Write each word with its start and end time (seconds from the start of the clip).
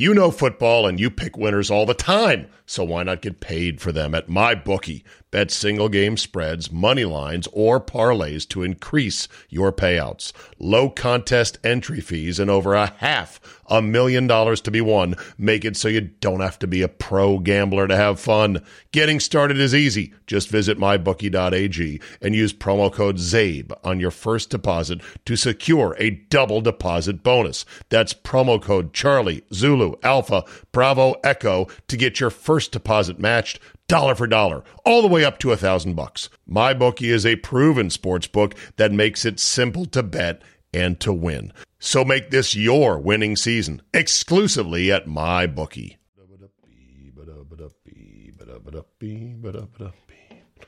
You 0.00 0.14
know 0.14 0.30
football 0.30 0.86
and 0.86 0.98
you 0.98 1.10
pick 1.10 1.36
winners 1.36 1.70
all 1.70 1.84
the 1.84 1.92
time, 1.92 2.46
so 2.64 2.84
why 2.84 3.02
not 3.02 3.20
get 3.20 3.40
paid 3.40 3.82
for 3.82 3.92
them 3.92 4.14
at 4.14 4.30
my 4.30 4.54
bookie? 4.54 5.04
Bet 5.30 5.50
single 5.50 5.90
game 5.90 6.16
spreads, 6.16 6.72
money 6.72 7.04
lines, 7.04 7.46
or 7.52 7.80
parlays 7.80 8.48
to 8.48 8.62
increase 8.62 9.28
your 9.50 9.72
payouts. 9.72 10.32
Low 10.58 10.88
contest 10.88 11.58
entry 11.62 12.00
fees 12.00 12.40
and 12.40 12.50
over 12.50 12.74
a 12.74 12.86
half 12.86 13.40
a 13.70 13.80
million 13.80 14.26
dollars 14.26 14.60
to 14.60 14.70
be 14.70 14.80
won 14.80 15.14
make 15.38 15.64
it 15.64 15.76
so 15.76 15.86
you 15.86 16.00
don't 16.00 16.40
have 16.40 16.58
to 16.58 16.66
be 16.66 16.82
a 16.82 16.88
pro 16.88 17.38
gambler 17.38 17.86
to 17.86 17.96
have 17.96 18.18
fun. 18.18 18.60
Getting 18.90 19.20
started 19.20 19.58
is 19.60 19.74
easy. 19.74 20.12
Just 20.26 20.48
visit 20.48 20.78
mybookie.ag 20.78 22.00
and 22.20 22.34
use 22.34 22.52
promo 22.52 22.92
code 22.92 23.18
ZABE 23.18 23.72
on 23.84 24.00
your 24.00 24.10
first 24.10 24.50
deposit 24.50 25.00
to 25.24 25.36
secure 25.36 25.94
a 25.98 26.10
double 26.10 26.60
deposit 26.60 27.22
bonus. 27.22 27.64
That's 27.88 28.12
promo 28.12 28.60
code 28.60 28.92
Charlie, 28.92 29.44
Zulu, 29.54 29.89
Alpha, 30.02 30.44
Bravo, 30.72 31.14
Echo 31.24 31.66
to 31.88 31.96
get 31.96 32.20
your 32.20 32.30
first 32.30 32.72
deposit 32.72 33.18
matched 33.18 33.58
dollar 33.88 34.14
for 34.14 34.26
dollar, 34.26 34.62
all 34.84 35.02
the 35.02 35.08
way 35.08 35.24
up 35.24 35.38
to 35.40 35.50
a 35.50 35.56
thousand 35.56 35.94
bucks. 35.94 36.28
MyBookie 36.48 37.12
is 37.12 37.26
a 37.26 37.36
proven 37.36 37.90
sports 37.90 38.26
book 38.28 38.54
that 38.76 38.92
makes 38.92 39.24
it 39.24 39.40
simple 39.40 39.84
to 39.86 40.02
bet 40.02 40.42
and 40.72 41.00
to 41.00 41.12
win. 41.12 41.52
So 41.80 42.04
make 42.04 42.30
this 42.30 42.54
your 42.54 42.98
winning 42.98 43.34
season 43.34 43.82
exclusively 43.92 44.92
at 44.92 45.06
MyBookie. 45.06 45.96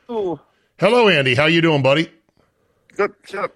Oh, 0.09 0.41
Hello, 0.79 1.09
Andy. 1.09 1.35
How 1.37 1.47
you 1.47 1.61
doing, 1.61 1.83
buddy? 1.83 2.11
good. 2.97 3.15
Shut 3.25 3.55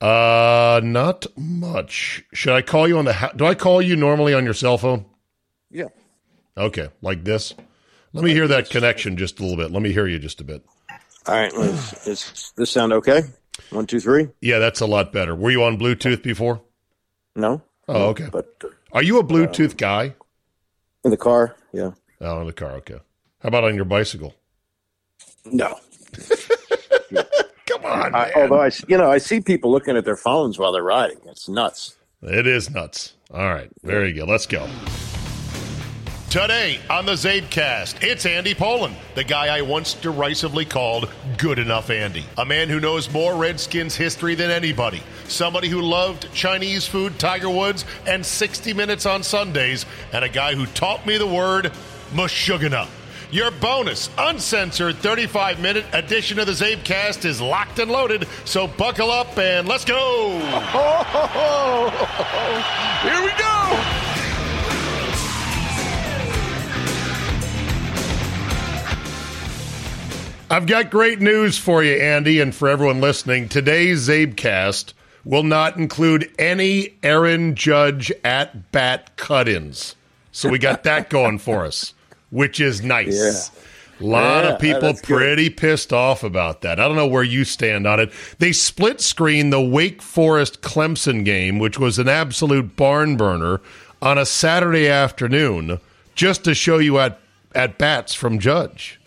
Uh, 0.00 0.80
not 0.84 1.26
much. 1.36 2.22
Should 2.32 2.52
I 2.52 2.62
call 2.62 2.86
you 2.86 2.98
on 2.98 3.04
the? 3.06 3.12
Ha- 3.14 3.32
Do 3.34 3.46
I 3.46 3.54
call 3.54 3.80
you 3.80 3.96
normally 3.96 4.34
on 4.34 4.44
your 4.44 4.54
cell 4.54 4.76
phone? 4.78 5.06
Yeah. 5.70 5.88
Okay, 6.56 6.88
like 7.02 7.24
this. 7.24 7.54
Let 8.12 8.24
me 8.24 8.32
hear 8.32 8.48
that 8.48 8.70
connection 8.70 9.16
just 9.16 9.38
a 9.40 9.42
little 9.42 9.56
bit. 9.58 9.70
Let 9.70 9.82
me 9.82 9.92
hear 9.92 10.06
you 10.06 10.18
just 10.18 10.40
a 10.40 10.44
bit. 10.44 10.64
All 11.26 11.34
right. 11.34 11.52
Let's, 11.54 12.04
does 12.04 12.52
this 12.56 12.70
sound 12.70 12.92
okay? 12.94 13.22
One, 13.70 13.86
two, 13.86 14.00
three. 14.00 14.28
Yeah, 14.40 14.58
that's 14.58 14.80
a 14.80 14.86
lot 14.86 15.12
better. 15.12 15.34
Were 15.34 15.50
you 15.50 15.62
on 15.64 15.78
Bluetooth 15.78 16.22
before? 16.22 16.62
No. 17.34 17.62
Oh, 17.88 18.06
okay. 18.10 18.28
But 18.32 18.54
uh, 18.64 18.68
Are 18.92 19.02
you 19.02 19.18
a 19.18 19.24
Bluetooth 19.24 19.76
guy? 19.76 20.14
in 21.04 21.10
the 21.10 21.16
car, 21.16 21.56
yeah. 21.72 21.90
Oh, 22.20 22.40
in 22.40 22.46
the 22.46 22.52
car. 22.52 22.72
Okay. 22.76 22.98
How 23.40 23.48
about 23.48 23.64
on 23.64 23.74
your 23.76 23.84
bicycle? 23.84 24.34
No. 25.44 25.78
On, 28.04 28.14
I, 28.14 28.32
although 28.36 28.60
I, 28.60 28.70
you 28.88 28.98
know, 28.98 29.10
I 29.10 29.18
see 29.18 29.40
people 29.40 29.70
looking 29.70 29.96
at 29.96 30.04
their 30.04 30.16
phones 30.16 30.58
while 30.58 30.72
they're 30.72 30.82
riding. 30.82 31.18
It's 31.26 31.48
nuts. 31.48 31.96
It 32.22 32.46
is 32.46 32.70
nuts. 32.70 33.14
All 33.32 33.52
right. 33.52 33.70
Very 33.82 34.12
good. 34.12 34.28
Let's 34.28 34.46
go. 34.46 34.68
Today 36.28 36.80
on 36.90 37.06
the 37.06 37.12
Zabecast, 37.12 38.02
it's 38.02 38.26
Andy 38.26 38.52
Pollin, 38.52 38.94
the 39.14 39.24
guy 39.24 39.56
I 39.56 39.62
once 39.62 39.94
derisively 39.94 40.64
called 40.64 41.08
Good 41.38 41.58
Enough 41.58 41.88
Andy. 41.88 42.26
A 42.36 42.44
man 42.44 42.68
who 42.68 42.80
knows 42.80 43.10
more 43.10 43.36
Redskins 43.36 43.94
history 43.94 44.34
than 44.34 44.50
anybody. 44.50 45.02
Somebody 45.28 45.68
who 45.68 45.80
loved 45.80 46.30
Chinese 46.34 46.86
food, 46.86 47.18
Tiger 47.18 47.48
Woods, 47.48 47.84
and 48.06 48.26
60 48.26 48.74
Minutes 48.74 49.06
on 49.06 49.22
Sundays. 49.22 49.86
And 50.12 50.24
a 50.24 50.28
guy 50.28 50.54
who 50.54 50.66
taught 50.66 51.06
me 51.06 51.16
the 51.16 51.26
word 51.26 51.72
Meshuggah. 52.12 52.88
Your 53.30 53.50
bonus, 53.50 54.08
uncensored 54.16 54.96
35 54.96 55.60
minute 55.60 55.84
edition 55.92 56.38
of 56.38 56.46
the 56.46 56.52
Zabecast 56.52 57.24
is 57.24 57.40
locked 57.40 57.80
and 57.80 57.90
loaded. 57.90 58.28
So 58.44 58.68
buckle 58.68 59.10
up 59.10 59.36
and 59.36 59.66
let's 59.66 59.84
go. 59.84 60.30
Here 63.02 63.22
we 63.22 63.30
go. 63.30 63.46
I've 70.48 70.66
got 70.66 70.92
great 70.92 71.20
news 71.20 71.58
for 71.58 71.82
you, 71.82 71.94
Andy, 71.94 72.38
and 72.38 72.54
for 72.54 72.68
everyone 72.68 73.00
listening. 73.00 73.48
Today's 73.48 74.08
Zabecast 74.08 74.92
will 75.24 75.42
not 75.42 75.76
include 75.76 76.30
any 76.38 76.94
Aaron 77.02 77.56
Judge 77.56 78.12
at 78.22 78.70
bat 78.70 79.16
cut 79.16 79.48
ins. 79.48 79.96
So 80.30 80.48
we 80.48 80.60
got 80.60 80.84
that 80.84 81.10
going 81.10 81.38
for 81.38 81.64
us, 81.64 81.94
which 82.30 82.60
is 82.60 82.82
nice. 82.82 83.50
A 84.00 84.04
lot 84.04 84.44
Yeah, 84.44 84.50
of 84.52 84.58
people 84.58 84.80
that's 84.80 85.02
good. 85.02 85.30
pretty 85.34 85.50
pissed 85.50 85.92
off 85.92 86.22
about 86.22 86.60
that. 86.62 86.78
I 86.80 86.86
don't 86.86 86.96
know 86.96 87.06
where 87.06 87.22
you 87.22 87.44
stand 87.44 87.86
on 87.86 88.00
it. 88.00 88.12
They 88.38 88.52
split 88.52 89.00
screen 89.00 89.50
the 89.50 89.60
Wake 89.60 90.02
Forest 90.02 90.60
Clemson 90.62 91.24
game, 91.24 91.58
which 91.58 91.78
was 91.78 91.98
an 91.98 92.08
absolute 92.08 92.76
barn 92.76 93.16
burner, 93.16 93.60
on 94.02 94.18
a 94.18 94.26
Saturday 94.26 94.88
afternoon, 94.88 95.80
just 96.14 96.44
to 96.44 96.54
show 96.54 96.78
you 96.78 96.98
at 96.98 97.20
at 97.54 97.78
bats 97.78 98.14
from 98.14 98.38
Judge. 98.38 99.00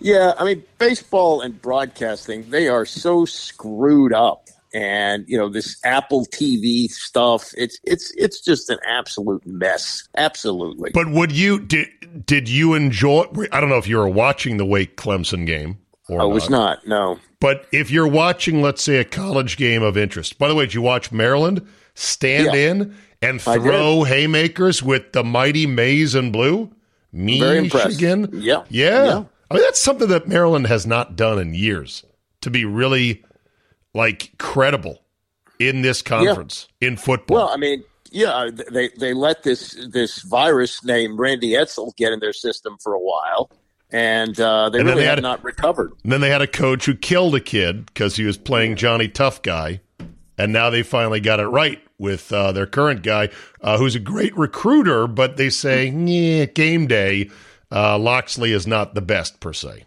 Yeah, 0.00 0.34
I 0.38 0.44
mean, 0.44 0.64
baseball 0.78 1.40
and 1.42 1.60
broadcasting, 1.60 2.50
they 2.50 2.68
are 2.68 2.84
so 2.86 3.24
screwed 3.24 4.12
up. 4.12 4.48
And, 4.74 5.24
you 5.28 5.36
know, 5.36 5.48
this 5.48 5.78
Apple 5.84 6.24
TV 6.26 6.88
stuff, 6.90 7.52
it's 7.56 7.78
it's 7.84 8.10
it's 8.16 8.40
just 8.40 8.70
an 8.70 8.78
absolute 8.88 9.46
mess. 9.46 10.08
Absolutely. 10.16 10.90
But 10.94 11.10
would 11.10 11.30
you 11.32 11.60
did 11.60 11.88
did 12.24 12.48
you 12.48 12.74
enjoy? 12.74 13.26
I 13.52 13.60
don't 13.60 13.68
know 13.68 13.76
if 13.78 13.86
you 13.88 13.98
were 13.98 14.08
watching 14.08 14.56
the 14.56 14.64
Wake 14.64 14.96
Clemson 14.96 15.46
game 15.46 15.78
or 16.08 16.20
I 16.22 16.24
was 16.24 16.48
not, 16.50 16.86
no. 16.86 17.18
But 17.40 17.66
if 17.72 17.90
you're 17.90 18.08
watching, 18.08 18.62
let's 18.62 18.82
say, 18.82 18.96
a 18.98 19.04
college 19.04 19.56
game 19.56 19.82
of 19.82 19.96
interest. 19.96 20.38
By 20.38 20.48
the 20.48 20.54
way, 20.54 20.64
did 20.66 20.74
you 20.74 20.82
watch 20.82 21.12
Maryland 21.12 21.66
stand 21.94 22.54
Yeah. 22.54 22.70
in 22.70 22.96
and 23.20 23.40
throw 23.42 24.04
haymakers 24.04 24.82
with 24.82 25.12
the 25.12 25.22
mighty 25.24 25.66
maize 25.66 26.14
and 26.14 26.32
blue? 26.32 26.70
Michigan, 27.12 28.28
Yeah. 28.32 28.64
yeah. 28.70 29.04
Yeah. 29.04 29.24
I 29.50 29.54
mean, 29.54 29.62
that's 29.64 29.80
something 29.80 30.08
that 30.08 30.26
Maryland 30.28 30.66
has 30.68 30.86
not 30.86 31.14
done 31.16 31.38
in 31.38 31.52
years. 31.54 32.04
To 32.40 32.50
be 32.50 32.64
really 32.64 33.22
like 33.94 34.32
credible 34.38 35.02
in 35.58 35.82
this 35.82 36.02
conference 36.02 36.68
in 36.80 36.96
football. 36.96 37.36
Well, 37.36 37.48
I 37.48 37.56
mean, 37.56 37.84
yeah, 38.10 38.50
they 38.70 38.90
they 38.98 39.14
let 39.14 39.42
this 39.42 39.78
this 39.90 40.22
virus 40.22 40.84
named 40.84 41.18
Randy 41.18 41.50
Edsall 41.52 41.94
get 41.96 42.12
in 42.12 42.20
their 42.20 42.32
system 42.32 42.76
for 42.82 42.92
a 42.94 43.00
while, 43.00 43.50
and 43.90 44.38
uh, 44.40 44.70
they 44.70 44.78
And 44.80 44.88
really 44.88 45.00
they 45.02 45.06
have 45.06 45.16
had- 45.16 45.22
not 45.22 45.42
recovered. 45.44 45.92
And 46.02 46.12
then 46.12 46.20
they 46.20 46.30
had 46.30 46.42
a 46.42 46.46
coach 46.46 46.86
who 46.86 46.94
killed 46.94 47.34
a 47.34 47.40
kid 47.40 47.86
because 47.86 48.16
he 48.16 48.24
was 48.24 48.36
playing 48.38 48.76
Johnny 48.76 49.08
Tough 49.08 49.42
Guy. 49.42 49.80
And 50.38 50.50
now 50.52 50.70
they 50.70 50.82
finally 50.82 51.20
got 51.20 51.40
it 51.40 51.46
right 51.46 51.78
with 51.98 52.32
uh, 52.32 52.52
their 52.52 52.66
current 52.66 53.02
guy, 53.02 53.28
uh, 53.60 53.76
who's 53.76 53.94
a 53.94 54.00
great 54.00 54.36
recruiter, 54.36 55.06
but 55.06 55.36
they 55.36 55.50
say, 55.50 55.86
yeah, 55.88 56.46
game 56.46 56.86
day, 56.86 57.30
uh, 57.70 57.98
Locksley 57.98 58.52
is 58.52 58.66
not 58.66 58.94
the 58.94 59.02
best 59.02 59.40
per 59.40 59.52
se. 59.52 59.84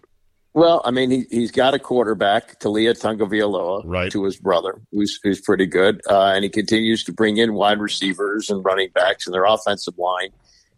Well, 0.56 0.82
I 0.86 0.92
mean, 0.92 1.12
he, 1.12 1.26
he's 1.30 1.52
got 1.52 1.74
a 1.74 1.80
quarterback, 1.80 2.62
Taulia 2.62 2.98
Tagovailoa, 2.98 3.82
Right. 3.86 4.10
to 4.10 4.24
his 4.24 4.38
brother, 4.38 4.82
who's, 4.90 5.20
who's 5.22 5.42
pretty 5.42 5.66
good. 5.66 6.02
Uh, 6.10 6.32
and 6.34 6.46
he 6.46 6.50
continues 6.50 7.04
to 7.04 7.12
bring 7.12 7.36
in 7.36 7.54
wide 7.56 7.80
receivers 7.80 8.50
and 8.50 8.64
running 8.64 8.88
backs, 8.96 9.28
and 9.28 9.34
their 9.34 9.44
offensive 9.44 9.98
line 9.98 10.30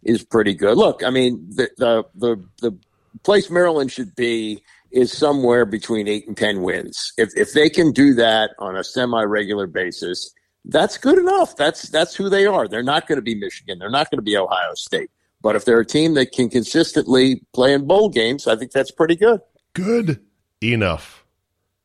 is 0.02 0.24
pretty 0.24 0.52
good. 0.52 0.76
Look, 0.76 1.04
I 1.04 1.10
mean, 1.10 1.46
the, 1.50 1.70
the, 1.78 2.04
the, 2.16 2.44
the 2.60 2.76
place 3.22 3.50
Maryland 3.50 3.92
should 3.92 4.16
be 4.16 4.64
is 4.90 5.12
somewhere 5.16 5.64
between 5.64 6.08
eight 6.08 6.26
and 6.26 6.36
10 6.36 6.62
wins. 6.62 7.12
If, 7.16 7.30
if 7.36 7.52
they 7.52 7.70
can 7.70 7.92
do 7.92 8.14
that 8.14 8.50
on 8.58 8.74
a 8.76 8.82
semi 8.82 9.22
regular 9.22 9.68
basis, 9.68 10.34
that's 10.64 10.98
good 10.98 11.18
enough. 11.18 11.54
That's 11.56 11.88
that's 11.88 12.14
who 12.16 12.28
they 12.28 12.46
are. 12.46 12.66
They're 12.66 12.82
not 12.82 13.06
going 13.06 13.16
to 13.16 13.22
be 13.22 13.34
Michigan. 13.34 13.78
They're 13.78 13.90
not 13.90 14.10
going 14.10 14.18
to 14.18 14.22
be 14.22 14.36
Ohio 14.36 14.74
State. 14.74 15.10
But 15.40 15.54
if 15.56 15.64
they're 15.64 15.80
a 15.80 15.86
team 15.86 16.14
that 16.14 16.32
can 16.32 16.48
consistently 16.50 17.42
play 17.54 17.72
in 17.72 17.86
bowl 17.86 18.08
games, 18.08 18.46
I 18.48 18.56
think 18.56 18.72
that's 18.72 18.90
pretty 18.90 19.14
good. 19.14 19.40
Good 19.78 20.20
enough. 20.62 21.24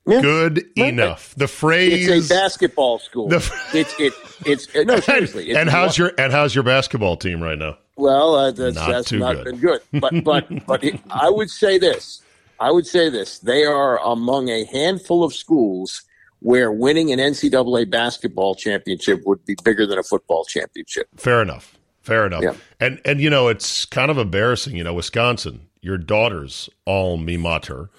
Yeah. 0.05 0.21
Good 0.21 0.65
right. 0.77 0.89
enough. 0.89 1.33
The 1.35 1.47
phrase 1.47 2.07
It's 2.09 2.29
a 2.29 2.33
basketball 2.33 2.99
school. 2.99 3.29
The, 3.29 3.37
it's 3.73 3.97
it 3.99 4.13
it's 4.45 4.67
no 4.75 4.99
seriously. 4.99 5.49
and, 5.51 5.59
and 5.59 5.69
how's 5.69 5.97
your 5.97 6.11
and 6.17 6.33
how's 6.33 6.53
your 6.53 6.63
basketball 6.63 7.15
team 7.15 7.41
right 7.41 7.57
now? 7.57 7.77
Well, 7.95 8.35
uh, 8.35 8.51
that's 8.51 8.75
not, 8.75 8.89
that's 8.89 9.11
not 9.11 9.35
good. 9.35 9.45
been 9.45 9.57
good. 9.59 9.81
But 9.93 10.23
but 10.23 10.65
but 10.67 10.83
it, 10.83 10.99
I 11.09 11.29
would 11.29 11.49
say 11.49 11.77
this. 11.77 12.21
I 12.59 12.71
would 12.71 12.85
say 12.85 13.09
this. 13.09 13.39
They 13.39 13.63
are 13.63 13.99
among 14.03 14.49
a 14.49 14.65
handful 14.65 15.23
of 15.23 15.33
schools 15.33 16.03
where 16.39 16.71
winning 16.71 17.11
an 17.11 17.19
NCAA 17.19 17.89
basketball 17.89 18.55
championship 18.55 19.21
would 19.25 19.43
be 19.45 19.55
bigger 19.63 19.87
than 19.87 19.97
a 19.97 20.03
football 20.03 20.43
championship. 20.43 21.07
Fair 21.15 21.41
enough. 21.41 21.77
Fair 22.01 22.25
enough. 22.25 22.43
Yeah. 22.43 22.55
And 22.81 22.99
and 23.05 23.21
you 23.21 23.29
know, 23.29 23.47
it's 23.47 23.85
kind 23.85 24.11
of 24.11 24.17
embarrassing, 24.17 24.75
you 24.75 24.83
know, 24.83 24.93
Wisconsin, 24.93 25.67
your 25.83 25.97
daughter's 25.97 26.69
alma 26.87 27.37
mater 27.37 27.89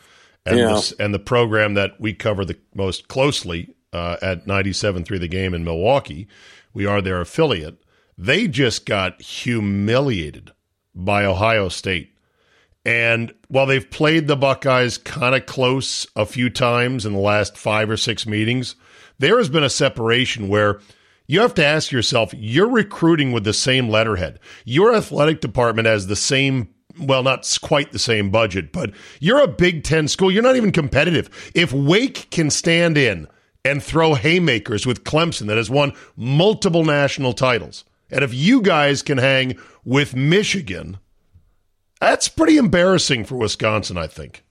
and 0.47 0.59
yeah. 0.59 0.67
the, 0.67 0.97
and 0.99 1.15
the 1.15 1.19
program 1.19 1.75
that 1.75 2.01
we 2.01 2.13
cover 2.13 2.45
the 2.45 2.59
most 2.75 3.09
closely 3.09 3.75
uh, 3.93 4.17
at 4.21 4.47
97.3 4.47 5.19
the 5.19 5.29
game 5.29 5.55
in 5.55 5.65
Milwaukee, 5.65 6.29
we 6.73 6.85
are 6.85 7.01
their 7.01 7.21
affiliate. 7.21 7.83
They 8.19 8.49
just 8.49 8.87
got 8.87 9.21
humiliated 9.23 10.53
by 10.95 11.25
Ohio 11.25 11.69
State. 11.69 12.11
And 12.85 13.33
while 13.49 13.65
they've 13.67 13.89
played 13.89 14.27
the 14.27 14.37
Buckeyes 14.37 14.99
kind 14.99 15.35
of 15.35 15.47
close 15.47 16.07
a 16.15 16.27
few 16.27 16.51
times 16.51 17.07
in 17.07 17.15
the 17.15 17.19
last 17.19 17.57
five 17.57 17.89
or 17.89 17.97
six 17.97 18.27
meetings, 18.27 18.75
there 19.19 19.39
has 19.39 19.49
been 19.49 19.65
a 19.65 19.71
separation 19.71 20.49
where 20.49 20.81
you 21.27 21.41
have 21.41 21.55
to 21.55 21.65
ask 21.65 21.91
yourself 21.91 22.35
you're 22.37 22.69
recruiting 22.69 23.33
with 23.33 23.45
the 23.45 23.55
same 23.55 23.89
letterhead. 23.89 24.39
Your 24.67 24.95
athletic 24.95 25.41
department 25.41 25.87
has 25.87 26.07
the 26.07 26.17
same 26.17 26.74
well, 26.99 27.23
not 27.23 27.59
quite 27.63 27.93
the 27.93 27.99
same 27.99 28.31
budget, 28.31 28.73
but 28.73 28.93
you're 29.21 29.43
a 29.43 29.49
Big 29.49 29.85
Ten 29.85 30.09
school. 30.09 30.31
You're 30.31 30.43
not 30.43 30.57
even 30.57 30.73
competitive. 30.73 31.53
If 31.55 31.73
Wake 31.73 32.29
can 32.31 32.51
stand 32.51 32.97
in 32.99 33.29
and 33.65 33.83
throw 33.83 34.15
haymakers 34.15 34.87
with 34.87 35.05
Clemson 35.05 35.47
that 35.47 35.57
has 35.57 35.71
won 35.71 35.93
multiple 36.17 36.85
national 36.85 37.33
titles, 37.33 37.85
and 38.11 38.23
if 38.23 38.33
you 38.35 38.63
guys 38.63 39.03
can 39.03 39.19
hang 39.19 39.59
with 39.85 40.15
Michigan, 40.15 40.99
that's 42.01 42.29
pretty 42.29 42.59
embarrassing 42.59 43.25
for 43.25 43.37
Wisconsin, 43.37 43.97
I 43.97 44.07
think. 44.07 44.45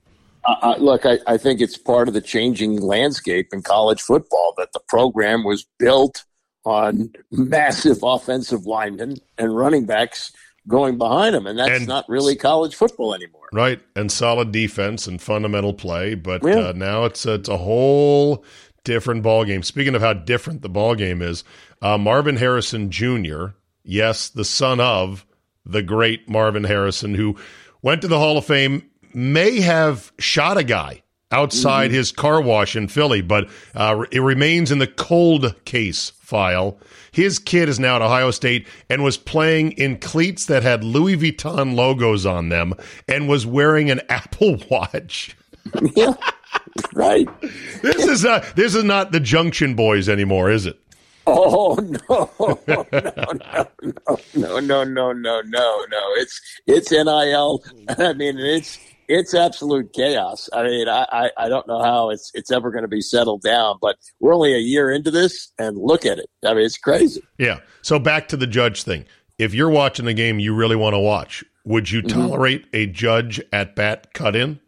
Uh, 0.45 0.55
uh, 0.61 0.75
look, 0.77 1.05
I, 1.05 1.19
I 1.27 1.37
think 1.37 1.61
it's 1.61 1.77
part 1.77 2.07
of 2.07 2.13
the 2.13 2.21
changing 2.21 2.81
landscape 2.81 3.49
in 3.53 3.61
college 3.61 4.01
football 4.01 4.53
that 4.57 4.73
the 4.73 4.81
program 4.87 5.43
was 5.43 5.65
built 5.79 6.25
on 6.65 7.13
massive 7.31 7.99
offensive 8.03 8.65
linemen 8.65 9.17
and 9.37 9.55
running 9.55 9.85
backs 9.85 10.31
going 10.67 10.97
behind 10.97 11.35
them, 11.35 11.47
and 11.47 11.57
that's 11.59 11.71
and, 11.71 11.87
not 11.87 12.07
really 12.07 12.35
college 12.35 12.75
football 12.75 13.13
anymore. 13.13 13.47
Right, 13.51 13.81
and 13.95 14.11
solid 14.11 14.51
defense 14.51 15.07
and 15.07 15.21
fundamental 15.21 15.73
play, 15.73 16.15
but 16.15 16.43
yeah. 16.43 16.69
uh, 16.69 16.73
now 16.75 17.05
it's 17.05 17.25
a, 17.25 17.35
it's 17.35 17.49
a 17.49 17.57
whole 17.57 18.43
different 18.83 19.23
ball 19.23 19.45
game. 19.45 19.63
Speaking 19.63 19.95
of 19.95 20.01
how 20.01 20.13
different 20.13 20.61
the 20.61 20.69
ball 20.69 20.95
game 20.95 21.21
is, 21.21 21.43
uh, 21.81 21.97
Marvin 21.97 22.37
Harrison 22.37 22.91
Jr., 22.91 23.47
yes, 23.83 24.29
the 24.29 24.45
son 24.45 24.79
of 24.79 25.25
the 25.65 25.81
great 25.81 26.29
Marvin 26.29 26.63
Harrison, 26.63 27.15
who 27.15 27.37
went 27.81 28.01
to 28.01 28.07
the 28.07 28.19
Hall 28.19 28.37
of 28.37 28.45
Fame, 28.45 28.89
may 29.13 29.61
have 29.61 30.11
shot 30.17 30.57
a 30.57 30.63
guy 30.63 31.03
outside 31.31 31.87
mm-hmm. 31.87 31.97
his 31.97 32.11
car 32.11 32.41
wash 32.41 32.75
in 32.75 32.87
Philly, 32.87 33.21
but 33.21 33.49
uh, 33.73 34.05
it 34.11 34.19
remains 34.19 34.71
in 34.71 34.77
the 34.77 34.87
cold 34.87 35.55
case 35.65 36.11
pedophile. 36.33 36.77
His 37.11 37.39
kid 37.39 37.69
is 37.69 37.79
now 37.79 37.97
at 37.97 38.01
Ohio 38.01 38.31
State 38.31 38.67
and 38.89 39.03
was 39.03 39.17
playing 39.17 39.73
in 39.73 39.99
cleats 39.99 40.45
that 40.47 40.63
had 40.63 40.83
Louis 40.83 41.17
Vuitton 41.17 41.75
logos 41.75 42.25
on 42.25 42.49
them 42.49 42.73
and 43.07 43.27
was 43.27 43.45
wearing 43.45 43.89
an 43.89 44.01
Apple 44.09 44.57
Watch. 44.69 45.35
yeah. 45.95 46.13
Right. 46.93 47.27
This 47.81 48.05
is 48.05 48.25
uh 48.25 48.45
this 48.55 48.75
is 48.75 48.83
not 48.83 49.11
the 49.11 49.19
Junction 49.19 49.75
Boys 49.75 50.09
anymore, 50.09 50.49
is 50.51 50.65
it? 50.65 50.79
Oh 51.25 51.75
no. 52.09 52.29
No, 52.67 52.85
no, 52.91 53.13
no, 54.33 54.53
no, 54.53 54.83
no, 54.83 55.13
no, 55.13 55.41
no, 55.41 55.85
no. 55.89 56.01
It's 56.15 56.41
it's 56.67 56.91
NIL. 56.91 57.63
I 57.97 58.13
mean 58.13 58.37
it's 58.39 58.77
it's 59.13 59.33
absolute 59.33 59.93
chaos. 59.93 60.49
I 60.53 60.63
mean, 60.63 60.89
I, 60.89 61.05
I, 61.11 61.31
I 61.37 61.49
don't 61.49 61.67
know 61.67 61.81
how 61.81 62.09
it's 62.09 62.31
it's 62.33 62.51
ever 62.51 62.71
going 62.71 62.83
to 62.83 62.87
be 62.87 63.01
settled 63.01 63.41
down, 63.41 63.77
but 63.81 63.97
we're 64.19 64.33
only 64.33 64.53
a 64.53 64.59
year 64.59 64.91
into 64.91 65.11
this, 65.11 65.51
and 65.59 65.77
look 65.77 66.05
at 66.05 66.17
it. 66.17 66.29
I 66.43 66.53
mean, 66.53 66.65
it's 66.65 66.77
crazy. 66.77 67.21
Yeah. 67.37 67.59
So 67.81 67.99
back 67.99 68.27
to 68.29 68.37
the 68.37 68.47
judge 68.47 68.83
thing. 68.83 69.05
If 69.37 69.53
you're 69.53 69.69
watching 69.69 70.05
the 70.05 70.13
game 70.13 70.39
you 70.39 70.53
really 70.53 70.75
want 70.75 70.93
to 70.93 70.99
watch, 70.99 71.43
would 71.65 71.91
you 71.91 72.01
mm-hmm. 72.01 72.19
tolerate 72.19 72.65
mm-hmm. 72.67 72.75
a 72.75 72.85
judge 72.87 73.41
at 73.51 73.75
bat 73.75 74.13
cut 74.13 74.35
in? 74.35 74.59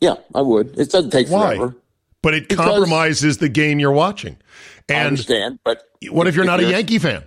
Yeah, 0.00 0.16
I 0.34 0.40
would. 0.42 0.78
It 0.78 0.90
doesn't 0.90 1.10
take 1.10 1.28
Why? 1.28 1.56
forever. 1.56 1.76
But 2.22 2.34
it 2.34 2.48
because 2.48 2.66
compromises 2.66 3.38
the 3.38 3.48
game 3.48 3.78
you're 3.78 3.92
watching. 3.92 4.36
And 4.88 4.98
I 4.98 5.04
understand, 5.06 5.58
but 5.64 5.84
what 6.10 6.26
if 6.26 6.34
you're 6.34 6.44
if 6.44 6.50
not 6.50 6.60
you're, 6.60 6.68
a 6.68 6.72
Yankee 6.72 6.98
fan? 6.98 7.24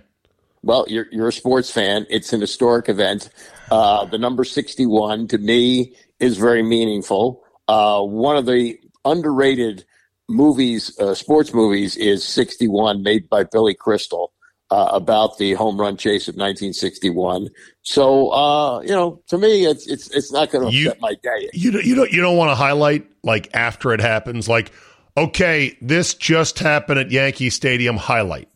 Well, 0.62 0.84
you're 0.88 1.06
you're 1.10 1.28
a 1.28 1.32
sports 1.32 1.70
fan. 1.70 2.06
It's 2.10 2.32
an 2.32 2.40
historic 2.40 2.88
event. 2.88 3.28
Uh, 3.70 4.04
the 4.04 4.18
number 4.18 4.44
61 4.44 5.28
to 5.28 5.38
me 5.38 5.94
is 6.20 6.38
very 6.38 6.62
meaningful. 6.62 7.42
Uh, 7.68 8.00
one 8.02 8.36
of 8.36 8.46
the 8.46 8.78
underrated 9.04 9.84
movies, 10.28 10.98
uh, 10.98 11.14
sports 11.14 11.52
movies, 11.52 11.96
is 11.96 12.24
61, 12.24 13.02
made 13.02 13.28
by 13.28 13.44
Billy 13.44 13.74
Crystal. 13.74 14.32
Uh, 14.70 14.88
about 14.92 15.36
the 15.36 15.52
home 15.52 15.78
run 15.78 15.96
chase 15.96 16.26
of 16.26 16.34
1961. 16.34 17.48
So, 17.82 18.30
uh, 18.30 18.80
you 18.80 18.88
know, 18.88 19.22
to 19.28 19.36
me, 19.36 19.66
it's 19.66 19.86
it's 19.86 20.10
it's 20.10 20.32
not 20.32 20.50
going 20.50 20.68
to 20.68 20.76
upset 20.86 21.00
my 21.00 21.14
day. 21.22 21.50
You 21.52 21.70
don't, 21.70 21.84
you 21.84 21.94
don't 21.94 22.10
you 22.10 22.22
don't 22.22 22.38
want 22.38 22.50
to 22.50 22.54
highlight 22.54 23.06
like 23.22 23.54
after 23.54 23.92
it 23.92 24.00
happens, 24.00 24.48
like 24.48 24.72
okay, 25.16 25.76
this 25.80 26.14
just 26.14 26.58
happened 26.58 26.98
at 26.98 27.10
Yankee 27.10 27.50
Stadium. 27.50 27.96
Highlight. 27.96 28.48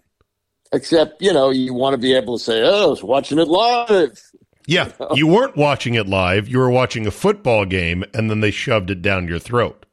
Except, 0.72 1.22
you 1.22 1.32
know, 1.32 1.50
you 1.50 1.72
want 1.72 1.94
to 1.94 1.98
be 1.98 2.14
able 2.14 2.38
to 2.38 2.44
say, 2.44 2.62
"Oh, 2.62 2.84
I 2.84 2.86
was 2.86 3.02
watching 3.02 3.38
it 3.38 3.48
live." 3.48 4.18
Yeah, 4.68 4.92
you 5.14 5.26
weren't 5.26 5.56
watching 5.56 5.94
it 5.94 6.06
live. 6.06 6.46
You 6.46 6.58
were 6.58 6.70
watching 6.70 7.06
a 7.06 7.10
football 7.10 7.64
game, 7.64 8.04
and 8.14 8.30
then 8.30 8.40
they 8.40 8.50
shoved 8.50 8.90
it 8.90 9.02
down 9.02 9.26
your 9.26 9.38
throat. 9.38 9.86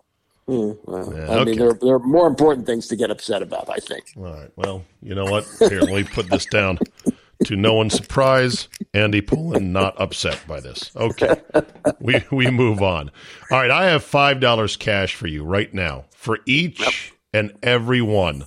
Mm, 0.48 0.77
well, 0.83 1.13
yeah, 1.16 1.22
I 1.24 1.36
okay. 1.38 1.51
mean, 1.51 1.60
there, 1.60 1.74
there, 1.74 1.95
are 1.95 2.00
more 2.00 2.27
important 2.27 2.68
things 2.68 2.88
to 2.89 2.95
get 2.95 3.10
upset 3.10 3.42
about. 3.42 3.68
I 3.69 3.77
think. 3.77 4.12
All 4.16 4.24
right. 4.24 4.51
Well, 4.56 4.83
you 5.01 5.16
know 5.16 5.25
what? 5.25 5.48
Here, 5.57 5.81
let 5.81 5.94
me 5.94 6.04
put 6.04 6.30
this 6.30 6.45
down. 6.45 6.77
To 7.45 7.56
no 7.57 7.74
one's 7.74 7.94
surprise, 7.94 8.69
Andy 8.94 9.19
Pollin 9.19 9.73
not 9.73 9.99
upset 9.99 10.42
by 10.47 10.61
this. 10.61 10.92
Okay, 10.95 11.35
we 11.99 12.23
we 12.31 12.49
move 12.49 12.81
on. 12.81 13.11
All 13.52 13.59
right, 13.59 13.71
I 13.71 13.85
have 13.85 14.04
five 14.04 14.40
dollars 14.40 14.78
cash 14.78 15.16
for 15.16 15.28
you 15.28 15.44
right 15.44 15.73
now 15.73 16.06
for 16.11 16.40
each 16.45 17.14
and 17.33 17.52
every 17.61 18.02
one 18.02 18.45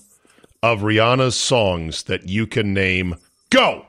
of 0.63 0.81
Rihanna's 0.81 1.37
songs 1.37 2.05
that 2.05 2.29
you 2.29 2.47
can 2.47 2.73
name. 2.73 3.17
Go. 3.51 3.88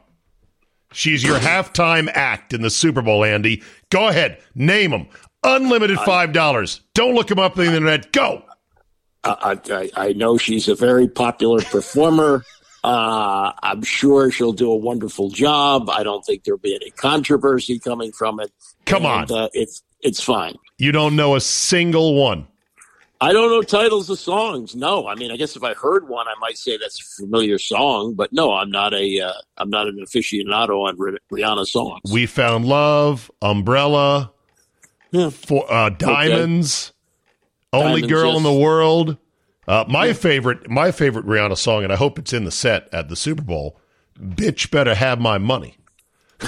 She's 0.91 1.23
your 1.23 1.37
halftime 1.37 2.09
act 2.13 2.53
in 2.53 2.61
the 2.61 2.69
Super 2.69 3.01
Bowl, 3.01 3.23
Andy. 3.23 3.63
Go 3.89 4.07
ahead, 4.07 4.39
name 4.55 4.91
them. 4.91 5.07
Unlimited 5.43 5.99
five 5.99 6.33
dollars. 6.33 6.81
Don't 6.93 7.15
look 7.15 7.27
them 7.27 7.39
up 7.39 7.57
on 7.57 7.65
the 7.65 7.73
internet. 7.73 8.11
Go. 8.11 8.43
I, 9.23 9.59
I, 9.69 9.89
I 9.95 10.13
know 10.13 10.37
she's 10.37 10.67
a 10.67 10.75
very 10.75 11.07
popular 11.07 11.61
performer. 11.61 12.43
Uh, 12.83 13.51
I'm 13.61 13.83
sure 13.83 14.31
she'll 14.31 14.53
do 14.53 14.71
a 14.71 14.75
wonderful 14.75 15.29
job. 15.29 15.89
I 15.89 16.03
don't 16.03 16.25
think 16.25 16.43
there'll 16.43 16.59
be 16.59 16.75
any 16.75 16.91
controversy 16.91 17.77
coming 17.79 18.11
from 18.11 18.39
it. 18.39 18.51
Come 18.85 19.05
and, 19.05 19.29
on, 19.29 19.43
uh, 19.43 19.49
it's 19.53 19.83
it's 20.01 20.21
fine. 20.21 20.55
You 20.77 20.91
don't 20.91 21.15
know 21.15 21.35
a 21.35 21.41
single 21.41 22.15
one. 22.15 22.47
I 23.21 23.33
don't 23.33 23.49
know 23.49 23.61
titles 23.61 24.09
of 24.09 24.17
songs. 24.17 24.75
No, 24.75 25.07
I 25.07 25.15
mean, 25.15 25.29
I 25.31 25.35
guess 25.35 25.55
if 25.55 25.63
I 25.63 25.73
heard 25.73 26.07
one, 26.07 26.27
I 26.27 26.35
might 26.39 26.57
say 26.57 26.77
that's 26.77 27.01
a 27.01 27.21
familiar 27.21 27.57
song. 27.57 28.13
But 28.13 28.31
no, 28.31 28.53
I'm 28.53 28.71
not 28.71 28.93
a 28.93 29.19
am 29.19 29.31
uh, 29.57 29.65
not 29.65 29.87
an 29.87 29.97
aficionado 29.97 30.87
on 30.87 30.97
Rihanna 31.31 31.65
songs. 31.65 32.01
We 32.11 32.25
found 32.25 32.65
love, 32.65 33.29
Umbrella, 33.41 34.31
yeah. 35.11 35.29
for 35.31 35.71
uh, 35.71 35.89
Diamonds, 35.89 36.93
okay. 37.73 37.85
Only 37.85 38.01
Diamonds, 38.01 38.13
Girl 38.13 38.27
yes. 38.29 38.37
in 38.37 38.43
the 38.43 38.53
World. 38.53 39.17
Uh, 39.67 39.85
my 39.87 40.07
yeah. 40.07 40.13
favorite, 40.13 40.69
my 40.69 40.91
favorite 40.91 41.25
Rihanna 41.25 41.57
song, 41.57 41.83
and 41.83 41.91
I 41.91 41.97
hope 41.97 42.17
it's 42.17 42.33
in 42.33 42.45
the 42.45 42.51
set 42.51 42.87
at 42.93 43.09
the 43.09 43.15
Super 43.15 43.43
Bowl. 43.43 43.79
Bitch, 44.17 44.71
better 44.71 44.95
have 44.95 45.19
my 45.19 45.37
money. 45.37 45.77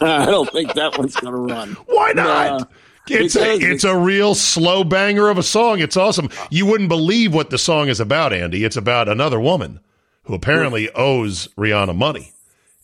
I 0.00 0.26
don't 0.26 0.50
think 0.52 0.74
that 0.74 0.96
one's 0.98 1.14
to 1.16 1.30
run. 1.30 1.72
Why 1.86 2.12
not? 2.12 2.70
Uh, 3.10 3.14
it's 3.14 3.36
a, 3.36 3.54
it's 3.54 3.84
a 3.84 3.96
real 3.96 4.34
slow 4.34 4.84
banger 4.84 5.28
of 5.28 5.38
a 5.38 5.42
song. 5.42 5.80
It's 5.80 5.96
awesome. 5.96 6.28
You 6.50 6.66
wouldn't 6.66 6.88
believe 6.88 7.34
what 7.34 7.50
the 7.50 7.58
song 7.58 7.88
is 7.88 8.00
about, 8.00 8.32
Andy. 8.32 8.64
It's 8.64 8.76
about 8.76 9.08
another 9.08 9.40
woman 9.40 9.80
who 10.24 10.34
apparently 10.34 10.90
owes 10.92 11.48
Rihanna 11.56 11.96
money. 11.96 12.32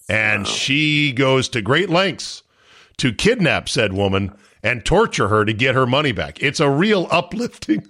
And 0.08 0.44
wow. 0.44 0.50
she 0.50 1.12
goes 1.12 1.48
to 1.50 1.62
great 1.62 1.90
lengths 1.90 2.42
to 2.98 3.12
kidnap 3.12 3.68
said 3.68 3.92
woman 3.92 4.36
and 4.62 4.84
torture 4.84 5.28
her 5.28 5.44
to 5.44 5.52
get 5.52 5.74
her 5.74 5.86
money 5.86 6.12
back. 6.12 6.42
It's 6.42 6.60
a 6.60 6.70
real 6.70 7.06
uplifting 7.12 7.86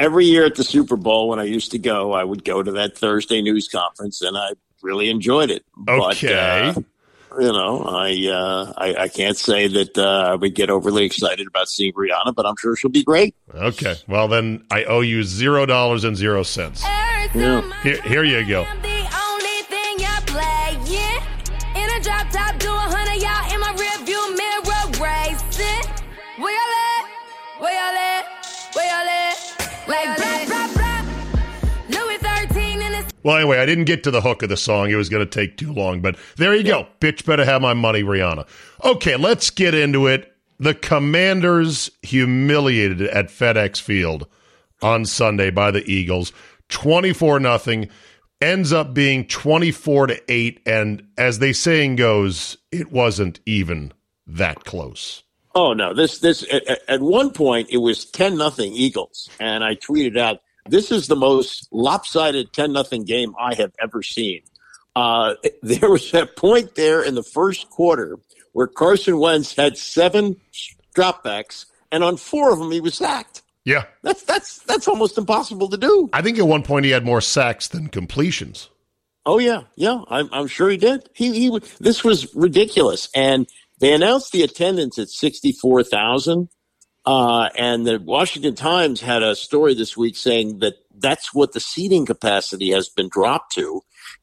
every 0.00 0.24
year 0.24 0.44
at 0.46 0.56
the 0.56 0.64
Super 0.64 0.96
Bowl 0.96 1.28
when 1.28 1.38
I 1.38 1.44
used 1.44 1.70
to 1.72 1.78
go, 1.78 2.12
I 2.12 2.24
would 2.24 2.44
go 2.44 2.62
to 2.62 2.72
that 2.72 2.96
Thursday 2.96 3.42
news 3.42 3.68
conference, 3.68 4.22
and 4.22 4.36
I 4.36 4.52
really 4.82 5.10
enjoyed 5.10 5.50
it. 5.50 5.64
Okay. 5.88 6.72
But, 6.74 6.78
uh, 6.78 6.82
you 7.38 7.52
know, 7.52 7.84
I, 7.86 8.28
uh, 8.28 8.72
I 8.76 8.94
I 9.04 9.08
can't 9.08 9.36
say 9.36 9.68
that 9.68 9.96
uh, 9.96 10.30
I 10.32 10.34
would 10.34 10.54
get 10.54 10.70
overly 10.70 11.04
excited 11.04 11.46
about 11.46 11.68
seeing 11.68 11.92
Rihanna, 11.92 12.34
but 12.34 12.46
I'm 12.46 12.56
sure 12.58 12.74
she'll 12.76 12.90
be 12.90 13.04
great. 13.04 13.34
Okay. 13.54 13.94
Well, 14.08 14.28
then 14.28 14.64
I 14.70 14.84
owe 14.84 15.00
you 15.00 15.22
zero 15.22 15.66
dollars 15.66 16.04
and 16.04 16.16
zero 16.16 16.42
cents. 16.42 16.82
Yeah. 16.82 17.82
Here, 17.82 18.02
here 18.02 18.24
you 18.24 18.44
go. 18.46 18.64
I'm 18.64 18.82
the 18.82 18.88
only 19.28 19.62
thing 19.68 19.98
you're 19.98 20.24
playing. 20.26 20.80
In 21.76 21.88
a 21.96 22.02
drop 22.02 22.28
top, 22.30 22.58
do 22.58 22.68
a 22.68 22.86
hundred 22.90 23.22
y'all 23.22 23.54
in 23.54 23.60
my 23.60 23.72
rearview 23.78 24.36
mirror 24.36 24.60
racing. 24.98 25.90
Where 26.38 26.52
y'all 26.52 26.74
at? 26.88 27.04
Where 27.60 27.72
y'all 27.72 27.96
at? 27.96 28.24
Where 28.74 28.86
y'all 28.86 29.08
at? 29.08 29.36
Like 29.86 30.16
blah 30.16 30.46
blah 30.46 30.59
Well, 33.22 33.36
anyway, 33.36 33.58
I 33.58 33.66
didn't 33.66 33.84
get 33.84 34.02
to 34.04 34.10
the 34.10 34.20
hook 34.20 34.42
of 34.42 34.48
the 34.48 34.56
song. 34.56 34.90
It 34.90 34.96
was 34.96 35.08
going 35.08 35.26
to 35.26 35.30
take 35.30 35.56
too 35.56 35.72
long, 35.72 36.00
but 36.00 36.16
there 36.36 36.54
you 36.54 36.64
go. 36.64 36.86
Bitch 37.00 37.24
better 37.24 37.44
have 37.44 37.60
my 37.62 37.74
money, 37.74 38.02
Rihanna. 38.02 38.46
Okay, 38.84 39.16
let's 39.16 39.50
get 39.50 39.74
into 39.74 40.06
it. 40.06 40.34
The 40.58 40.74
Commanders 40.74 41.90
humiliated 42.02 43.02
at 43.02 43.28
FedEx 43.28 43.80
Field 43.80 44.26
on 44.82 45.04
Sunday 45.04 45.50
by 45.50 45.70
the 45.70 45.84
Eagles. 45.90 46.32
24 46.68 47.40
nothing 47.40 47.88
ends 48.40 48.72
up 48.72 48.94
being 48.94 49.26
24 49.26 50.08
to 50.08 50.32
8 50.32 50.60
and 50.66 51.06
as 51.18 51.38
they 51.38 51.52
saying 51.52 51.96
goes, 51.96 52.56
it 52.72 52.90
wasn't 52.90 53.40
even 53.44 53.92
that 54.26 54.64
close. 54.64 55.22
Oh 55.54 55.72
no! 55.72 55.92
This 55.92 56.20
this 56.20 56.46
at, 56.52 56.62
at 56.88 57.00
one 57.00 57.32
point 57.32 57.70
it 57.70 57.78
was 57.78 58.04
ten 58.04 58.36
nothing 58.36 58.72
Eagles, 58.72 59.28
and 59.40 59.64
I 59.64 59.74
tweeted 59.74 60.16
out, 60.16 60.42
"This 60.70 60.90
is 60.90 61.06
the 61.06 61.16
most 61.16 61.68
lopsided 61.70 62.52
ten 62.52 62.72
nothing 62.72 63.04
game 63.04 63.34
I 63.38 63.54
have 63.54 63.72
ever 63.80 64.02
seen." 64.02 64.42
Uh, 64.96 65.34
there 65.62 65.90
was 65.90 66.10
that 66.12 66.36
point 66.36 66.74
there 66.74 67.02
in 67.02 67.14
the 67.14 67.22
first 67.22 67.70
quarter 67.70 68.18
where 68.52 68.66
Carson 68.66 69.18
Wentz 69.18 69.54
had 69.54 69.76
seven 69.76 70.36
dropbacks, 70.94 71.66
and 71.92 72.02
on 72.02 72.16
four 72.16 72.52
of 72.52 72.58
them 72.58 72.70
he 72.70 72.80
was 72.80 72.94
sacked. 72.94 73.42
Yeah. 73.64 73.84
That's 74.02 74.22
that's 74.22 74.58
that's 74.60 74.88
almost 74.88 75.18
impossible 75.18 75.68
to 75.68 75.76
do. 75.76 76.08
I 76.12 76.22
think 76.22 76.38
at 76.38 76.46
one 76.46 76.62
point 76.62 76.84
he 76.84 76.90
had 76.90 77.04
more 77.04 77.20
sacks 77.20 77.68
than 77.68 77.88
completions. 77.88 78.70
Oh 79.26 79.38
yeah, 79.38 79.62
yeah. 79.76 80.00
I'm, 80.08 80.28
I'm 80.32 80.46
sure 80.46 80.70
he 80.70 80.76
did. 80.76 81.08
He 81.14 81.32
he. 81.32 81.60
This 81.78 82.02
was 82.02 82.34
ridiculous, 82.34 83.10
and 83.14 83.46
they 83.78 83.92
announced 83.92 84.32
the 84.32 84.42
attendance 84.42 84.98
at 84.98 85.08
sixty 85.08 85.52
four 85.52 85.82
thousand. 85.82 86.48
Uh, 87.06 87.48
and 87.56 87.86
the 87.86 87.98
Washington 87.98 88.54
Times 88.54 89.00
had 89.00 89.22
a 89.22 89.34
story 89.34 89.74
this 89.74 89.96
week 89.96 90.16
saying 90.16 90.58
that 90.58 90.74
that's 90.98 91.32
what 91.32 91.52
the 91.52 91.60
seating 91.60 92.04
capacity 92.04 92.70
has 92.70 92.88
been 92.88 93.08
dropped 93.08 93.54
to. 93.54 93.82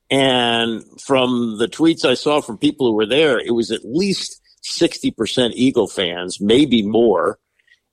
And 0.10 0.84
from 1.01 1.57
the 1.57 1.67
tweets 1.67 2.05
I 2.05 2.13
saw 2.13 2.39
from 2.41 2.57
people 2.57 2.88
who 2.88 2.93
were 2.93 3.05
there, 3.05 3.39
it 3.39 3.53
was 3.53 3.72
at 3.72 3.84
least 3.84 4.41
sixty 4.62 5.12
percent 5.12 5.53
Eagle 5.55 5.88
fans, 5.88 6.39
maybe 6.39 6.81
more. 6.81 7.39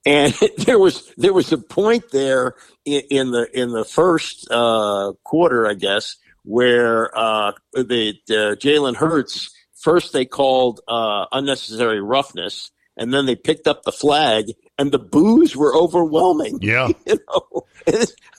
And 0.06 0.32
there 0.58 0.78
was 0.78 1.12
there 1.16 1.32
was 1.32 1.50
a 1.52 1.58
point 1.58 2.10
there 2.12 2.54
in, 2.84 3.02
in 3.10 3.30
the 3.30 3.48
in 3.58 3.70
the 3.70 3.84
first 3.84 4.48
uh, 4.50 5.12
quarter, 5.24 5.66
I 5.66 5.74
guess, 5.74 6.16
where 6.44 7.16
uh, 7.16 7.52
the 7.72 8.14
uh, 8.30 8.54
Jalen 8.56 8.96
Hurts 8.96 9.50
first 9.74 10.12
they 10.12 10.24
called 10.24 10.80
uh, 10.86 11.26
unnecessary 11.32 12.00
roughness, 12.00 12.70
and 12.96 13.12
then 13.12 13.26
they 13.26 13.36
picked 13.36 13.66
up 13.66 13.82
the 13.82 13.92
flag, 13.92 14.52
and 14.78 14.92
the 14.92 14.98
boos 14.98 15.56
were 15.56 15.74
overwhelming. 15.74 16.58
Yeah. 16.62 16.88
you 17.06 17.18
know, 17.28 17.66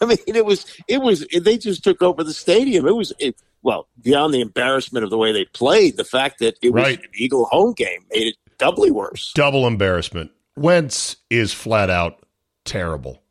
I 0.02 0.06
mean, 0.06 0.18
it 0.28 0.46
was 0.46 0.66
it 0.88 1.02
was 1.02 1.26
they 1.28 1.58
just 1.58 1.84
took 1.84 2.02
over 2.02 2.24
the 2.24 2.34
stadium. 2.34 2.88
It 2.88 2.96
was 2.96 3.14
it, 3.20 3.42
well 3.62 3.88
beyond 4.02 4.34
the 4.34 4.42
embarrassment 4.42 5.04
of 5.04 5.10
the 5.12 5.18
way 5.18 5.32
they 5.32 5.46
played, 5.46 5.98
the 5.98 6.04
fact 6.04 6.40
that 6.40 6.58
it 6.62 6.74
was 6.74 6.94
an 6.94 7.02
Eagle 7.14 7.46
home 7.46 7.74
game 7.74 8.06
made 8.12 8.28
it 8.28 8.36
doubly 8.58 8.92
worse. 8.92 9.32
double 9.34 9.68
embarrassment. 9.68 10.32
Wentz 10.56 11.18
is 11.30 11.54
flat 11.54 11.90
out 11.90 12.26
terrible. 12.64 13.22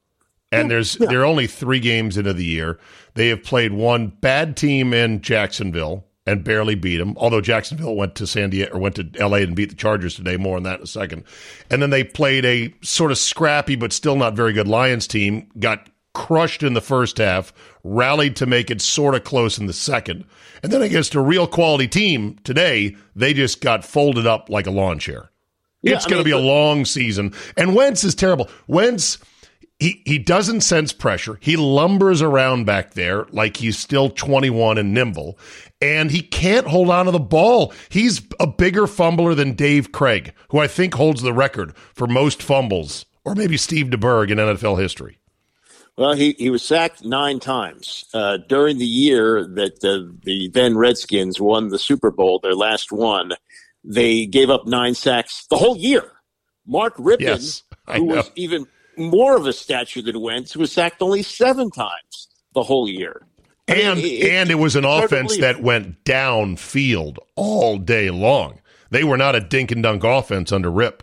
And 0.52 0.70
there's 0.70 0.98
yeah. 1.00 1.08
there 1.08 1.22
are 1.22 1.26
only 1.26 1.48
three 1.48 1.80
games 1.80 2.16
into 2.16 2.32
the 2.32 2.44
year. 2.44 2.78
They 3.14 3.28
have 3.28 3.42
played 3.42 3.72
one 3.72 4.08
bad 4.08 4.56
team 4.56 4.92
in 4.92 5.20
Jacksonville 5.20 6.04
and 6.26 6.44
barely 6.44 6.74
beat 6.74 6.96
them. 6.98 7.14
Although 7.18 7.40
Jacksonville 7.40 7.96
went 7.96 8.14
to 8.16 8.26
San 8.26 8.50
Diego 8.50 8.74
or 8.74 8.80
went 8.80 8.96
to 8.96 9.08
LA 9.18 9.38
and 9.38 9.54
beat 9.54 9.70
the 9.70 9.76
Chargers 9.76 10.14
today. 10.14 10.36
More 10.36 10.56
on 10.56 10.62
that 10.62 10.78
in 10.78 10.84
a 10.84 10.86
second. 10.86 11.24
And 11.70 11.82
then 11.82 11.90
they 11.90 12.04
played 12.04 12.44
a 12.44 12.72
sort 12.82 13.10
of 13.10 13.18
scrappy 13.18 13.76
but 13.76 13.92
still 13.92 14.16
not 14.16 14.34
very 14.34 14.52
good 14.52 14.68
Lions 14.68 15.06
team. 15.06 15.48
Got 15.58 15.88
crushed 16.14 16.62
in 16.62 16.74
the 16.74 16.80
first 16.80 17.18
half, 17.18 17.52
rallied 17.82 18.36
to 18.36 18.46
make 18.46 18.70
it 18.70 18.80
sort 18.80 19.14
of 19.14 19.24
close 19.24 19.58
in 19.58 19.66
the 19.66 19.72
second. 19.72 20.24
And 20.62 20.72
then 20.72 20.80
against 20.80 21.14
a 21.14 21.20
real 21.20 21.46
quality 21.46 21.88
team 21.88 22.38
today, 22.44 22.96
they 23.14 23.34
just 23.34 23.60
got 23.60 23.84
folded 23.84 24.26
up 24.26 24.48
like 24.48 24.66
a 24.66 24.70
lawn 24.70 24.98
chair. 24.98 25.30
Yeah, 25.82 25.96
It's 25.96 26.06
I 26.06 26.10
going 26.10 26.20
to 26.20 26.24
be 26.24 26.30
a 26.30 26.38
long 26.38 26.86
season. 26.86 27.34
And 27.58 27.74
Wentz 27.74 28.04
is 28.04 28.14
terrible. 28.14 28.48
Wentz, 28.66 29.18
he, 29.78 30.02
he 30.06 30.18
doesn't 30.18 30.62
sense 30.62 30.94
pressure. 30.94 31.36
He 31.42 31.56
lumbers 31.56 32.22
around 32.22 32.64
back 32.64 32.94
there 32.94 33.26
like 33.32 33.58
he's 33.58 33.76
still 33.78 34.08
21 34.08 34.78
and 34.78 34.94
nimble, 34.94 35.38
and 35.84 36.10
he 36.10 36.20
can't 36.22 36.66
hold 36.66 36.88
on 36.90 37.04
to 37.06 37.10
the 37.10 37.18
ball. 37.18 37.72
He's 37.88 38.22
a 38.40 38.46
bigger 38.46 38.86
fumbler 38.86 39.34
than 39.34 39.54
Dave 39.54 39.92
Krieg, 39.92 40.32
who 40.50 40.58
I 40.58 40.66
think 40.66 40.94
holds 40.94 41.22
the 41.22 41.32
record 41.32 41.76
for 41.76 42.06
most 42.06 42.42
fumbles, 42.42 43.04
or 43.24 43.34
maybe 43.34 43.56
Steve 43.56 43.86
DeBerg 43.86 44.30
in 44.30 44.38
NFL 44.38 44.80
history. 44.80 45.18
Well, 45.96 46.14
he, 46.14 46.34
he 46.38 46.50
was 46.50 46.62
sacked 46.64 47.04
nine 47.04 47.38
times 47.38 48.04
uh, 48.12 48.38
during 48.48 48.78
the 48.78 48.86
year 48.86 49.44
that 49.46 49.80
the, 49.80 50.12
the 50.24 50.48
then 50.48 50.76
Redskins 50.76 51.40
won 51.40 51.68
the 51.68 51.78
Super 51.78 52.10
Bowl, 52.10 52.40
their 52.42 52.54
last 52.56 52.90
one. 52.90 53.30
They 53.84 54.26
gave 54.26 54.50
up 54.50 54.66
nine 54.66 54.94
sacks 54.94 55.46
the 55.46 55.56
whole 55.56 55.76
year. 55.76 56.10
Mark 56.66 56.96
Rypien, 56.96 57.20
Yes, 57.20 57.62
who 57.86 58.06
know. 58.06 58.16
was 58.16 58.30
even 58.34 58.66
more 58.96 59.36
of 59.36 59.46
a 59.46 59.52
statue 59.52 60.02
than 60.02 60.20
Wentz, 60.20 60.56
was 60.56 60.72
sacked 60.72 61.00
only 61.02 61.22
seven 61.22 61.70
times 61.70 62.28
the 62.54 62.62
whole 62.62 62.88
year. 62.88 63.26
And 63.66 63.98
it- 63.98 64.30
and 64.30 64.50
it 64.50 64.56
was 64.56 64.76
an 64.76 64.84
offense 64.84 65.36
that 65.38 65.62
went 65.62 66.04
downfield 66.04 67.16
all 67.36 67.78
day 67.78 68.10
long. 68.10 68.60
They 68.90 69.04
were 69.04 69.16
not 69.16 69.34
a 69.34 69.40
dink 69.40 69.70
and 69.70 69.82
dunk 69.82 70.04
offense 70.04 70.52
under 70.52 70.70
Rip. 70.70 71.02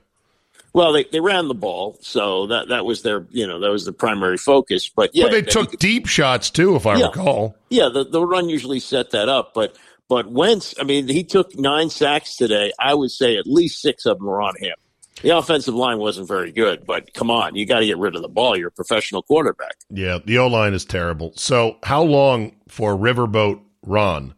Well, 0.74 0.94
they, 0.94 1.04
they 1.06 1.20
ran 1.20 1.50
the 1.50 1.54
ball, 1.54 1.98
so 2.02 2.48
that 2.48 2.70
that 2.70 2.86
was 2.86 3.02
their 3.02 3.26
you 3.32 3.46
know 3.46 3.60
that 3.60 3.70
was 3.72 3.84
the 3.86 3.92
primary 3.92 4.38
focus. 4.38 4.90
But 4.90 5.10
yeah, 5.14 5.26
But 5.26 5.32
they 5.32 5.40
he- 5.42 5.46
took 5.48 5.78
deep 5.80 6.06
shots 6.08 6.50
too, 6.50 6.76
if 6.76 6.86
I 6.88 6.98
Yeah. 6.98 7.08
recall. 7.08 7.56
Yeah, 7.70 7.90
the, 7.90 8.06
the 8.06 8.26
run 8.26 8.48
usually 8.48 8.80
set 8.80 9.12
that 9.12 9.28
up, 9.28 9.54
but 9.54 9.76
but 10.08 10.32
Wentz, 10.32 10.74
I 10.80 10.84
mean, 10.84 11.08
he 11.10 11.24
took 11.24 11.58
nine 11.58 11.90
sacks 11.90 12.36
today. 12.38 12.72
I 12.80 12.94
would 12.94 13.12
say 13.12 13.36
at 13.38 13.48
least 13.48 13.82
six 13.82 14.06
of 14.06 14.20
them 14.20 14.28
were 14.28 14.42
on 14.42 14.54
him. 14.60 14.76
The 15.22 15.38
offensive 15.38 15.76
line 15.76 16.00
wasn't 16.00 16.28
very 16.28 16.52
good, 16.52 16.86
but 16.86 17.14
come 17.14 17.30
on, 17.30 17.56
you 17.56 17.66
got 17.66 17.80
to 17.80 17.86
get 17.86 17.98
rid 17.98 18.16
of 18.16 18.22
the 18.22 18.30
ball. 18.30 18.58
You're 18.58 18.70
a 18.70 18.72
professional 18.72 19.24
quarterback. 19.24 19.76
Yeah, 19.90 20.20
the 20.24 20.38
O 20.38 20.48
line 20.48 20.74
is 20.74 20.86
terrible. 20.86 21.34
So, 21.36 21.78
how 21.84 22.04
long 22.04 22.56
for 22.68 22.96
Riverboat 22.96 23.62
Ron, 23.86 24.34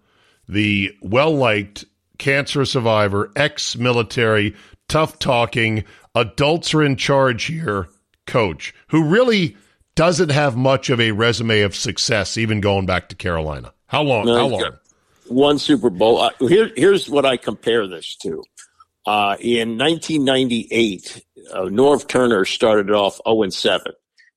the 0.48 0.96
well 1.02 1.36
liked 1.36 1.86
cancer 2.18 2.66
survivor, 2.66 3.32
ex 3.36 3.78
military, 3.78 4.56
tough 4.88 5.20
talking, 5.20 5.84
adults 6.16 6.74
are 6.74 6.84
in 6.84 6.96
charge 6.96 7.46
here 7.46 7.88
coach, 8.26 8.74
who 8.88 9.04
really 9.04 9.58
doesn't 9.96 10.32
have 10.32 10.56
much 10.56 10.90
of 10.90 11.00
a 11.00 11.12
resume 11.12 11.62
of 11.62 11.76
success, 11.76 12.38
even 12.38 12.62
going 12.62 12.86
back 12.86 13.10
to 13.10 13.16
Carolina? 13.16 13.74
How 13.88 14.02
long? 14.02 14.26
No, 14.26 14.36
how 14.36 14.48
long? 14.48 14.72
One 15.28 15.60
Super 15.60 15.90
Bowl. 15.90 16.20
Uh, 16.20 16.32
here, 16.40 16.72
here's 16.76 17.10
what 17.10 17.26
I 17.26 17.38
compare 17.38 17.88
this 17.88 18.16
to. 18.18 18.44
Uh, 19.06 19.36
in 19.40 19.78
1998, 19.78 21.26
uh, 21.52 21.62
Norv 21.64 22.08
Turner 22.08 22.46
started 22.46 22.92
off 22.92 23.20
0 23.28 23.44
and 23.44 23.54
7. 23.54 23.92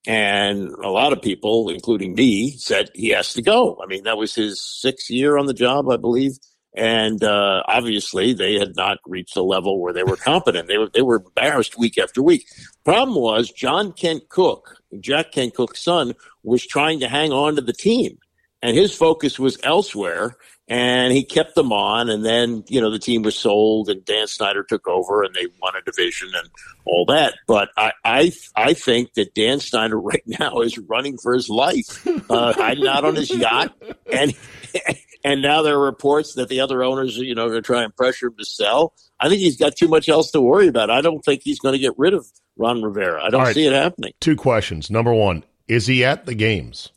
And 0.06 0.68
a 0.84 0.88
lot 0.88 1.12
of 1.12 1.20
people, 1.20 1.68
including 1.68 2.14
me, 2.14 2.52
said 2.52 2.90
he 2.94 3.08
has 3.10 3.32
to 3.34 3.42
go. 3.42 3.78
I 3.82 3.86
mean, 3.86 4.04
that 4.04 4.16
was 4.16 4.34
his 4.34 4.60
sixth 4.62 5.10
year 5.10 5.36
on 5.36 5.46
the 5.46 5.54
job, 5.54 5.90
I 5.90 5.96
believe. 5.96 6.32
And 6.76 7.24
uh, 7.24 7.62
obviously, 7.66 8.32
they 8.34 8.54
had 8.54 8.76
not 8.76 8.98
reached 9.06 9.36
a 9.36 9.42
level 9.42 9.80
where 9.80 9.94
they 9.94 10.04
were 10.04 10.16
competent. 10.16 10.68
They 10.68 10.76
were 10.76 10.90
they 10.92 11.00
were 11.02 11.22
embarrassed 11.24 11.78
week 11.78 11.96
after 11.96 12.22
week. 12.22 12.46
Problem 12.84 13.16
was, 13.16 13.50
John 13.50 13.92
Kent 13.92 14.28
Cooke, 14.28 14.76
Jack 15.00 15.32
Kent 15.32 15.54
Cooke's 15.54 15.82
son, 15.82 16.14
was 16.44 16.66
trying 16.66 17.00
to 17.00 17.08
hang 17.08 17.32
on 17.32 17.56
to 17.56 17.62
the 17.62 17.72
team, 17.72 18.18
and 18.62 18.76
his 18.76 18.94
focus 18.94 19.38
was 19.38 19.58
elsewhere. 19.62 20.36
And 20.68 21.12
he 21.12 21.22
kept 21.22 21.54
them 21.54 21.72
on, 21.72 22.10
and 22.10 22.24
then 22.24 22.64
you 22.66 22.80
know 22.80 22.90
the 22.90 22.98
team 22.98 23.22
was 23.22 23.36
sold, 23.36 23.88
and 23.88 24.04
Dan 24.04 24.26
Snyder 24.26 24.64
took 24.64 24.88
over, 24.88 25.22
and 25.22 25.32
they 25.32 25.46
won 25.62 25.74
a 25.76 25.82
division 25.82 26.26
and 26.36 26.48
all 26.84 27.06
that. 27.06 27.34
But 27.46 27.68
I 27.76 27.92
I, 28.04 28.32
I 28.56 28.74
think 28.74 29.14
that 29.14 29.32
Dan 29.32 29.60
Snyder 29.60 29.96
right 30.00 30.24
now 30.26 30.62
is 30.62 30.76
running 30.76 31.18
for 31.18 31.34
his 31.34 31.48
life, 31.48 32.04
uh, 32.28 32.52
hiding 32.52 32.88
out 32.88 33.04
on 33.04 33.14
his 33.14 33.30
yacht, 33.30 33.80
and 34.12 34.34
and 35.24 35.42
now 35.42 35.62
there 35.62 35.74
are 35.74 35.84
reports 35.84 36.34
that 36.34 36.48
the 36.48 36.60
other 36.60 36.82
owners, 36.82 37.16
you 37.16 37.34
know, 37.34 37.46
are 37.46 37.50
going 37.50 37.62
to 37.62 37.66
try 37.66 37.82
and 37.82 37.94
pressure 37.94 38.28
him 38.28 38.36
to 38.38 38.44
sell. 38.44 38.94
I 39.18 39.28
think 39.28 39.40
he's 39.40 39.56
got 39.56 39.76
too 39.76 39.88
much 39.88 40.08
else 40.08 40.30
to 40.32 40.40
worry 40.40 40.68
about. 40.68 40.90
I 40.90 41.00
don't 41.00 41.24
think 41.24 41.42
he's 41.42 41.58
going 41.58 41.72
to 41.72 41.78
get 41.78 41.92
rid 41.96 42.14
of 42.14 42.26
Ron 42.56 42.82
Rivera. 42.82 43.22
I 43.24 43.30
don't 43.30 43.42
right. 43.42 43.54
see 43.54 43.66
it 43.66 43.72
happening. 43.72 44.12
Two 44.20 44.36
questions. 44.36 44.90
Number 44.90 45.12
one, 45.12 45.44
Is 45.68 45.86
he 45.86 46.04
at 46.04 46.26
the 46.26 46.34
games? 46.34 46.90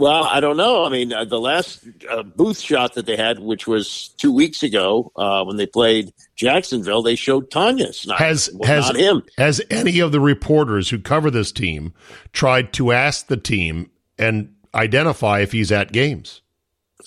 Well, 0.00 0.24
I 0.24 0.40
don't 0.40 0.56
know. 0.56 0.86
I 0.86 0.88
mean, 0.88 1.12
uh, 1.12 1.26
the 1.26 1.38
last 1.38 1.84
uh, 2.08 2.22
booth 2.22 2.58
shot 2.58 2.94
that 2.94 3.04
they 3.04 3.16
had, 3.16 3.38
which 3.38 3.66
was 3.66 4.08
two 4.16 4.32
weeks 4.32 4.62
ago 4.62 5.12
uh, 5.14 5.44
when 5.44 5.58
they 5.58 5.66
played 5.66 6.14
Jacksonville, 6.36 7.02
they 7.02 7.16
showed 7.16 7.50
Tanya 7.50 7.92
Snyder. 7.92 8.24
Has 8.24 8.48
well, 8.54 8.66
has 8.66 8.86
not 8.86 8.96
him? 8.96 9.22
Has 9.36 9.60
any 9.68 10.00
of 10.00 10.10
the 10.10 10.18
reporters 10.18 10.88
who 10.88 10.98
cover 10.98 11.30
this 11.30 11.52
team 11.52 11.92
tried 12.32 12.72
to 12.72 12.92
ask 12.92 13.26
the 13.26 13.36
team 13.36 13.90
and 14.18 14.54
identify 14.74 15.40
if 15.40 15.52
he's 15.52 15.70
at 15.70 15.92
games? 15.92 16.40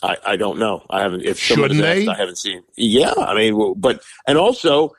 I, 0.03 0.17
I 0.23 0.35
don't 0.35 0.59
know. 0.59 0.85
I 0.91 1.01
haven't. 1.01 1.23
If 1.23 1.39
Shouldn't 1.39 1.81
they? 1.81 2.01
Asked, 2.01 2.15
I 2.15 2.19
haven't 2.21 2.37
seen. 2.37 2.61
Yeah, 2.75 3.13
I 3.17 3.33
mean, 3.33 3.73
but 3.75 4.03
and 4.27 4.37
also, 4.37 4.93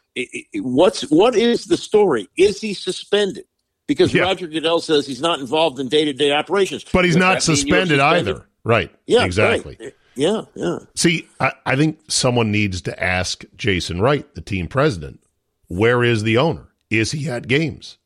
what's 0.57 1.03
what 1.11 1.37
is 1.37 1.67
the 1.67 1.77
story? 1.77 2.29
Is 2.37 2.61
he 2.61 2.75
suspended? 2.75 3.45
Because 3.87 4.15
Yeah. 4.15 4.23
Roger 4.23 4.47
Goodell 4.47 4.81
says 4.81 5.07
he's 5.07 5.21
not 5.21 5.41
involved 5.41 5.79
in 5.79 5.89
day 5.89 6.05
to 6.07 6.13
day 6.13 6.33
operations, 6.33 6.85
But 6.93 7.05
he's 7.05 7.15
Does 7.15 7.21
not 7.21 7.41
that 7.41 7.49
mean 7.49 7.57
you're 7.57 7.57
suspended, 7.57 7.99
suspended? 7.99 8.29
either. 8.37 8.47
Right. 8.65 8.91
Yeah, 9.07 9.25
Exactly. 9.25 9.77
right. 9.81 9.95
Yeah, 10.17 10.43
yeah. 10.55 10.79
See, 10.95 11.29
I, 11.41 11.53
I 11.67 11.77
think 11.77 11.99
someone 12.09 12.53
needs 12.53 12.81
to 12.83 13.03
ask 13.03 13.45
Jason 13.57 14.01
Wright, 14.01 14.33
the 14.35 14.41
team 14.41 14.69
president, 14.69 15.21
where 15.69 16.05
is 16.05 16.23
the 16.23 16.39
owner? 16.39 16.69
Is 16.89 17.11
he 17.11 17.29
at 17.29 17.49
games? 17.49 17.99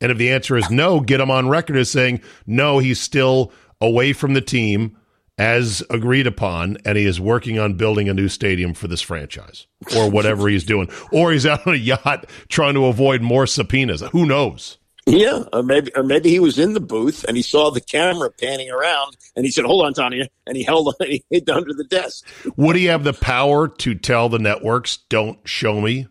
And 0.00 0.10
if 0.10 0.16
the 0.16 0.30
answer 0.30 0.56
is 0.56 0.70
no, 0.70 1.00
get 1.00 1.20
him 1.20 1.30
on 1.30 1.48
record 1.50 1.76
as 1.76 1.90
saying, 1.90 2.22
no, 2.46 2.78
he's 2.78 2.98
still 2.98 3.52
away 3.80 4.14
from 4.14 4.32
the 4.32 4.40
team 4.40 4.96
as 5.36 5.82
agreed 5.90 6.26
upon, 6.26 6.78
and 6.86 6.96
he 6.98 7.04
is 7.04 7.20
working 7.20 7.58
on 7.58 7.74
building 7.74 8.08
a 8.08 8.14
new 8.14 8.28
stadium 8.28 8.72
for 8.74 8.88
this 8.88 9.02
franchise 9.02 9.66
or 9.96 10.10
whatever 10.10 10.48
he's 10.48 10.64
doing. 10.64 10.88
Or 11.12 11.30
he's 11.32 11.44
out 11.46 11.66
on 11.66 11.74
a 11.74 11.76
yacht 11.76 12.24
trying 12.48 12.74
to 12.74 12.86
avoid 12.86 13.20
more 13.22 13.46
subpoenas. 13.46 14.00
Who 14.12 14.24
knows? 14.26 14.78
Yeah, 15.06 15.44
or 15.52 15.62
maybe, 15.62 15.90
or 15.96 16.02
maybe 16.02 16.30
he 16.30 16.38
was 16.40 16.58
in 16.58 16.74
the 16.74 16.80
booth 16.80 17.24
and 17.24 17.36
he 17.36 17.42
saw 17.42 17.70
the 17.70 17.80
camera 17.80 18.30
panning 18.30 18.70
around, 18.70 19.16
and 19.34 19.44
he 19.44 19.50
said, 19.50 19.64
"Hold 19.64 19.86
on, 19.86 19.94
Tanya," 19.94 20.28
and 20.46 20.56
he 20.56 20.62
held, 20.62 20.94
he 21.00 21.24
hid 21.30 21.48
under 21.48 21.72
the 21.72 21.84
desk. 21.84 22.26
Would 22.56 22.76
he 22.76 22.84
have 22.86 23.02
the 23.04 23.12
power 23.14 23.66
to 23.66 23.94
tell 23.94 24.28
the 24.28 24.38
networks, 24.38 24.98
don't 25.08 25.38
show 25.48 25.80
me 25.80 26.06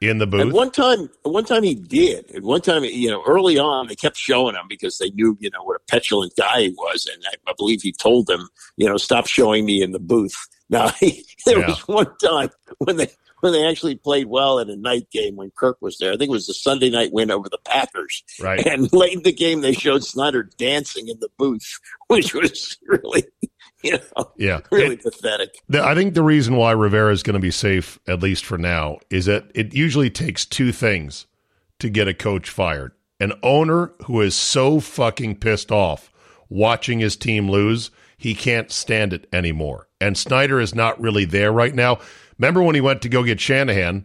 in 0.00 0.18
the 0.18 0.24
At 0.24 0.30
booth? 0.30 0.52
one 0.54 0.70
time, 0.72 1.08
one 1.22 1.44
time 1.44 1.62
he 1.62 1.76
did. 1.76 2.30
At 2.32 2.42
one 2.42 2.60
time, 2.60 2.82
you 2.84 3.10
know, 3.10 3.22
early 3.26 3.58
on, 3.58 3.86
they 3.86 3.94
kept 3.94 4.16
showing 4.16 4.56
him 4.56 4.66
because 4.68 4.98
they 4.98 5.10
knew, 5.10 5.36
you 5.40 5.48
know, 5.50 5.62
what 5.62 5.76
a 5.76 5.80
petulant 5.90 6.34
guy 6.36 6.62
he 6.62 6.70
was, 6.70 7.06
and 7.06 7.22
I, 7.26 7.50
I 7.50 7.54
believe 7.56 7.80
he 7.82 7.92
told 7.92 8.26
them, 8.26 8.48
you 8.76 8.88
know, 8.88 8.96
stop 8.96 9.26
showing 9.28 9.64
me 9.64 9.82
in 9.82 9.92
the 9.92 10.00
booth. 10.00 10.34
Now, 10.72 10.90
there 11.44 11.58
Yeah. 11.58 11.66
was 11.66 11.80
one 11.86 12.16
time 12.16 12.48
when 12.78 12.96
they 12.96 13.08
when 13.42 13.52
they 13.52 13.66
actually 13.66 13.96
played 13.96 14.26
well 14.28 14.58
in 14.60 14.70
a 14.70 14.76
night 14.76 15.10
game 15.10 15.36
when 15.36 15.50
Kirk 15.56 15.76
was 15.80 15.98
there. 15.98 16.12
I 16.12 16.16
think 16.16 16.28
it 16.28 16.32
was 16.32 16.46
the 16.46 16.54
Sunday 16.54 16.90
night 16.90 17.12
win 17.12 17.30
over 17.30 17.48
the 17.48 17.58
Packers, 17.64 18.22
Right. 18.40 18.64
and 18.66 18.90
late 18.92 19.12
in 19.12 19.22
the 19.24 19.32
game 19.32 19.60
they 19.60 19.72
showed 19.72 20.04
Snyder 20.04 20.44
dancing 20.56 21.08
in 21.08 21.18
the 21.20 21.28
booth, 21.38 21.78
which 22.06 22.34
was 22.34 22.78
really, 22.86 23.24
you 23.82 23.98
know, 24.16 24.30
Yeah. 24.36 24.60
really 24.70 24.96
pathetic. 24.96 25.50
The, 25.68 25.82
I 25.84 25.94
think 25.94 26.14
the 26.14 26.22
reason 26.22 26.56
why 26.56 26.70
Rivera 26.70 27.12
is 27.12 27.22
going 27.24 27.34
to 27.34 27.40
be 27.40 27.50
safe, 27.50 27.98
at 28.06 28.22
least 28.22 28.44
for 28.44 28.58
now, 28.58 28.98
is 29.10 29.26
that 29.26 29.50
it 29.54 29.74
usually 29.74 30.08
takes 30.08 30.46
two 30.46 30.70
things 30.72 31.26
to 31.80 31.90
get 31.90 32.08
a 32.08 32.14
coach 32.14 32.48
fired 32.48 32.92
an 33.20 33.32
owner 33.44 33.92
who 34.06 34.20
is 34.20 34.34
so 34.34 34.80
fucking 34.80 35.36
pissed 35.36 35.70
off 35.70 36.10
watching 36.48 36.98
his 36.98 37.16
team 37.16 37.48
lose, 37.48 37.90
he 38.18 38.34
can't 38.34 38.70
stand 38.72 39.12
it 39.12 39.28
anymore. 39.32 39.88
And 40.00 40.18
Snyder 40.18 40.60
is 40.60 40.74
not 40.74 41.00
really 41.00 41.24
there 41.24 41.52
right 41.52 41.74
now. 41.74 41.98
Remember 42.42 42.64
when 42.64 42.74
he 42.74 42.80
went 42.80 43.02
to 43.02 43.08
go 43.08 43.22
get 43.22 43.40
Shanahan, 43.40 44.04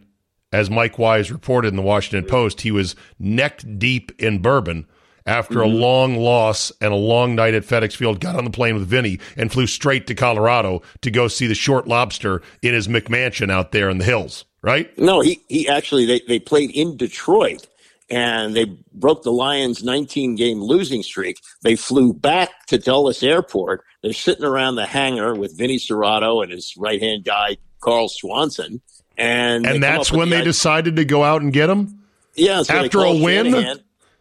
as 0.52 0.70
Mike 0.70 0.96
Wise 0.96 1.32
reported 1.32 1.68
in 1.68 1.76
the 1.76 1.82
Washington 1.82 2.24
Post, 2.24 2.60
he 2.60 2.70
was 2.70 2.94
neck 3.18 3.64
deep 3.78 4.12
in 4.16 4.40
bourbon 4.40 4.86
after 5.26 5.60
a 5.60 5.66
mm-hmm. 5.66 5.80
long 5.80 6.16
loss 6.18 6.70
and 6.80 6.92
a 6.92 6.96
long 6.96 7.34
night 7.34 7.54
at 7.54 7.64
FedEx 7.64 7.96
Field, 7.96 8.20
got 8.20 8.36
on 8.36 8.44
the 8.44 8.52
plane 8.52 8.76
with 8.76 8.86
Vinny 8.86 9.18
and 9.36 9.50
flew 9.50 9.66
straight 9.66 10.06
to 10.06 10.14
Colorado 10.14 10.82
to 11.00 11.10
go 11.10 11.26
see 11.26 11.48
the 11.48 11.54
short 11.56 11.88
lobster 11.88 12.40
in 12.62 12.74
his 12.74 12.86
McMansion 12.86 13.50
out 13.50 13.72
there 13.72 13.90
in 13.90 13.98
the 13.98 14.04
hills, 14.04 14.44
right? 14.62 14.96
No, 14.96 15.20
he, 15.20 15.42
he 15.48 15.68
actually 15.68 16.06
they, 16.06 16.20
they 16.28 16.38
played 16.38 16.70
in 16.70 16.96
Detroit 16.96 17.66
and 18.08 18.54
they 18.54 18.66
broke 18.92 19.24
the 19.24 19.32
Lions 19.32 19.82
19 19.82 20.36
game 20.36 20.62
losing 20.62 21.02
streak. 21.02 21.40
They 21.62 21.74
flew 21.74 22.14
back 22.14 22.50
to 22.68 22.78
Dulles 22.78 23.20
Airport. 23.24 23.82
They're 24.04 24.12
sitting 24.12 24.44
around 24.44 24.76
the 24.76 24.86
hangar 24.86 25.34
with 25.34 25.58
Vinny 25.58 25.78
Cerrato 25.78 26.40
and 26.44 26.52
his 26.52 26.76
right 26.78 27.02
hand 27.02 27.24
guy 27.24 27.56
Karl 27.80 28.08
Swanson. 28.08 28.80
And 29.16 29.66
And 29.66 29.82
that's 29.82 30.12
when 30.12 30.28
the 30.28 30.36
they 30.36 30.40
idea- 30.42 30.52
decided 30.52 30.96
to 30.96 31.04
go 31.04 31.24
out 31.24 31.42
and 31.42 31.52
get 31.52 31.68
him? 31.68 31.98
yeah, 32.34 32.62
so 32.62 32.74
after 32.74 33.00
a 33.00 33.14
win? 33.14 33.46
Shanahan- 33.52 33.80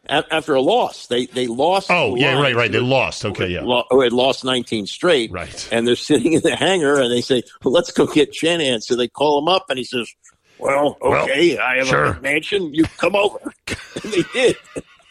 After 0.10 0.56
a 0.56 0.62
loss, 0.62 1.08
they 1.08 1.26
they 1.28 1.48
lost. 1.48 1.88
Oh, 1.92 2.16
the 2.16 2.22
yeah, 2.22 2.40
right, 2.42 2.56
right. 2.56 2.72
They 2.72 2.80
lost. 2.80 3.26
Okay, 3.26 3.48
yeah. 3.50 3.62
lo- 3.62 3.84
oh, 3.92 4.00
had 4.02 4.14
lost 4.14 4.46
19 4.46 4.88
straight. 4.88 5.32
Right. 5.32 5.68
And 5.72 5.86
they're 5.86 5.96
sitting 6.12 6.32
in 6.34 6.42
the 6.42 6.56
hangar 6.56 7.00
and 7.02 7.12
they 7.12 7.20
say, 7.22 7.44
well, 7.64 7.74
let's 7.74 7.92
go 7.92 8.08
get 8.08 8.34
Shanahan. 8.34 8.80
So 8.82 8.96
they 8.96 9.10
call 9.10 9.38
him 9.40 9.50
up 9.50 9.66
and 9.70 9.78
he 9.78 9.84
says, 9.84 10.10
well, 10.60 10.98
Well, 11.02 11.24
okay, 11.26 11.58
I 11.60 11.78
have 11.80 11.88
sure. 11.88 12.06
a 12.14 12.22
mansion. 12.22 12.74
You 12.74 12.86
come 12.98 13.16
over. 13.18 13.38
and 13.68 14.14
they 14.14 14.24
did. 14.34 14.56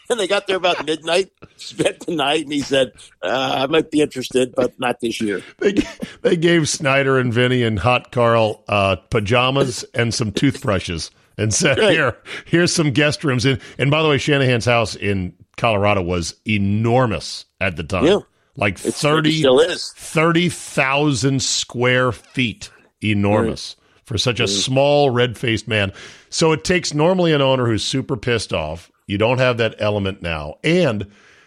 And 0.11 0.21
they 0.21 0.29
got 0.29 0.47
there 0.47 0.57
about 0.57 0.87
midnight, 0.87 1.31
spent 1.57 2.07
the 2.07 2.15
night, 2.15 2.45
and 2.45 2.53
he 2.53 2.61
said, 2.61 2.93
uh, 3.23 3.59
I 3.63 3.67
might 3.67 3.91
be 3.91 4.01
interested, 4.01 4.55
but 4.55 4.79
not 4.79 5.01
this 5.01 5.21
year. 5.21 5.43
They, 5.59 5.75
they 6.23 6.37
gave 6.37 6.69
Snyder 6.69 7.19
and 7.19 7.33
Vinny 7.35 7.63
and 7.65 7.79
Hot 7.79 8.13
Carl 8.13 8.63
uh, 8.69 8.97
pajamas 9.11 9.85
and 9.95 10.15
some 10.15 10.31
toothbrushes 10.33 11.11
and 11.39 11.53
said, 11.53 11.79
Right. 11.79 11.91
"Here, 11.93 12.17
here's 12.45 12.73
some 12.73 12.93
guest 12.93 13.25
rooms." 13.25 13.45
And, 13.45 13.61
and 13.79 13.91
by 13.91 14.03
the 14.03 14.09
way, 14.09 14.17
Shanahan's 14.19 14.65
house 14.65 14.95
in 14.95 15.35
Colorado 15.57 16.03
was 16.03 16.35
enormous 16.47 17.45
at 17.61 17.77
the 17.77 17.83
time, 17.83 18.05
Yeah. 18.05 18.19
like 18.57 18.75
It's, 18.85 19.01
30 19.03 19.31
it 19.31 19.39
still 19.41 19.61
is. 19.61 19.93
30,000 19.97 21.43
square 21.43 22.13
feet. 22.13 22.71
Enormous 23.03 23.77
for 24.05 24.17
such 24.19 24.41
a 24.41 24.47
small 24.49 25.11
red 25.11 25.37
faced 25.37 25.67
man. 25.69 25.93
So 26.31 26.53
it 26.53 26.65
takes 26.65 26.95
normally 26.95 27.33
an 27.33 27.43
owner 27.43 27.67
who's 27.67 27.85
super 27.85 28.17
pissed 28.17 28.53
off. 28.53 28.91
You 29.07 29.19
don't 29.19 29.39
have 29.39 29.59
that 29.59 29.77
element 29.79 30.23
now. 30.23 30.57
And 30.65 31.07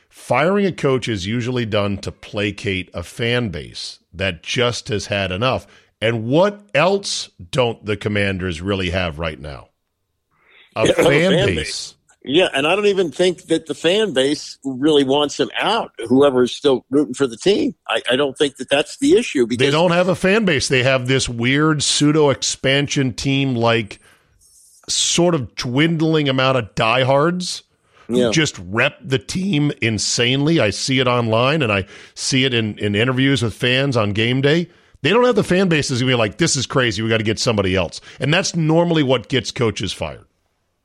firing 0.10 0.66
a 0.66 0.72
coach 0.72 1.08
is 1.08 1.28
usually 1.28 1.66
done 1.66 1.98
to 2.00 2.12
placate 2.12 2.90
a 2.94 3.04
fan 3.04 3.50
base 3.50 4.00
that 4.14 4.44
just 4.44 4.88
has 4.88 5.08
had 5.08 5.32
enough. 5.32 5.68
And 6.02 6.26
what 6.26 6.62
else 6.74 7.30
don't 7.52 7.86
the 7.86 7.98
commanders 7.98 8.62
really 8.62 8.92
have 8.92 9.20
right 9.20 9.40
now? 9.40 9.70
A 10.76 10.86
Yeah, 10.88 10.94
fan, 10.94 11.06
fan 11.32 11.46
base. 11.48 11.56
base. 11.56 11.96
Yeah, 12.24 12.50
and 12.54 12.68
I 12.68 12.76
don't 12.76 12.86
even 12.88 13.12
think 13.12 13.44
that 13.44 13.66
the 13.66 13.74
fan 13.74 14.14
base 14.14 14.58
really 14.66 15.06
wants 15.06 15.40
him 15.40 15.50
out. 15.58 15.92
Whoever 16.08 16.44
is 16.44 16.52
still 16.52 16.86
rooting 16.90 17.14
for 17.14 17.28
the 17.28 17.38
team, 17.38 17.76
I, 17.88 18.02
I 18.12 18.16
don't 18.18 18.38
think 18.38 18.58
that 18.58 18.70
that's 18.70 18.98
the 18.98 19.14
issue 19.14 19.48
because 19.48 19.66
They 19.66 19.72
don't 19.72 19.92
have 19.92 20.10
a 20.10 20.16
fan 20.16 20.44
base. 20.44 20.68
They 20.68 20.84
have 20.84 21.08
this 21.08 21.30
weird 21.30 21.82
pseudo 21.82 22.30
expansion 22.30 23.14
team, 23.14 23.56
like 23.56 24.00
sort 24.90 25.36
of 25.36 25.56
dwindling 25.56 26.28
amount 26.30 26.58
of 26.58 26.74
diehards 26.76 27.64
who 28.08 28.20
Yeah. 28.20 28.32
just 28.32 28.60
rep 28.70 28.98
the 29.04 29.20
team 29.20 29.72
insanely. 29.82 30.60
I 30.60 30.72
see 30.72 31.00
it 31.00 31.08
online 31.08 31.62
and 31.62 31.72
I 31.72 31.86
see 32.16 32.44
it 32.46 32.54
in, 32.54 32.78
in 32.80 32.96
interviews 32.96 33.42
with 33.44 33.54
fans 33.54 33.96
on 33.96 34.14
game 34.14 34.42
day. 34.42 34.68
They 35.02 35.12
don't 35.12 35.24
have 35.26 35.36
the 35.36 35.44
fan 35.44 35.70
bases 35.70 36.00
to 36.00 36.06
be 36.06 36.16
like, 36.16 36.38
this 36.40 36.56
is 36.56 36.66
crazy. 36.66 37.02
We 37.02 37.10
got 37.10 37.18
to 37.20 37.24
get 37.24 37.40
somebody 37.40 37.76
else. 37.76 38.02
And 38.20 38.34
that's 38.34 38.56
normally 38.56 39.04
what 39.04 39.30
gets 39.30 39.52
coaches 39.52 39.94
fired. 39.94 40.26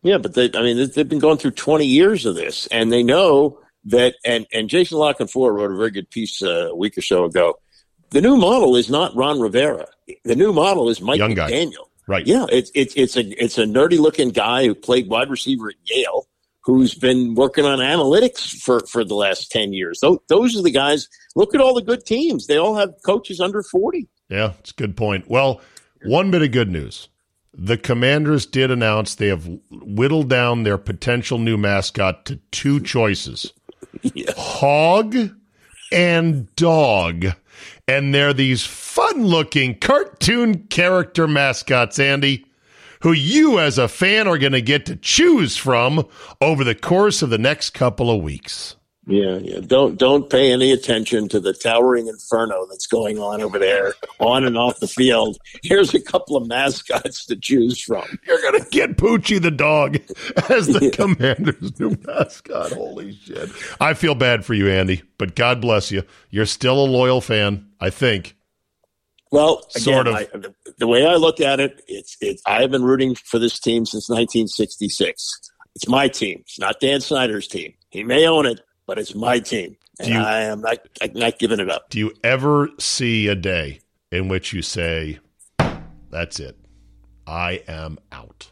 Yeah, 0.03 0.19
but 0.19 0.35
they, 0.35 0.51
I 0.55 0.63
mean, 0.63 0.77
they- 0.77 0.85
they've 0.87 1.09
been 1.09 1.19
going 1.19 1.39
through 1.39 1.53
20 1.53 1.85
years 1.87 2.27
of 2.27 2.35
this, 2.35 2.67
and 2.69 2.93
they 2.93 3.03
know 3.03 3.59
that. 3.87 4.15
And 4.25 4.47
and 4.53 4.69
Jason 4.69 4.99
La 4.99 5.15
Canfora 5.15 5.53
wrote 5.55 5.73
a 5.73 5.77
very 5.77 5.91
good 5.91 6.11
piece 6.11 6.43
uh, 6.43 6.69
a 6.71 6.77
week 6.77 6.97
or 6.99 7.01
so 7.03 7.25
ago. 7.25 7.59
The 8.11 8.21
new 8.21 8.37
model 8.37 8.77
is 8.77 8.91
not 8.91 9.17
Ron 9.17 9.41
Rivera. 9.41 9.87
The 10.25 10.37
new 10.37 10.53
model 10.53 10.91
is 10.91 11.01
Mike 11.01 11.17
Young 11.19 11.33
guy. 11.35 11.49
Right. 12.07 12.27
Yeah, 12.27 12.47
it's 12.51 12.71
it's 12.75 12.95
it's 12.97 13.17
a 13.17 13.43
it's 13.43 13.59
a 13.59 13.65
nerdy 13.65 13.99
looking 13.99 14.29
guy 14.31 14.67
who 14.67 14.75
played 14.75 15.09
wide 15.09 15.31
receiver 15.31 15.71
at 15.71 15.77
Yale, 15.85 16.27
who's 16.63 16.95
been 16.95 17.35
working 17.35 17.65
on 17.65 17.79
analytics 17.79 18.51
for 18.61 18.81
for 18.81 19.05
the 19.05 19.15
last 19.15 19.51
10 19.51 19.73
years. 19.73 20.01
Those, 20.01 20.19
those 20.29 20.57
are 20.59 20.63
the 20.63 20.71
guys. 20.71 21.09
Look 21.35 21.55
at 21.55 21.61
all 21.61 21.75
the 21.75 21.83
good 21.83 22.05
teams. 22.05 22.47
They 22.47 22.59
all 22.59 22.77
have 22.77 22.95
coaches 23.07 23.41
under 23.41 23.63
40. 23.63 24.07
Yeah, 24.29 24.53
it's 24.59 24.71
a 24.71 24.75
good 24.75 24.97
point. 24.97 25.29
Well, 25.29 25.61
one 26.05 26.31
bit 26.31 26.43
of 26.43 26.53
good 26.53 26.71
news. 26.71 27.09
The 27.57 27.79
Commanders 27.79 28.47
did 28.47 28.71
announce 28.71 29.15
they 29.15 29.29
have 29.29 29.49
whittled 29.71 30.29
down 30.29 30.65
their 30.65 30.77
potential 30.79 31.39
new 31.39 31.57
mascot 31.57 32.25
to 32.27 32.37
two 32.51 32.81
choices 32.81 33.53
Yeah. 34.03 34.33
hog 34.37 35.15
and 35.95 36.55
dog. 36.57 37.27
And 37.87 38.15
they're 38.15 38.35
these 38.35 38.67
fun 38.67 39.25
looking 39.25 39.79
cartoon 39.79 40.67
character 40.67 41.29
mascots, 41.29 41.99
Andy, 41.99 42.47
who 43.03 43.13
you 43.13 43.59
as 43.61 43.79
a 43.79 43.89
fan 43.89 44.27
are 44.27 44.39
going 44.39 44.53
to 44.53 44.63
get 44.63 44.87
to 44.87 44.97
choose 44.97 45.57
from 45.57 46.07
over 46.41 46.65
the 46.65 46.75
course 46.75 47.23
of 47.23 47.31
the 47.31 47.39
next 47.39 47.71
couple 47.71 48.11
of 48.11 48.23
weeks. 48.23 48.77
Yeah, 49.07 49.37
yeah. 49.37 49.61
Don't 49.61 49.99
don't 49.99 50.31
pay 50.31 50.51
any 50.51 50.73
attention 50.73 51.29
to 51.29 51.41
the 51.41 51.53
towering 51.53 52.09
inferno 52.09 52.67
that's 52.71 52.87
going 52.87 53.19
on 53.19 53.43
over 53.43 53.59
there, 53.59 53.93
on 54.19 54.45
and 54.45 54.57
off 54.57 54.81
the 54.81 54.89
field. 54.89 55.37
Here's 55.63 55.93
a 55.93 56.01
couple 56.01 56.37
of 56.37 56.47
mascots 56.47 57.27
to 57.27 57.37
choose 57.37 57.79
from. 57.81 58.05
You're 58.27 58.41
gonna 58.41 58.65
get 58.71 58.97
Poochie 58.97 59.43
the 59.43 59.51
dog 59.51 59.97
as 60.49 60.69
the 60.69 60.85
yeah. 60.85 60.91
Commanders' 60.91 61.79
new 61.79 61.99
mascot. 62.07 62.73
Holy 62.73 63.13
shit! 63.13 63.51
I 63.79 63.93
feel 63.93 64.15
bad 64.15 64.45
for 64.45 64.55
you, 64.55 64.69
Andy, 64.69 65.03
but 65.19 65.35
God 65.35 65.61
bless 65.61 65.91
you. 65.91 66.03
You're 66.31 66.47
still 66.47 66.83
a 66.83 66.87
loyal 66.87 67.21
fan, 67.21 67.69
I 67.81 67.91
think. 67.91 68.37
Well, 69.31 69.67
again, 69.75 69.83
sort 69.83 70.07
of. 70.07 70.15
I, 70.15 70.29
the 70.79 70.87
way 70.87 71.07
I 71.07 71.17
look 71.17 71.41
at 71.41 71.61
it, 71.61 71.83
it's 71.89 72.17
it's. 72.23 72.43
I 72.47 72.63
have 72.63 72.71
been 72.71 72.85
rooting 72.85 73.17
for 73.17 73.39
this 73.39 73.59
team 73.59 73.85
since 73.85 74.09
1966. 74.09 75.51
It's 75.75 75.89
my 75.89 76.09
team. 76.09 76.39
It's 76.41 76.59
not 76.59 76.81
Dan 76.81 77.01
Snyder's 77.01 77.49
team. 77.49 77.75
He 77.91 78.03
may 78.05 78.27
own 78.27 78.47
it, 78.47 78.61
but 78.87 78.99
it's 78.99 79.15
my 79.15 79.39
team. 79.39 79.77
And 79.99 80.09
you, 80.09 80.19
I 80.19 80.41
am 80.43 80.61
not, 80.61 80.79
I'm 81.01 81.13
not 81.15 81.39
giving 81.39 81.61
it 81.61 81.71
up. 81.71 81.91
Do 81.91 81.99
you 81.99 82.13
ever 82.25 82.69
see 82.79 83.29
a 83.29 83.35
day 83.35 83.81
in 84.11 84.29
which 84.29 84.53
you 84.53 84.63
say, 84.63 85.19
that's 86.11 86.41
it, 86.41 86.59
I 87.27 87.63
am 87.69 87.99
out? 88.11 88.51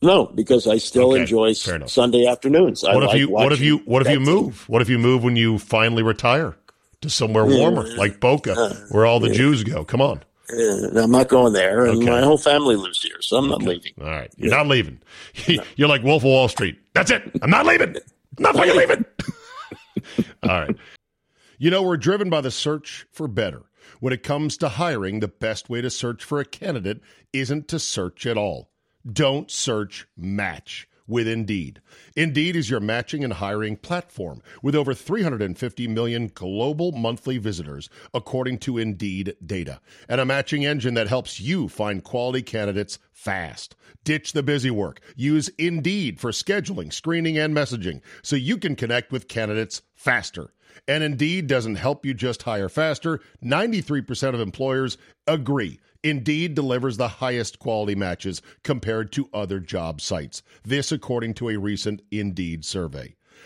No, 0.00 0.26
because 0.26 0.68
I 0.68 0.78
still 0.78 1.12
okay, 1.12 1.22
enjoy 1.22 1.52
Sunday 1.54 2.26
afternoons. 2.26 2.84
What 2.84 2.94
I 2.94 2.98
if 2.98 3.08
like 3.08 3.18
you? 3.18 3.30
What 3.30 3.52
if 3.52 3.60
you? 3.60 3.78
What 3.78 4.06
if 4.06 4.12
you 4.12 4.20
move? 4.20 4.68
What 4.68 4.80
if 4.80 4.88
you 4.88 4.98
move 4.98 5.24
when 5.24 5.34
you 5.34 5.58
finally 5.58 6.04
retire 6.04 6.56
to 7.00 7.10
somewhere 7.10 7.44
warmer, 7.44 7.84
like 7.96 8.20
Boca, 8.20 8.52
uh, 8.52 8.74
where 8.90 9.06
all 9.06 9.18
the 9.18 9.28
yeah. 9.28 9.34
Jews 9.34 9.64
go? 9.64 9.84
Come 9.84 10.00
on. 10.00 10.22
Uh, 10.52 11.02
I'm 11.02 11.10
not 11.10 11.28
going 11.28 11.52
there, 11.52 11.84
and 11.84 11.98
okay. 11.98 12.10
my 12.10 12.20
whole 12.20 12.38
family 12.38 12.76
lives 12.76 13.02
here, 13.02 13.20
so 13.20 13.36
I'm 13.36 13.48
not 13.48 13.56
okay. 13.56 13.70
leaving. 13.70 13.92
All 14.00 14.06
right, 14.06 14.30
you're 14.36 14.50
yeah. 14.50 14.56
not 14.56 14.66
leaving. 14.68 15.00
You're 15.76 15.88
like 15.88 16.02
Wolf 16.02 16.22
of 16.22 16.26
Wall 16.28 16.48
Street. 16.48 16.78
That's 16.94 17.10
it. 17.10 17.22
I'm 17.42 17.50
not 17.50 17.66
leaving. 17.66 17.96
I'm 17.96 18.02
not 18.38 18.54
fucking 18.54 18.76
leaving. 18.76 19.04
All 20.42 20.60
right. 20.60 20.76
You 21.58 21.70
know, 21.70 21.82
we're 21.82 21.96
driven 21.96 22.30
by 22.30 22.40
the 22.40 22.50
search 22.50 23.06
for 23.10 23.26
better. 23.26 23.64
When 24.00 24.12
it 24.12 24.22
comes 24.22 24.56
to 24.58 24.68
hiring, 24.68 25.20
the 25.20 25.28
best 25.28 25.68
way 25.68 25.80
to 25.80 25.90
search 25.90 26.22
for 26.22 26.40
a 26.40 26.44
candidate 26.44 27.00
isn't 27.32 27.68
to 27.68 27.78
search 27.78 28.26
at 28.26 28.36
all. 28.36 28.70
Don't 29.10 29.50
search, 29.50 30.06
match 30.16 30.88
with 31.08 31.26
Indeed. 31.26 31.80
Indeed 32.14 32.54
is 32.54 32.70
your 32.70 32.80
matching 32.80 33.24
and 33.24 33.32
hiring 33.32 33.76
platform 33.76 34.42
with 34.62 34.76
over 34.76 34.94
350 34.94 35.88
million 35.88 36.30
global 36.32 36.92
monthly 36.92 37.38
visitors, 37.38 37.88
according 38.12 38.58
to 38.58 38.78
Indeed 38.78 39.34
data, 39.44 39.80
and 40.08 40.20
a 40.20 40.26
matching 40.26 40.66
engine 40.66 40.94
that 40.94 41.08
helps 41.08 41.40
you 41.40 41.68
find 41.68 42.04
quality 42.04 42.42
candidates 42.42 42.98
fast. 43.10 43.74
Ditch 44.04 44.32
the 44.32 44.42
busy 44.42 44.70
work. 44.70 45.00
Use 45.16 45.48
Indeed 45.58 46.20
for 46.20 46.30
scheduling, 46.30 46.92
screening, 46.92 47.36
and 47.36 47.54
messaging 47.54 48.00
so 48.22 48.36
you 48.36 48.56
can 48.56 48.76
connect 48.76 49.12
with 49.12 49.28
candidates 49.28 49.82
faster. 49.94 50.52
And 50.86 51.02
Indeed 51.02 51.46
doesn't 51.46 51.76
help 51.76 52.06
you 52.06 52.14
just 52.14 52.42
hire 52.42 52.68
faster. 52.68 53.20
93% 53.44 54.34
of 54.34 54.40
employers 54.40 54.96
agree. 55.26 55.80
Indeed 56.04 56.54
delivers 56.54 56.96
the 56.96 57.08
highest 57.08 57.58
quality 57.58 57.94
matches 57.94 58.40
compared 58.62 59.12
to 59.12 59.28
other 59.34 59.58
job 59.58 60.00
sites. 60.00 60.42
This, 60.64 60.92
according 60.92 61.34
to 61.34 61.50
a 61.50 61.58
recent 61.58 62.02
Indeed 62.10 62.64
survey. 62.64 63.17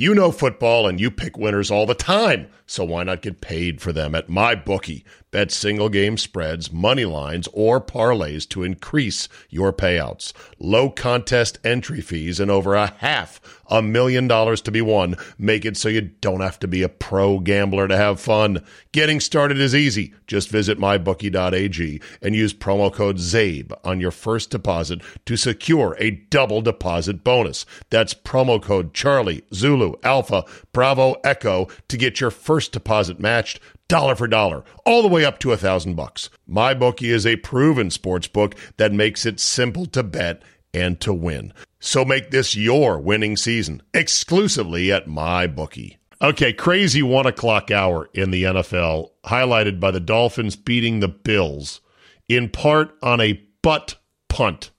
You 0.00 0.14
know 0.14 0.30
football 0.30 0.86
and 0.86 1.00
you 1.00 1.10
pick 1.10 1.36
winners 1.36 1.72
all 1.72 1.84
the 1.84 1.92
time, 1.92 2.46
so 2.66 2.84
why 2.84 3.02
not 3.02 3.20
get 3.20 3.40
paid 3.40 3.80
for 3.80 3.92
them 3.92 4.14
at 4.14 4.28
MyBookie? 4.28 5.02
Bet 5.30 5.50
single 5.50 5.88
game 5.88 6.16
spreads, 6.16 6.72
money 6.72 7.04
lines, 7.04 7.48
or 7.52 7.80
parlays 7.80 8.48
to 8.48 8.62
increase 8.62 9.28
your 9.50 9.72
payouts. 9.72 10.32
Low 10.58 10.88
contest 10.88 11.58
entry 11.62 12.00
fees 12.00 12.40
and 12.40 12.50
over 12.50 12.74
a 12.74 12.94
half 12.98 13.40
a 13.70 13.82
million 13.82 14.26
dollars 14.26 14.60
to 14.62 14.70
be 14.70 14.80
won 14.80 15.14
make 15.36 15.64
it 15.64 15.76
so 15.76 15.88
you 15.88 16.00
don't 16.00 16.40
have 16.40 16.58
to 16.58 16.66
be 16.66 16.82
a 16.82 16.88
pro 16.88 17.38
gambler 17.38 17.86
to 17.86 17.96
have 17.96 18.20
fun. 18.20 18.64
Getting 18.92 19.20
started 19.20 19.58
is 19.58 19.74
easy. 19.74 20.14
Just 20.26 20.48
visit 20.48 20.78
mybookie.ag 20.78 22.00
and 22.22 22.34
use 22.34 22.54
promo 22.54 22.92
code 22.92 23.18
ZABE 23.18 23.72
on 23.84 24.00
your 24.00 24.10
first 24.10 24.50
deposit 24.50 25.02
to 25.26 25.36
secure 25.36 25.96
a 25.98 26.12
double 26.30 26.62
deposit 26.62 27.22
bonus. 27.22 27.66
That's 27.90 28.14
promo 28.14 28.62
code 28.62 28.94
Charlie, 28.94 29.42
Zulu, 29.52 29.94
Alpha, 30.02 30.44
Bravo, 30.72 31.16
Echo 31.24 31.68
to 31.88 31.96
get 31.96 32.20
your 32.20 32.30
first 32.30 32.72
deposit 32.72 33.20
matched 33.20 33.60
dollar 33.88 34.14
for 34.14 34.28
dollar, 34.28 34.64
all 34.84 35.02
the 35.02 35.08
way 35.08 35.24
up 35.24 35.38
to 35.40 35.52
a 35.52 35.56
thousand 35.56 35.94
bucks. 35.94 36.30
MyBookie 36.48 37.10
is 37.10 37.26
a 37.26 37.36
proven 37.36 37.90
sports 37.90 38.28
book 38.28 38.54
that 38.76 38.92
makes 38.92 39.26
it 39.26 39.40
simple 39.40 39.86
to 39.86 40.02
bet 40.02 40.42
and 40.72 41.00
to 41.00 41.12
win. 41.12 41.52
So 41.80 42.04
make 42.04 42.30
this 42.30 42.54
your 42.54 42.98
winning 42.98 43.36
season 43.36 43.82
exclusively 43.94 44.92
at 44.92 45.06
MyBookie. 45.06 45.96
Okay, 46.20 46.52
crazy 46.52 47.02
one 47.02 47.26
o'clock 47.26 47.70
hour 47.70 48.10
in 48.12 48.30
the 48.32 48.42
NFL, 48.42 49.10
highlighted 49.24 49.78
by 49.78 49.92
the 49.92 50.00
Dolphins 50.00 50.56
beating 50.56 51.00
the 51.00 51.08
Bills, 51.08 51.80
in 52.28 52.48
part 52.48 52.96
on 53.02 53.20
a 53.20 53.40
butt 53.62 53.96
punt 54.28 54.70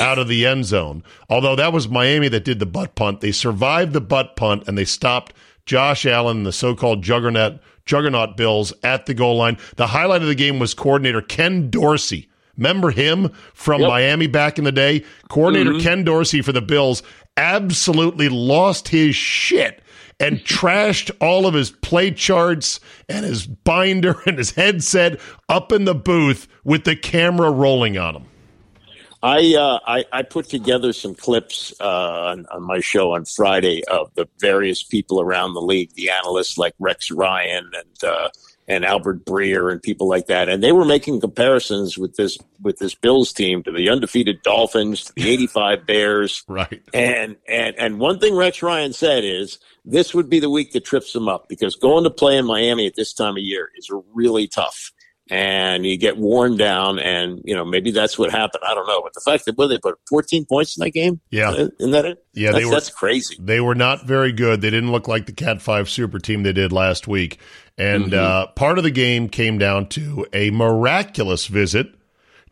out 0.00 0.18
of 0.18 0.28
the 0.28 0.46
end 0.46 0.64
zone. 0.64 1.02
Although 1.28 1.56
that 1.56 1.72
was 1.72 1.88
Miami 1.88 2.28
that 2.28 2.44
did 2.44 2.60
the 2.60 2.66
butt 2.66 2.94
punt. 2.94 3.20
They 3.20 3.32
survived 3.32 3.92
the 3.92 4.00
butt 4.00 4.36
punt 4.36 4.64
and 4.66 4.78
they 4.78 4.84
stopped 4.84 5.34
Josh 5.66 6.06
Allen, 6.06 6.44
the 6.44 6.52
so 6.52 6.74
called 6.74 7.02
juggernaut 7.02 7.60
juggernaut 7.90 8.36
Bills 8.36 8.72
at 8.84 9.06
the 9.06 9.14
goal 9.14 9.36
line. 9.36 9.58
The 9.74 9.88
highlight 9.88 10.22
of 10.22 10.28
the 10.28 10.36
game 10.36 10.60
was 10.60 10.74
coordinator 10.74 11.20
Ken 11.20 11.70
Dorsey. 11.70 12.30
Remember 12.56 12.92
him 12.92 13.30
from 13.52 13.80
yep. 13.80 13.88
Miami 13.88 14.28
back 14.28 14.58
in 14.58 14.64
the 14.64 14.70
day? 14.70 15.04
Coordinator 15.28 15.72
mm-hmm. 15.72 15.80
Ken 15.80 16.04
Dorsey 16.04 16.40
for 16.40 16.52
the 16.52 16.62
Bills 16.62 17.02
absolutely 17.36 18.28
lost 18.28 18.88
his 18.88 19.16
shit 19.16 19.82
and 20.20 20.38
trashed 20.44 21.10
all 21.20 21.46
of 21.46 21.54
his 21.54 21.72
play 21.72 22.12
charts 22.12 22.78
and 23.08 23.26
his 23.26 23.48
binder 23.48 24.20
and 24.26 24.38
his 24.38 24.52
headset 24.52 25.18
up 25.48 25.72
in 25.72 25.84
the 25.84 25.94
booth 25.94 26.46
with 26.62 26.84
the 26.84 26.94
camera 26.94 27.50
rolling 27.50 27.98
on 27.98 28.14
him. 28.14 28.26
I, 29.22 29.54
uh, 29.54 29.78
I, 29.86 30.04
I 30.12 30.22
put 30.22 30.46
together 30.46 30.92
some 30.92 31.14
clips 31.14 31.74
uh, 31.80 31.84
on, 31.84 32.46
on, 32.46 32.62
my 32.62 32.80
show 32.80 33.14
on 33.14 33.26
Friday 33.26 33.84
of 33.84 34.14
the 34.14 34.26
various 34.38 34.82
people 34.82 35.20
around 35.20 35.52
the 35.52 35.60
league, 35.60 35.92
the 35.92 36.10
analysts 36.10 36.56
like 36.56 36.74
Rex 36.78 37.10
Ryan 37.10 37.70
and 37.74 38.04
uh, 38.10 38.28
and 38.66 38.84
Albert 38.84 39.24
Breer 39.24 39.72
and 39.72 39.82
people 39.82 40.08
like 40.08 40.26
that, 40.26 40.48
and 40.48 40.62
they 40.62 40.70
were 40.70 40.84
making 40.84 41.20
comparisons 41.20 41.98
with 41.98 42.14
this 42.14 42.38
with 42.62 42.78
this 42.78 42.94
Bills 42.94 43.32
team 43.32 43.64
to 43.64 43.72
the 43.72 43.90
undefeated 43.90 44.42
Dolphins, 44.42 45.06
to 45.06 45.12
the 45.14 45.28
'85 45.28 45.86
Bears, 45.86 46.44
right? 46.48 46.80
And 46.94 47.36
and 47.48 47.74
and 47.76 47.98
one 47.98 48.20
thing 48.20 48.36
Rex 48.36 48.62
Ryan 48.62 48.92
said 48.92 49.24
is 49.24 49.58
this 49.84 50.14
would 50.14 50.30
be 50.30 50.38
the 50.38 50.50
week 50.50 50.72
that 50.72 50.84
trips 50.84 51.12
them 51.12 51.28
up 51.28 51.48
because 51.48 51.74
going 51.74 52.04
to 52.04 52.10
play 52.10 52.38
in 52.38 52.46
Miami 52.46 52.86
at 52.86 52.94
this 52.94 53.12
time 53.12 53.36
of 53.36 53.42
year 53.42 53.70
is 53.76 53.90
really 54.14 54.46
tough 54.46 54.92
and 55.30 55.86
you 55.86 55.96
get 55.96 56.16
worn 56.16 56.56
down 56.56 56.98
and 56.98 57.40
you 57.44 57.54
know 57.54 57.64
maybe 57.64 57.92
that's 57.92 58.18
what 58.18 58.30
happened. 58.30 58.64
I 58.66 58.74
don't 58.74 58.86
know 58.86 59.00
but 59.02 59.14
the 59.14 59.20
fact 59.20 59.44
that 59.46 59.56
well, 59.56 59.68
they 59.68 59.78
put 59.78 59.98
14 60.08 60.44
points 60.44 60.76
in 60.76 60.84
that 60.84 60.90
game? 60.90 61.20
Yeah. 61.30 61.52
Isn't 61.52 61.92
that 61.92 62.04
it? 62.04 62.24
Yeah 62.34 62.52
that's, 62.52 62.64
were, 62.64 62.70
that's 62.70 62.90
crazy. 62.90 63.36
they 63.38 63.60
were 63.60 63.74
not 63.74 64.04
very 64.04 64.32
good. 64.32 64.60
They 64.60 64.70
didn't 64.70 64.92
look 64.92 65.08
like 65.08 65.26
the 65.26 65.32
cat 65.32 65.62
5 65.62 65.88
super 65.88 66.18
team 66.18 66.42
they 66.42 66.52
did 66.52 66.72
last 66.72 67.06
week. 67.06 67.38
And 67.78 68.06
mm-hmm. 68.06 68.14
uh, 68.14 68.46
part 68.48 68.78
of 68.78 68.84
the 68.84 68.90
game 68.90 69.28
came 69.28 69.56
down 69.56 69.86
to 69.90 70.26
a 70.32 70.50
miraculous 70.50 71.46
visit 71.46 71.94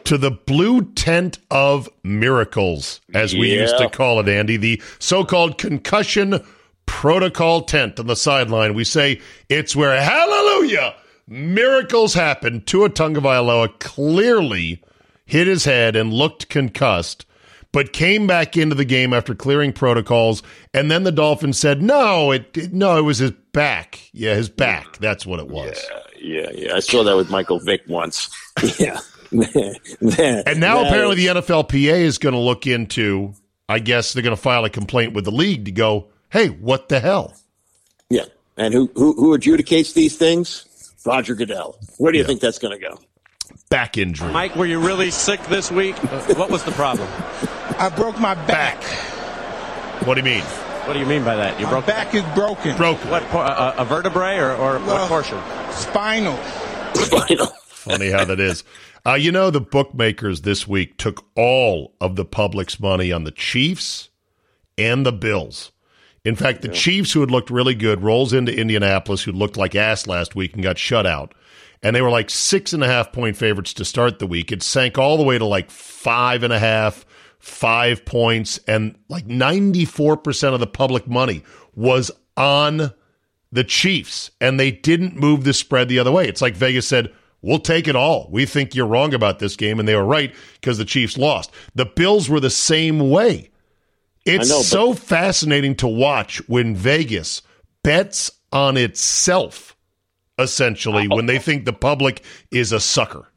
to 0.05 0.17
the 0.17 0.31
blue 0.31 0.83
tent 0.93 1.39
of 1.51 1.89
miracles 2.05 3.01
as 3.13 3.35
we 3.35 3.53
yeah. 3.53 3.63
used 3.63 3.77
to 3.79 3.91
call 3.91 4.21
it 4.21 4.29
andy 4.29 4.57
the 4.57 4.81
so-called 5.01 5.59
concussion 5.59 6.41
protocol 6.87 7.63
tent 7.63 7.99
on 7.99 8.07
the 8.07 8.17
sideline. 8.17 8.75
We 8.75 8.85
say 8.85 9.21
it's 9.49 9.77
where 9.77 10.01
hallelujah 10.01 10.95
miracles 11.29 12.15
happened. 12.15 12.67
Tua 12.67 12.91
Tagovailoa 12.91 13.79
clearly 13.79 14.83
hit 15.25 15.47
his 15.47 15.65
head 15.65 15.95
and 15.95 16.13
looked 16.13 16.49
concussed, 16.49 17.27
but 17.71 17.93
came 17.93 18.27
back 18.27 18.57
into 18.57 18.75
the 18.75 18.85
game 18.85 19.13
after 19.13 19.35
clearing 19.35 19.73
protocols. 19.73 20.43
And 20.73 20.91
then 20.91 21.05
the 21.05 21.13
Dolphins 21.13 21.59
said, 21.59 21.83
"No, 21.83 22.33
it, 22.33 22.57
it 22.57 22.73
no, 22.73 22.97
it 22.97 23.03
was 23.03 23.19
his 23.19 23.33
back. 23.53 24.01
Yeah, 24.13 24.35
his 24.35 24.49
back. 24.49 24.97
That's 24.99 25.27
what 25.27 25.39
it 25.39 25.49
was." 25.49 25.81
Yeah, 26.21 26.41
yeah, 26.41 26.51
yeah. 26.55 26.75
I 26.75 26.81
saw 26.81 27.05
that 27.05 27.17
with 27.17 27.31
Michael 27.31 27.61
Vick 27.61 27.83
once. 27.87 28.31
yeah. 28.79 29.01
and 29.31 30.59
now 30.59 30.87
apparently 30.87 31.17
the 31.17 31.27
NFLPA 31.27 32.01
is 32.01 32.19
going 32.19 32.35
to 32.35 32.41
look 32.41 32.67
into. 32.67 33.35
I 33.69 33.79
guess 33.81 34.15
they're 34.15 34.23
going 34.23 34.35
to 34.35 34.41
file 34.41 34.65
a 34.65 34.71
complaint 34.71 35.13
with 35.13 35.27
the 35.27 35.31
league 35.31 35.67
to 35.67 35.73
go, 35.73 36.09
"Hey, 36.31 36.49
what 36.49 36.89
the 36.89 37.01
hell?" 37.01 37.37
Yeah, 38.09 38.25
and 38.57 38.73
who 38.73 38.91
who, 38.95 39.13
who 39.13 39.37
adjudicates 39.37 39.93
these 39.93 40.17
things? 40.17 40.65
Roger 41.05 41.35
Goodell. 41.35 41.79
Where 41.99 42.13
do 42.13 42.19
you 42.19 42.25
yeah. 42.25 42.29
think 42.29 42.41
that's 42.41 42.59
going 42.59 42.79
to 42.79 42.89
go? 42.89 42.99
back 43.71 43.99
injury. 43.99 44.33
Mike, 44.33 44.57
were 44.57 44.67
you 44.67 44.81
really 44.81 45.11
sick 45.11 45.43
this 45.45 45.71
week? 45.71 45.97
Uh, 46.09 46.35
what 46.35 46.51
was 46.51 46.65
the 46.65 46.73
problem? 46.73 47.09
I 47.79 47.91
broke 47.95 48.19
my 48.19 48.35
back. 48.47 48.83
What 50.07 50.15
do 50.15 50.21
you 50.21 50.25
mean? 50.25 50.43
What 50.43 50.95
do 50.95 50.99
you 51.01 51.07
mean 51.07 51.23
by 51.25 51.37
that? 51.37 51.59
You 51.61 51.67
My 51.67 51.73
broke 51.73 51.87
back 51.87 52.15
is 52.15 52.23
broken. 52.35 52.77
Broken. 52.77 53.11
what? 53.11 53.23
por- 53.25 53.45
A, 53.45 53.75
a 53.79 53.85
vertebrae 53.85 54.37
or, 54.39 54.53
or 54.53 54.79
Well- 54.79 54.87
what 54.87 55.09
portion? 55.09 55.39
Spinal. 55.73 56.37
Spinal. 56.95 57.47
Funny 57.67 58.11
how 58.11 58.25
that 58.25 58.41
is. 58.41 58.65
Uh, 59.07 59.15
you 59.15 59.31
know, 59.33 59.51
the 59.51 59.61
bookmakers 59.61 60.43
this 60.43 60.67
week 60.67 60.97
took 60.97 61.27
all 61.35 61.95
of 62.01 62.17
the 62.17 62.25
public's 62.25 62.81
money 62.81 63.13
on 63.13 63.25
the 63.25 63.31
Chiefs 63.31 64.09
and 64.77 65.05
the 65.05 65.13
Bills. 65.13 65.73
In 66.29 66.37
fact, 66.37 66.61
the 66.61 66.69
Chiefs, 66.69 67.13
who 67.13 67.21
had 67.21 67.31
looked 67.31 67.49
really 67.49 67.75
good, 67.75 68.03
rolls 68.03 68.35
into 68.35 68.55
Indianapolis, 68.55 69.23
who 69.23 69.33
looked 69.33 69.57
like 69.57 69.75
ass 69.75 70.07
last 70.07 70.37
week 70.37 70.53
and 70.53 70.63
got 70.63 70.77
shut 70.77 71.07
out. 71.07 71.33
And 71.83 71.97
they 71.97 72.03
were 72.03 72.11
like 72.11 72.29
six 72.29 72.75
and 72.75 72.85
a 72.85 72.87
half 72.87 73.13
point 73.13 73.35
favorites 73.35 73.73
to 73.75 73.85
start 73.87 74.19
the 74.19 74.27
week. 74.27 74.53
It 74.53 74.63
sank 74.63 74.99
all 74.99 75.17
the 75.17 75.23
way 75.23 75.39
to 75.39 75.47
like 75.47 75.71
five 75.71 76.43
and 76.43 76.53
a 76.53 76.59
half, 76.59 77.07
five 77.39 78.05
points, 78.05 78.61
and 78.69 78.95
like 79.09 79.27
94% 79.27 80.53
of 80.53 80.61
the 80.61 80.67
public 80.67 81.09
money 81.09 81.43
was 81.75 82.11
on 82.37 82.93
the 83.51 83.65
Chiefs, 83.65 84.31
and 84.39 84.61
they 84.61 84.71
didn't 84.71 85.17
move 85.17 85.45
the 85.45 85.55
spread 85.55 85.89
the 85.89 85.99
other 85.99 86.13
way. 86.13 86.29
It's 86.29 86.43
like 86.43 86.55
Vegas 86.55 86.87
said, 86.87 87.11
We'll 87.41 87.61
take 87.61 87.89
it 87.89 87.97
all. 87.97 88.29
We 88.31 88.45
think 88.45 88.75
you're 88.75 88.87
wrong 88.87 89.15
about 89.15 89.39
this 89.39 89.57
game, 89.57 89.79
and 89.79 89.89
they 89.89 89.95
were 89.95 90.05
right 90.05 90.35
because 90.61 90.77
the 90.77 90.85
Chiefs 90.85 91.17
lost. 91.17 91.53
The 91.75 91.87
Bills 91.87 92.29
were 92.29 92.41
the 92.41 92.51
same 92.51 93.09
way. 93.09 93.51
It's 94.29 94.49
know, 94.49 94.59
but- 94.59 94.65
so 94.65 94.95
fascinating 94.95 95.75
to 95.77 95.89
watch 95.89 96.47
when 96.49 96.75
Vegas 96.75 97.43
bets 97.83 98.31
on 98.53 98.77
itself, 98.77 99.77
essentially, 100.39 101.09
when 101.09 101.27
they 101.27 101.39
think 101.39 101.65
the 101.65 101.73
public 101.73 102.23
is 102.51 102.73
a 102.73 102.81
sucker. 102.81 103.29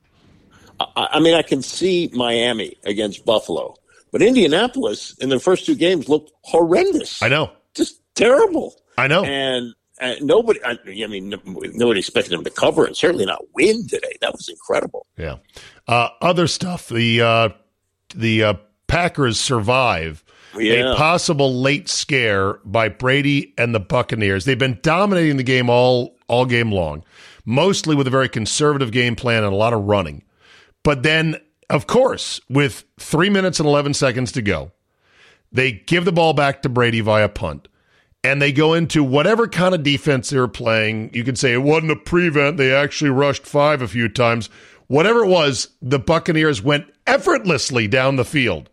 I, 0.80 1.08
I 1.14 1.20
mean, 1.20 1.36
I 1.36 1.42
can 1.42 1.62
see 1.62 2.10
Miami 2.14 2.76
against 2.84 3.26
Buffalo, 3.26 3.76
but 4.12 4.22
Indianapolis 4.22 5.16
in 5.20 5.30
the 5.30 5.40
first 5.40 5.66
two 5.66 5.76
games 5.76 6.10
looked 6.10 6.32
horrendous. 6.44 7.22
I 7.22 7.30
know. 7.30 7.52
just 7.74 8.02
terrible. 8.16 8.76
I 8.98 9.08
know. 9.08 9.24
And 9.24 9.74
uh, 10.00 10.16
nobody, 10.22 10.60
I, 10.64 10.78
I 10.86 11.08
mean, 11.08 11.30
nobody 11.74 12.00
expected 12.00 12.32
them 12.32 12.44
to 12.44 12.50
cover 12.50 12.86
and 12.86 12.96
certainly 12.96 13.26
not 13.26 13.44
win 13.54 13.88
today. 13.88 14.18
That 14.22 14.34
was 14.34 14.50
incredible. 14.50 15.06
Yeah. 15.18 15.38
Uh, 15.88 16.10
other 16.22 16.48
stuff. 16.48 16.90
The 16.90 17.22
uh, 17.22 17.50
the 18.16 18.44
uh, 18.44 18.54
Packers 18.88 19.40
survive 19.40 20.24
Yeah. 20.58 20.94
a 20.94 20.96
possible 20.96 21.62
late 21.62 21.90
scare 21.90 22.56
by 22.66 22.90
Brady 22.90 23.54
and 23.58 23.74
the 23.74 23.80
Buccaneers. 23.80 24.46
They've 24.46 24.58
been 24.58 24.80
dominating 24.82 25.38
the 25.38 25.44
game 25.44 25.70
all 25.70 26.16
all 26.28 26.46
game 26.46 26.72
long, 26.72 27.04
mostly 27.46 27.96
with 27.96 28.08
a 28.08 28.12
very 28.12 28.30
conservative 28.30 28.92
game 28.92 29.16
plan 29.16 29.44
and 29.44 29.54
a 29.54 29.58
lot 29.58 29.74
of 29.74 29.84
running. 29.84 30.24
But 30.84 31.04
then, 31.04 31.38
of 31.70 31.88
course, 31.88 32.42
with 32.50 32.86
three 32.98 33.30
minutes 33.30 33.60
and 33.60 33.68
eleven 33.68 33.94
seconds 33.94 34.32
to 34.34 34.42
go, 34.42 34.72
they 35.52 35.72
give 35.72 36.06
the 36.06 36.12
ball 36.12 36.34
back 36.34 36.62
to 36.62 36.70
Brady 36.70 37.02
via 37.02 37.30
punt. 37.30 37.68
And 38.24 38.40
they 38.40 38.52
go 38.52 38.76
into 38.76 39.04
whatever 39.04 39.48
kind 39.48 39.74
of 39.74 39.82
defense 39.82 40.30
they 40.30 40.38
were 40.38 40.48
playing. 40.48 41.10
You 41.12 41.24
could 41.24 41.40
say 41.40 41.54
it 41.54 41.64
wasn't 41.64 41.92
a 41.92 41.96
prevent. 41.96 42.58
They 42.58 42.72
actually 42.72 43.10
rushed 43.10 43.48
five 43.48 43.82
a 43.82 43.88
few 43.88 44.10
times. 44.10 44.48
Whatever 44.86 45.24
it 45.24 45.28
was, 45.28 45.70
the 45.82 45.98
Buccaneers 45.98 46.62
went 46.62 46.86
effortlessly 47.08 47.88
down 47.88 48.18
the 48.18 48.26
field 48.26 48.70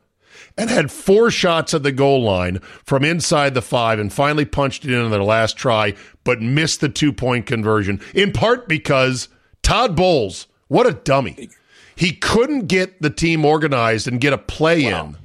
and 0.59 0.69
had 0.69 0.91
four 0.91 1.31
shots 1.31 1.73
at 1.73 1.85
the 1.85 1.93
goal 1.93 2.23
line 2.23 2.59
from 2.85 3.05
inside 3.05 3.55
the 3.55 3.63
five 3.63 3.99
and 3.99 4.13
finally 4.13 4.45
punched 4.45 4.85
it 4.85 4.91
in 4.91 5.01
on 5.01 5.13
their 5.13 5.23
last 5.23 5.57
try, 5.57 5.95
but 6.25 6.43
missed 6.43 6.81
the 6.81 6.89
two 6.89 7.13
point 7.13 7.47
conversion, 7.47 8.01
in 8.13 8.33
part 8.33 8.69
because 8.69 9.29
Todd 9.63 9.97
Bowles, 9.97 10.49
what 10.67 10.87
a 10.87 10.93
dummy. 10.93 11.49
He 11.95 12.13
couldn't 12.13 12.67
get 12.67 13.01
the 13.01 13.11
team 13.11 13.45
organized 13.45 14.07
and 14.07 14.21
get 14.21 14.33
a 14.33 14.39
play 14.39 14.85
in 14.85 15.17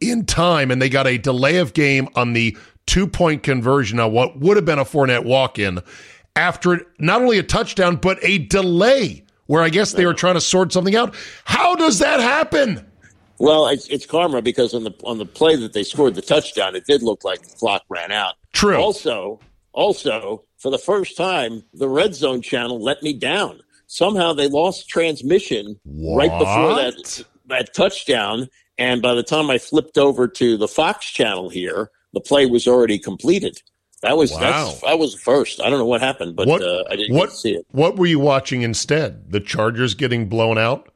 in 0.00 0.24
time, 0.24 0.70
and 0.70 0.80
they 0.80 0.88
got 0.88 1.06
a 1.06 1.18
delay 1.18 1.58
of 1.58 1.72
game 1.72 2.08
on 2.14 2.32
the 2.32 2.56
two 2.86 3.06
point 3.06 3.42
conversion 3.42 3.98
on 3.98 4.12
what 4.12 4.38
would 4.38 4.56
have 4.56 4.64
been 4.64 4.78
a 4.78 4.84
Fournette 4.84 5.24
walk 5.24 5.58
in 5.58 5.80
after 6.36 6.86
not 6.98 7.22
only 7.22 7.38
a 7.38 7.42
touchdown, 7.42 7.96
but 7.96 8.18
a 8.22 8.38
delay 8.38 9.24
where 9.46 9.62
I 9.62 9.68
guess 9.68 9.92
they 9.92 10.06
were 10.06 10.14
trying 10.14 10.34
to 10.34 10.40
sort 10.40 10.72
something 10.72 10.94
out. 10.94 11.14
How 11.44 11.74
does 11.74 11.98
that 12.00 12.20
happen? 12.20 12.86
Well, 13.38 13.66
it's, 13.68 13.86
it's 13.88 14.06
karma 14.06 14.42
because 14.42 14.74
on 14.74 14.84
the 14.84 14.92
on 15.04 15.18
the 15.18 15.26
play 15.26 15.56
that 15.56 15.72
they 15.72 15.82
scored 15.82 16.14
the 16.14 16.22
touchdown, 16.22 16.74
it 16.74 16.86
did 16.86 17.02
look 17.02 17.24
like 17.24 17.42
the 17.42 17.54
clock 17.56 17.82
ran 17.88 18.12
out. 18.12 18.34
True. 18.52 18.76
Also, 18.76 19.40
also 19.72 20.44
for 20.58 20.70
the 20.70 20.78
first 20.78 21.16
time, 21.16 21.62
the 21.74 21.88
red 21.88 22.14
zone 22.14 22.42
channel 22.42 22.82
let 22.82 23.02
me 23.02 23.12
down. 23.12 23.60
Somehow 23.86 24.32
they 24.32 24.48
lost 24.48 24.88
transmission 24.88 25.78
right 25.84 26.30
before 26.38 26.74
that 26.76 27.24
that 27.46 27.74
touchdown, 27.74 28.48
and 28.78 29.00
by 29.02 29.14
the 29.14 29.22
time 29.22 29.50
I 29.50 29.58
flipped 29.58 29.98
over 29.98 30.26
to 30.28 30.56
the 30.56 30.66
Fox 30.68 31.06
channel 31.10 31.48
here, 31.48 31.90
the 32.12 32.20
play 32.20 32.46
was 32.46 32.66
already 32.66 32.98
completed. 32.98 33.60
That 34.02 34.16
was 34.16 34.32
Wow. 34.32 34.40
that's 34.40 34.80
that 34.80 34.98
was 34.98 35.12
the 35.12 35.20
first. 35.20 35.60
I 35.60 35.70
don't 35.70 35.78
know 35.78 35.86
what 35.86 36.00
happened, 36.00 36.36
but 36.36 36.48
what 36.48 36.62
uh, 36.62 36.84
I 36.90 36.96
didn't 36.96 37.16
what 37.16 37.32
see 37.32 37.52
it. 37.52 37.66
what 37.70 37.96
were 37.96 38.06
you 38.06 38.18
watching 38.18 38.62
instead? 38.62 39.30
The 39.30 39.40
Chargers 39.40 39.94
getting 39.94 40.28
blown 40.28 40.58
out 40.58 40.88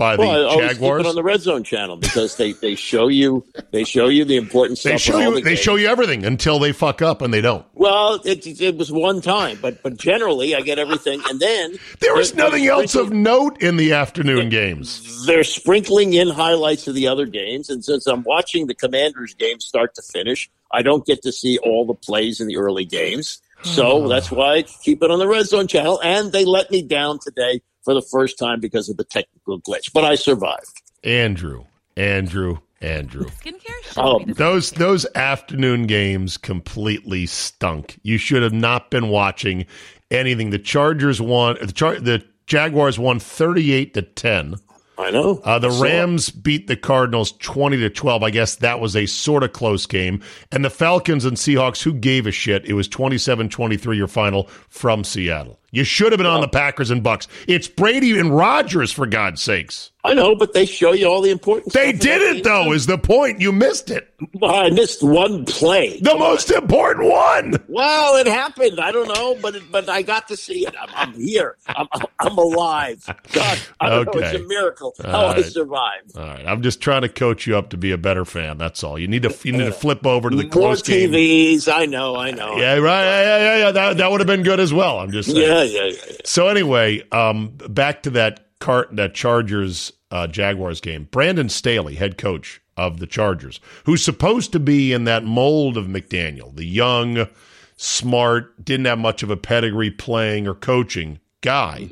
by 0.00 0.16
the 0.16 0.22
Well, 0.22 0.50
keep 0.50 0.60
Jaguars? 0.70 1.00
it 1.00 1.06
on 1.06 1.14
the 1.14 1.22
red 1.22 1.42
zone 1.42 1.62
channel 1.62 1.98
because 1.98 2.36
they, 2.36 2.52
they 2.52 2.74
show 2.74 3.08
you 3.08 3.44
they 3.70 3.84
show 3.84 4.08
you 4.08 4.24
the 4.24 4.36
important 4.36 4.78
stuff. 4.78 4.92
they 4.92 4.98
show 4.98 5.18
you 5.18 5.34
the 5.34 5.42
they 5.42 5.50
games. 5.50 5.60
show 5.60 5.76
you 5.76 5.88
everything 5.88 6.24
until 6.24 6.58
they 6.58 6.72
fuck 6.72 7.02
up 7.02 7.20
and 7.20 7.32
they 7.32 7.42
don't. 7.42 7.66
Well, 7.74 8.18
it, 8.24 8.46
it 8.60 8.76
was 8.78 8.90
one 8.90 9.20
time, 9.20 9.58
but 9.60 9.82
but 9.82 9.98
generally 9.98 10.54
I 10.56 10.62
get 10.62 10.78
everything, 10.78 11.20
and 11.28 11.38
then 11.38 11.78
There 12.00 12.14
was 12.14 12.34
nothing 12.34 12.66
else 12.66 12.94
of 12.94 13.12
note 13.12 13.62
in 13.62 13.76
the 13.76 13.92
afternoon 13.92 14.48
games. 14.48 15.26
They're 15.26 15.44
sprinkling 15.44 16.14
in 16.14 16.28
highlights 16.28 16.88
of 16.88 16.94
the 16.94 17.06
other 17.06 17.26
games, 17.26 17.68
and 17.68 17.84
since 17.84 18.06
I'm 18.06 18.22
watching 18.22 18.66
the 18.66 18.74
Commanders 18.74 19.34
game 19.34 19.60
start 19.60 19.94
to 19.96 20.02
finish, 20.02 20.50
I 20.72 20.80
don't 20.80 21.04
get 21.04 21.22
to 21.22 21.32
see 21.32 21.58
all 21.58 21.84
the 21.84 21.94
plays 21.94 22.40
in 22.40 22.46
the 22.46 22.56
early 22.56 22.86
games. 22.86 23.42
So 23.62 24.04
ah. 24.04 24.08
that's 24.08 24.30
why 24.30 24.54
I 24.54 24.62
keep 24.62 25.02
it 25.02 25.10
on 25.10 25.18
the 25.18 25.28
red 25.28 25.46
zone 25.46 25.66
channel, 25.66 26.00
and 26.02 26.32
they 26.32 26.46
let 26.46 26.70
me 26.70 26.80
down 26.80 27.18
today 27.18 27.60
for 27.84 27.94
the 27.94 28.02
first 28.02 28.38
time 28.38 28.60
because 28.60 28.88
of 28.88 28.96
the 28.96 29.04
technical 29.04 29.60
glitch, 29.60 29.92
but 29.92 30.04
I 30.04 30.14
survived. 30.14 30.82
Andrew, 31.04 31.64
Andrew, 31.96 32.58
Andrew. 32.80 33.26
Skincare 33.26 33.82
should 33.82 33.98
Oh, 33.98 34.24
Those 34.26 34.70
those 34.72 35.06
afternoon 35.14 35.86
games 35.86 36.36
completely 36.36 37.26
stunk. 37.26 37.98
You 38.02 38.18
should 38.18 38.42
have 38.42 38.52
not 38.52 38.90
been 38.90 39.08
watching 39.08 39.66
anything. 40.10 40.50
The 40.50 40.58
Chargers 40.58 41.20
won. 41.20 41.56
The 41.60 41.72
Char- 41.72 42.00
the 42.00 42.24
Jaguars 42.46 42.98
won 42.98 43.18
thirty 43.18 43.72
eight 43.72 43.94
to 43.94 44.02
ten. 44.02 44.56
I 44.98 45.10
know. 45.10 45.40
Uh, 45.44 45.58
the 45.58 45.68
I 45.68 45.70
saw 45.70 45.84
it. 45.84 45.88
Rams 45.88 46.30
beat 46.30 46.66
the 46.66 46.76
Cardinals 46.76 47.32
20 47.32 47.78
to 47.78 47.88
12. 47.88 48.22
I 48.22 48.28
guess 48.28 48.56
that 48.56 48.80
was 48.80 48.94
a 48.94 49.06
sort 49.06 49.42
of 49.42 49.54
close 49.54 49.86
game. 49.86 50.22
And 50.52 50.62
the 50.62 50.68
Falcons 50.68 51.24
and 51.24 51.38
Seahawks, 51.38 51.82
who 51.82 51.94
gave 51.94 52.26
a 52.26 52.30
shit? 52.30 52.66
It 52.66 52.74
was 52.74 52.86
27 52.86 53.48
23 53.48 53.96
your 53.96 54.08
final 54.08 54.44
from 54.68 55.02
Seattle. 55.02 55.58
You 55.72 55.84
should 55.84 56.12
have 56.12 56.18
been 56.18 56.26
on 56.26 56.40
the 56.40 56.48
Packers 56.48 56.90
and 56.90 57.02
Bucks. 57.02 57.28
It's 57.46 57.68
Brady 57.68 58.18
and 58.18 58.36
Rodgers, 58.36 58.92
for 58.92 59.06
God's 59.06 59.40
sakes. 59.42 59.90
I 60.02 60.14
know, 60.14 60.34
but 60.34 60.54
they 60.54 60.64
show 60.64 60.92
you 60.92 61.06
all 61.06 61.20
the 61.20 61.30
important. 61.30 61.74
They 61.74 61.90
stuff 61.90 61.94
in 61.94 61.98
did 61.98 62.20
that 62.22 62.36
it, 62.38 62.44
though, 62.44 62.72
is 62.72 62.86
the 62.86 62.96
point. 62.96 63.38
You 63.40 63.52
missed 63.52 63.90
it. 63.90 64.12
Well, 64.32 64.54
I 64.54 64.70
missed 64.70 65.02
one 65.02 65.44
play. 65.44 66.00
The 66.00 66.14
most 66.14 66.50
important 66.50 67.10
one. 67.10 67.62
Well, 67.68 68.16
it 68.16 68.26
happened. 68.26 68.80
I 68.80 68.92
don't 68.92 69.08
know, 69.08 69.36
but 69.42 69.56
it, 69.56 69.62
but 69.70 69.90
I 69.90 70.00
got 70.00 70.28
to 70.28 70.36
see 70.38 70.66
it. 70.66 70.74
I'm, 70.80 70.88
I'm 70.94 71.12
here. 71.12 71.56
I'm, 71.68 71.86
I'm 72.18 72.38
alive. 72.38 73.04
God, 73.32 73.58
I 73.78 73.90
don't 73.90 74.06
know. 74.06 74.12
Okay. 74.12 74.36
It's 74.36 74.42
a 74.42 74.46
miracle 74.48 74.94
how 75.02 75.10
All 75.10 75.26
I 75.26 75.34
right. 75.34 75.44
survived. 75.44 76.16
All 76.16 76.24
right. 76.24 76.46
I'm 76.46 76.62
just 76.62 76.80
trying 76.80 77.02
to 77.02 77.08
coach 77.10 77.46
you 77.46 77.56
up 77.58 77.68
to 77.70 77.76
be 77.76 77.92
a 77.92 77.98
better 77.98 78.24
fan. 78.24 78.56
That's 78.56 78.82
all. 78.82 78.98
You 78.98 79.06
need 79.06 79.22
to 79.24 79.36
you 79.44 79.52
need 79.52 79.64
to 79.64 79.68
uh, 79.68 79.72
flip 79.72 80.06
over 80.06 80.30
to 80.30 80.36
the 80.36 80.44
More 80.44 80.50
close 80.50 80.82
game. 80.82 81.10
TVs. 81.10 81.70
I 81.70 81.84
know. 81.84 82.16
I 82.16 82.30
know. 82.30 82.56
Yeah, 82.56 82.76
right. 82.76 83.04
Yeah, 83.04 83.22
yeah, 83.22 83.38
yeah. 83.38 83.56
yeah. 83.66 83.70
That, 83.72 83.96
that 83.98 84.10
would 84.10 84.20
have 84.20 84.26
been 84.26 84.42
good 84.42 84.60
as 84.60 84.72
well. 84.72 84.98
I'm 84.98 85.10
just 85.12 85.30
saying. 85.30 85.40
Yeah, 85.40 85.59
yeah, 85.62 85.84
yeah. 85.84 85.92
yeah. 86.10 86.16
So 86.24 86.48
anyway, 86.48 87.02
um, 87.10 87.56
back 87.68 88.02
to 88.04 88.10
that 88.10 88.46
cart 88.58 88.94
that 88.96 89.14
Chargers 89.14 89.92
uh, 90.10 90.26
Jaguars 90.26 90.80
game. 90.80 91.08
Brandon 91.10 91.48
Staley, 91.48 91.94
head 91.94 92.18
coach 92.18 92.60
of 92.76 92.98
the 92.98 93.06
Chargers, 93.06 93.60
who's 93.84 94.04
supposed 94.04 94.52
to 94.52 94.60
be 94.60 94.92
in 94.92 95.04
that 95.04 95.24
mold 95.24 95.76
of 95.76 95.86
McDaniel, 95.86 96.54
the 96.54 96.64
young, 96.64 97.28
smart, 97.76 98.64
didn't 98.64 98.86
have 98.86 98.98
much 98.98 99.22
of 99.22 99.30
a 99.30 99.36
pedigree 99.36 99.90
playing 99.90 100.46
or 100.46 100.54
coaching 100.54 101.20
guy, 101.40 101.88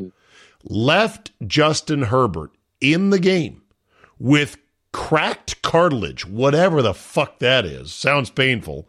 left 0.64 1.30
Justin 1.46 2.02
Herbert 2.02 2.50
in 2.80 3.10
the 3.10 3.18
game 3.18 3.62
with 4.18 4.58
cracked 4.92 5.62
cartilage, 5.62 6.26
whatever 6.26 6.82
the 6.82 6.94
fuck 6.94 7.38
that 7.38 7.64
is. 7.64 7.92
Sounds 7.92 8.30
painful 8.30 8.88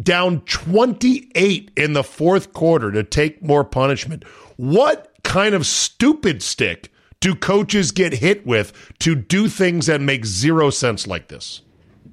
down 0.00 0.40
28 0.42 1.70
in 1.76 1.92
the 1.92 2.04
fourth 2.04 2.52
quarter 2.52 2.92
to 2.92 3.02
take 3.02 3.42
more 3.42 3.64
punishment. 3.64 4.24
What 4.56 5.12
kind 5.22 5.54
of 5.54 5.66
stupid 5.66 6.42
stick 6.42 6.92
do 7.20 7.34
coaches 7.34 7.92
get 7.92 8.14
hit 8.14 8.46
with 8.46 8.72
to 9.00 9.14
do 9.14 9.48
things 9.48 9.86
that 9.86 10.00
make 10.00 10.24
zero 10.24 10.70
sense 10.70 11.06
like 11.06 11.28
this? 11.28 11.62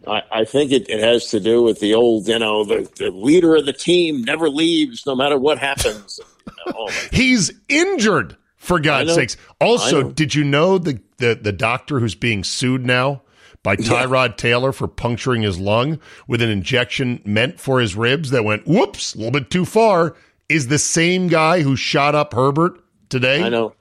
I, 0.06 0.24
I 0.32 0.46
think 0.46 0.72
it, 0.72 0.90
it 0.90 1.02
has 1.02 1.28
to 1.28 1.40
do 1.40 1.64
with 1.64 1.80
the 1.80 1.94
old, 1.94 2.28
you 2.28 2.40
know, 2.40 2.64
the, 2.64 2.90
the 2.98 3.12
leader 3.12 3.56
of 3.56 3.66
the 3.66 3.74
team 3.74 4.24
never 4.24 4.50
leaves 4.50 5.06
no 5.06 5.16
matter 5.16 5.38
what 5.38 5.58
happens. 5.58 6.20
Oh, 6.70 6.92
He's 7.12 7.52
injured. 7.70 8.36
For 8.58 8.80
God's 8.80 9.14
sakes. 9.14 9.38
Also, 9.62 10.12
did 10.12 10.36
you 10.36 10.44
know 10.44 10.78
the, 10.78 11.00
the, 11.18 11.40
the 11.42 11.54
doctor 11.54 12.00
who's 12.00 12.16
being 12.16 12.44
sued 12.44 12.86
now 12.86 13.22
by 13.68 13.76
Tyrod 13.76 14.38
Taylor 14.38 14.72
for 14.72 14.88
puncturing 14.88 15.42
his 15.42 15.60
lung 15.60 16.00
with 16.26 16.42
an 16.42 16.50
injection 16.50 17.22
meant 17.26 17.60
for 17.60 17.82
his 17.82 17.98
ribs 17.98 18.30
that 18.30 18.46
went, 18.46 18.66
whoops, 18.66 19.14
a 19.14 19.18
little 19.18 19.32
bit 19.34 19.52
too 19.52 19.66
far, 19.66 20.16
is 20.48 20.70
the 20.70 20.80
same 20.80 21.28
guy 21.28 21.64
who 21.64 21.76
shot 21.76 22.16
up 22.16 22.34
Herbert 22.34 22.80
today? 23.10 23.44
I 23.44 23.50
know. 23.50 23.74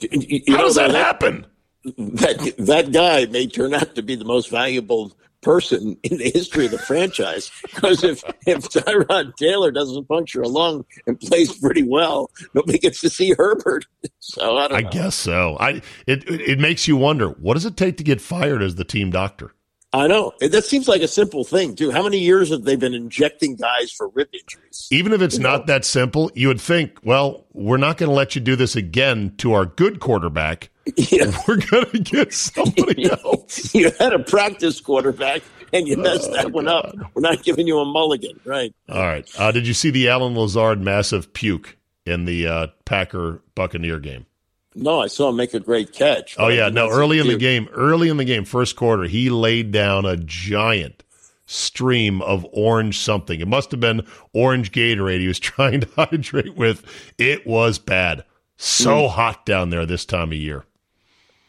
You- 0.00 0.10
you 0.20 0.42
How 0.48 0.58
know, 0.58 0.64
does 0.66 0.74
that 0.74 0.92
that, 0.92 1.02
happen? 1.06 1.46
that 1.86 2.54
that 2.58 2.92
guy 2.92 3.24
may 3.30 3.46
turn 3.46 3.72
out 3.72 3.94
to 3.94 4.02
be 4.02 4.14
the 4.14 4.26
most 4.26 4.50
valuable 4.50 5.16
person 5.42 5.96
in 6.02 6.18
the 6.18 6.30
history 6.30 6.66
of 6.66 6.70
the 6.70 6.78
franchise 6.78 7.50
because 7.62 8.04
if 8.04 8.22
if 8.46 8.68
Tyrod 8.68 9.36
Taylor 9.36 9.70
doesn't 9.70 10.06
puncture 10.08 10.42
a 10.42 10.48
lung 10.48 10.84
and 11.06 11.18
plays 11.18 11.56
pretty 11.58 11.82
well, 11.82 12.30
nobody 12.54 12.78
gets 12.78 13.00
to 13.00 13.10
see 13.10 13.34
Herbert. 13.36 13.86
So 14.22 14.58
I 14.58 14.68
don't 14.68 14.76
I 14.76 14.80
know. 14.82 14.90
guess 14.90 15.16
so. 15.16 15.56
I 15.58 15.82
it 16.06 16.28
it 16.30 16.40
it 16.42 16.58
makes 16.60 16.86
you 16.86 16.96
wonder 16.96 17.30
what 17.30 17.54
does 17.54 17.64
it 17.66 17.76
take 17.76 17.96
to 17.96 18.04
get 18.04 18.20
fired 18.20 18.62
as 18.62 18.76
the 18.76 18.84
team 18.84 19.10
doctor? 19.10 19.52
I 19.92 20.06
know. 20.06 20.32
That 20.40 20.64
seems 20.64 20.86
like 20.86 21.02
a 21.02 21.08
simple 21.08 21.42
thing 21.42 21.74
too. 21.74 21.90
How 21.90 22.02
many 22.04 22.18
years 22.18 22.50
have 22.50 22.62
they 22.62 22.76
been 22.76 22.94
injecting 22.94 23.56
guys 23.56 23.90
for 23.90 24.08
rib 24.10 24.28
injuries? 24.32 24.86
Even 24.92 25.12
if 25.12 25.20
it's 25.20 25.38
not 25.38 25.66
that 25.66 25.84
simple, 25.84 26.30
you 26.34 26.46
would 26.46 26.60
think, 26.60 26.98
well, 27.02 27.44
we're 27.52 27.76
not 27.76 27.98
going 27.98 28.08
to 28.08 28.14
let 28.14 28.36
you 28.36 28.40
do 28.40 28.54
this 28.54 28.76
again 28.76 29.34
to 29.38 29.52
our 29.52 29.66
good 29.66 29.98
quarterback. 29.98 30.70
Yeah. 31.10 31.30
We're 31.48 31.56
going 31.58 31.90
to 31.90 31.98
get 31.98 32.32
somebody 32.32 33.10
else. 33.24 33.74
you 33.74 33.90
had 33.98 34.12
a 34.12 34.18
practice 34.18 34.80
quarterback 34.80 35.42
and 35.72 35.86
you 35.88 35.96
messed 35.96 36.32
that 36.32 36.52
one 36.52 36.68
up. 36.68 36.94
We're 37.14 37.22
not 37.22 37.42
giving 37.42 37.66
you 37.66 37.78
a 37.78 37.84
mulligan, 37.84 38.38
right? 38.44 38.74
All 38.88 38.98
right. 39.02 39.28
Uh, 39.38 39.52
did 39.52 39.66
you 39.66 39.74
see 39.74 39.90
the 39.90 40.08
Allen 40.08 40.34
Lazard 40.36 40.80
massive 40.80 41.32
puke 41.32 41.76
in 42.06 42.24
the 42.24 42.46
uh, 42.46 42.66
Packer 42.84 43.40
Buccaneer 43.54 43.98
game? 44.00 44.26
No, 44.74 45.00
I 45.00 45.08
saw 45.08 45.28
him 45.30 45.36
make 45.36 45.52
a 45.54 45.60
great 45.60 45.92
catch. 45.92 46.36
Oh 46.38 46.46
yeah, 46.48 46.68
no. 46.68 46.88
Early 46.88 47.18
in 47.18 47.26
the 47.26 47.36
game, 47.36 47.68
early 47.72 48.08
in 48.08 48.18
the 48.18 48.24
game, 48.24 48.44
first 48.44 48.76
quarter, 48.76 49.02
he 49.04 49.28
laid 49.28 49.72
down 49.72 50.04
a 50.04 50.16
giant 50.16 51.02
stream 51.46 52.22
of 52.22 52.46
orange 52.52 52.98
something. 52.98 53.40
It 53.40 53.48
must 53.48 53.72
have 53.72 53.80
been 53.80 54.06
orange 54.32 54.70
Gatorade 54.70 55.18
he 55.20 55.26
was 55.26 55.40
trying 55.40 55.80
to 55.80 55.88
hydrate 55.96 56.54
with. 56.56 56.84
It 57.18 57.46
was 57.46 57.78
bad. 57.80 58.24
So 58.56 59.08
Hmm. 59.08 59.14
hot 59.14 59.44
down 59.46 59.70
there 59.70 59.86
this 59.86 60.04
time 60.04 60.28
of 60.28 60.34
year. 60.38 60.64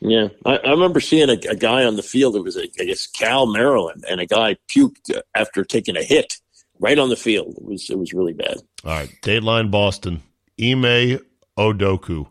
Yeah, 0.01 0.29
I, 0.45 0.57
I 0.57 0.71
remember 0.71 0.99
seeing 0.99 1.29
a, 1.29 1.37
a 1.49 1.55
guy 1.55 1.85
on 1.85 1.95
the 1.95 2.03
field. 2.03 2.35
It 2.35 2.43
was, 2.43 2.57
a, 2.57 2.63
I 2.79 2.85
guess, 2.85 3.05
Cal 3.05 3.45
Maryland, 3.45 4.03
and 4.09 4.19
a 4.19 4.25
guy 4.25 4.57
puked 4.67 5.11
after 5.35 5.63
taking 5.63 5.95
a 5.95 6.03
hit 6.03 6.37
right 6.79 6.97
on 6.97 7.09
the 7.09 7.15
field. 7.15 7.55
It 7.57 7.63
was 7.63 7.89
it 7.89 7.99
was 7.99 8.11
really 8.11 8.33
bad. 8.33 8.57
All 8.83 8.91
right, 8.91 9.09
Dateline 9.21 9.69
Boston, 9.69 10.23
Ime 10.59 11.19
Udoka. 11.57 12.27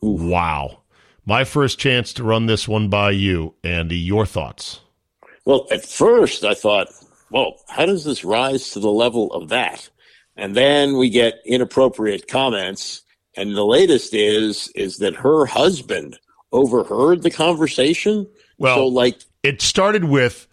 Wow. 0.00 0.80
My 1.26 1.44
first 1.44 1.78
chance 1.78 2.12
to 2.14 2.24
run 2.24 2.46
this 2.46 2.66
one 2.66 2.88
by 2.88 3.10
you, 3.10 3.54
Andy. 3.62 3.96
Your 3.96 4.26
thoughts? 4.26 4.80
Well, 5.44 5.66
at 5.70 5.84
first 5.84 6.44
I 6.44 6.54
thought, 6.54 6.88
well, 7.30 7.56
how 7.68 7.86
does 7.86 8.04
this 8.04 8.24
rise 8.24 8.70
to 8.70 8.80
the 8.80 8.90
level 8.90 9.32
of 9.32 9.50
that? 9.50 9.88
And 10.36 10.54
then 10.54 10.96
we 10.96 11.10
get 11.10 11.40
inappropriate 11.44 12.28
comments, 12.28 13.02
and 13.36 13.54
the 13.54 13.64
latest 13.64 14.14
is 14.14 14.68
is 14.74 14.98
that 14.98 15.16
her 15.16 15.46
husband 15.46 16.18
overheard 16.54 17.22
the 17.22 17.30
conversation. 17.30 18.26
Well, 18.56 18.76
so 18.76 18.86
like 18.86 19.20
it 19.42 19.60
started 19.60 20.04
with 20.04 20.46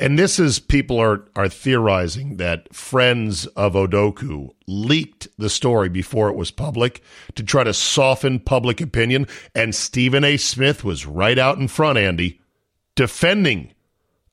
and 0.00 0.18
this 0.18 0.38
is 0.38 0.58
people 0.58 0.98
are 1.00 1.24
are 1.34 1.48
theorizing 1.48 2.36
that 2.36 2.72
friends 2.74 3.46
of 3.48 3.72
Udoka 3.72 4.50
leaked 4.66 5.28
the 5.38 5.50
story 5.50 5.88
before 5.88 6.28
it 6.28 6.36
was 6.36 6.50
public 6.50 7.02
to 7.34 7.42
try 7.42 7.64
to 7.64 7.72
soften 7.72 8.38
public 8.38 8.80
opinion 8.80 9.26
and 9.54 9.74
Stephen 9.74 10.22
A 10.22 10.36
Smith 10.36 10.84
was 10.84 11.06
right 11.06 11.38
out 11.38 11.58
in 11.58 11.66
front 11.66 11.98
Andy 11.98 12.40
defending 12.94 13.72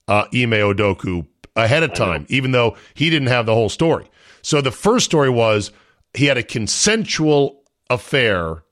uh 0.08 0.26
Ime 0.34 0.52
Udoka 0.52 1.26
ahead 1.56 1.84
of 1.84 1.94
time 1.94 2.26
even 2.30 2.52
though 2.52 2.76
he 2.94 3.10
didn't 3.10 3.30
have 3.30 3.46
the 3.46 3.54
whole 3.54 3.70
story. 3.70 4.10
So 4.42 4.62
the 4.62 4.72
first 4.72 5.06
story 5.06 5.30
was 5.30 5.72
he 6.14 6.26
had 6.26 6.38
a 6.38 6.44
consensual 6.44 7.64
affair 7.90 8.64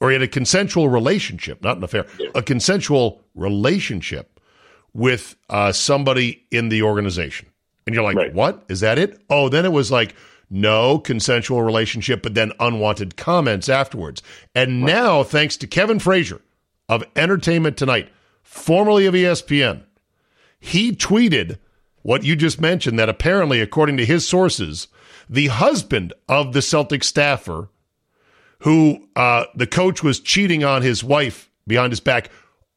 or 0.00 0.10
he 0.10 0.14
had 0.14 0.22
a 0.22 0.28
consensual 0.28 0.88
relationship, 0.88 1.62
not 1.62 1.76
an 1.76 1.84
affair, 1.84 2.06
a 2.34 2.42
consensual 2.42 3.22
relationship 3.34 4.40
with 4.94 5.36
uh, 5.50 5.72
somebody 5.72 6.44
in 6.50 6.68
the 6.68 6.82
organization. 6.82 7.48
And 7.86 7.94
you're 7.94 8.04
like, 8.04 8.16
Right. 8.16 8.34
what? 8.34 8.64
Is 8.68 8.80
that 8.80 8.98
it? 8.98 9.20
Oh, 9.30 9.48
then 9.48 9.64
it 9.64 9.72
was 9.72 9.90
like, 9.90 10.14
no 10.50 10.98
consensual 10.98 11.62
relationship, 11.62 12.22
but 12.22 12.34
then 12.34 12.52
unwanted 12.58 13.16
comments 13.16 13.68
afterwards. 13.68 14.22
And 14.54 14.80
now, 14.82 15.22
thanks 15.22 15.56
to 15.58 15.66
Kevin 15.66 15.98
Frazier 15.98 16.40
of 16.88 17.04
Entertainment 17.16 17.76
Tonight, 17.76 18.08
formerly 18.42 19.04
of 19.06 19.14
ESPN, 19.14 19.82
he 20.58 20.92
tweeted 20.92 21.58
what 22.02 22.24
you 22.24 22.34
just 22.34 22.60
mentioned 22.60 22.98
that 22.98 23.10
apparently, 23.10 23.60
according 23.60 23.98
to 23.98 24.06
his 24.06 24.26
sources, 24.26 24.88
the 25.28 25.48
husband 25.48 26.14
of 26.28 26.54
the 26.54 26.62
Celtic 26.62 27.04
staffer 27.04 27.68
who 28.60 29.08
uh, 29.16 29.44
the 29.54 29.66
coach 29.66 30.02
was 30.02 30.20
cheating 30.20 30.64
on 30.64 30.82
his 30.82 31.04
wife 31.04 31.50
behind 31.66 31.92
his 31.92 32.00
back, 32.00 32.30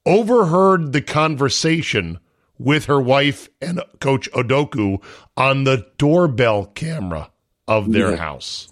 overheard 0.06 0.94
the 0.94 1.02
conversation 1.02 2.20
with 2.58 2.86
her 2.86 3.02
wife 3.02 3.50
and 3.62 3.82
Coach 4.00 4.30
Udoka 4.32 5.02
on 5.36 5.64
the 5.64 5.88
doorbell 5.98 6.66
camera 6.66 7.32
of 7.68 7.92
their 7.92 8.16
house. 8.16 8.68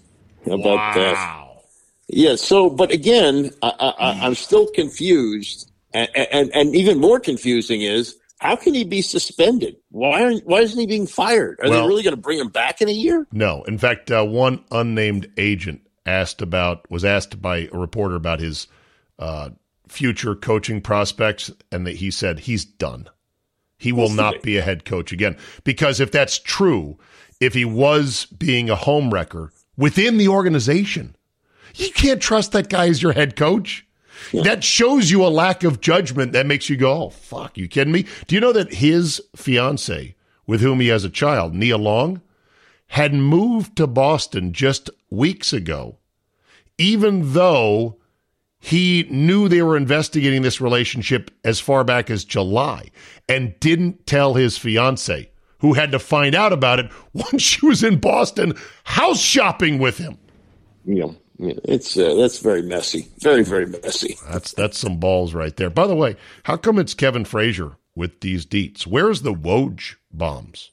how 0.46 0.52
about 0.54 0.94
that? 0.94 1.14
Wow. 1.14 1.62
Yeah. 2.08 2.36
So, 2.36 2.70
but 2.70 2.90
again, 2.92 3.50
I, 3.62 3.94
I, 3.98 4.26
I'm 4.26 4.34
still 4.34 4.66
confused, 4.68 5.70
and, 5.92 6.08
and 6.16 6.50
and 6.54 6.74
even 6.76 6.98
more 7.00 7.18
confusing 7.18 7.82
is 7.82 8.16
how 8.38 8.56
can 8.56 8.74
he 8.74 8.84
be 8.84 9.02
suspended? 9.02 9.76
Why 9.90 10.22
aren't, 10.22 10.46
Why 10.46 10.60
isn't 10.60 10.78
he 10.78 10.86
being 10.86 11.06
fired? 11.06 11.58
Are 11.62 11.68
Well- 11.70 11.82
they 11.82 11.88
really 11.88 12.02
going 12.02 12.14
to 12.16 12.20
bring 12.20 12.38
him 12.38 12.48
back 12.48 12.80
in 12.80 12.88
a 12.88 12.92
year? 12.92 13.26
No, 13.32 13.62
in 13.64 13.78
fact, 13.78 14.10
uh, 14.10 14.24
one 14.24 14.64
unnamed 14.70 15.30
agent 15.36 15.82
asked 16.06 16.42
about 16.42 16.90
was 16.90 17.04
asked 17.04 17.40
by 17.40 17.68
a 17.72 17.78
reporter 17.78 18.16
about 18.16 18.40
his 18.40 18.66
uh, 19.18 19.50
future 19.88 20.34
coaching 20.34 20.80
prospects, 20.80 21.50
and 21.70 21.86
that 21.86 21.96
he 21.96 22.10
said 22.10 22.40
he's 22.40 22.64
done. 22.64 23.08
He 23.76 23.92
will 23.92 24.10
not 24.10 24.42
be 24.42 24.58
a 24.58 24.62
head 24.62 24.84
coach 24.84 25.10
again 25.10 25.36
because 25.64 26.00
if 26.00 26.12
that's 26.12 26.38
true, 26.38 26.98
if 27.40 27.54
he 27.54 27.64
was 27.64 28.26
being 28.26 28.68
a 28.68 28.76
home 28.76 29.10
wrecker 29.10 29.52
within 29.76 30.18
the 30.18 30.28
organization, 30.28 31.16
you 31.74 31.90
can't 31.90 32.20
trust 32.20 32.52
that 32.52 32.68
guy 32.68 32.88
as 32.88 33.02
your 33.02 33.12
head 33.12 33.36
coach. 33.36 33.86
That 34.34 34.62
shows 34.62 35.10
you 35.10 35.24
a 35.24 35.28
lack 35.28 35.64
of 35.64 35.80
judgment 35.80 36.32
that 36.32 36.46
makes 36.46 36.68
you 36.68 36.76
go, 36.76 37.04
oh, 37.04 37.08
fuck, 37.08 37.56
you 37.56 37.68
kidding 37.68 37.92
me? 37.92 38.04
Do 38.26 38.34
you 38.34 38.40
know 38.40 38.52
that 38.52 38.74
his 38.74 39.22
fiance, 39.34 40.14
with 40.46 40.60
whom 40.60 40.80
he 40.80 40.88
has 40.88 41.04
a 41.04 41.10
child, 41.10 41.54
Nia 41.54 41.78
Long, 41.78 42.20
had 42.90 43.14
moved 43.14 43.76
to 43.76 43.86
Boston 43.86 44.52
just 44.52 44.90
weeks 45.10 45.52
ago, 45.52 45.96
even 46.76 47.34
though 47.34 47.96
he 48.58 49.06
knew 49.08 49.48
they 49.48 49.62
were 49.62 49.76
investigating 49.76 50.42
this 50.42 50.60
relationship 50.60 51.30
as 51.44 51.60
far 51.60 51.84
back 51.84 52.10
as 52.10 52.24
July 52.24 52.90
and 53.28 53.54
didn't 53.60 54.08
tell 54.08 54.34
his 54.34 54.58
fiance, 54.58 55.30
who 55.58 55.74
had 55.74 55.92
to 55.92 56.00
find 56.00 56.34
out 56.34 56.52
about 56.52 56.80
it 56.80 56.90
once 57.12 57.42
she 57.42 57.64
was 57.64 57.84
in 57.84 58.00
Boston 58.00 58.54
house 58.82 59.20
shopping 59.20 59.78
with 59.78 59.96
him. 59.96 60.18
You 60.84 60.94
know, 60.96 61.16
yeah, 61.38 61.60
it's 61.64 61.96
uh, 61.96 62.14
that's 62.14 62.40
very 62.40 62.62
messy, 62.62 63.06
very 63.20 63.44
very 63.44 63.66
messy. 63.66 64.18
That's 64.28 64.52
that's 64.52 64.78
some 64.78 64.96
balls 64.96 65.32
right 65.32 65.56
there. 65.56 65.70
By 65.70 65.86
the 65.86 65.94
way, 65.94 66.16
how 66.42 66.56
come 66.56 66.76
it's 66.76 66.94
Kevin 66.94 67.24
Frazier 67.24 67.76
with 67.94 68.20
these 68.20 68.44
deets? 68.44 68.84
Where's 68.84 69.22
the 69.22 69.32
Woj 69.32 69.94
bombs? 70.12 70.72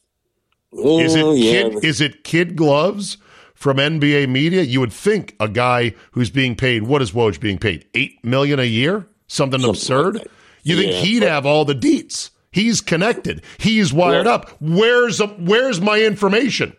Is 0.74 1.16
it 1.16 1.24
Oh, 1.24 1.34
yeah, 1.34 1.64
kid? 1.70 1.84
Is 1.86 2.02
it 2.02 2.24
kid 2.24 2.56
gloves 2.56 3.18
from 3.56 3.78
NBA 3.78 4.28
Media? 4.30 4.62
You 4.64 4.80
would 4.82 4.94
think 4.94 5.36
a 5.40 5.48
guy 5.48 5.94
who's 6.12 6.30
being 6.30 6.56
paid. 6.56 6.84
What 6.84 7.02
is 7.02 7.12
Woj 7.12 7.40
being 7.40 7.58
paid? 7.58 7.86
Eight 7.94 8.24
million 8.24 8.60
a 8.60 8.64
year? 8.66 9.08
Something, 9.28 9.64
absurd. 9.64 10.16
like 10.16 10.28
you 10.64 10.78
think 10.78 10.92
Yeah, 10.94 11.00
he'd 11.02 11.20
but- 11.22 11.30
have 11.30 11.46
all 11.46 11.66
the 11.66 11.76
deets? 11.76 12.30
He's 12.52 12.82
connected. 12.82 13.42
He's 13.58 13.92
wired 13.94 14.26
Well- 14.26 14.36
up. 14.36 14.52
Where's 14.62 15.20
where's 15.40 15.80
my 15.82 16.02
information? 16.02 16.74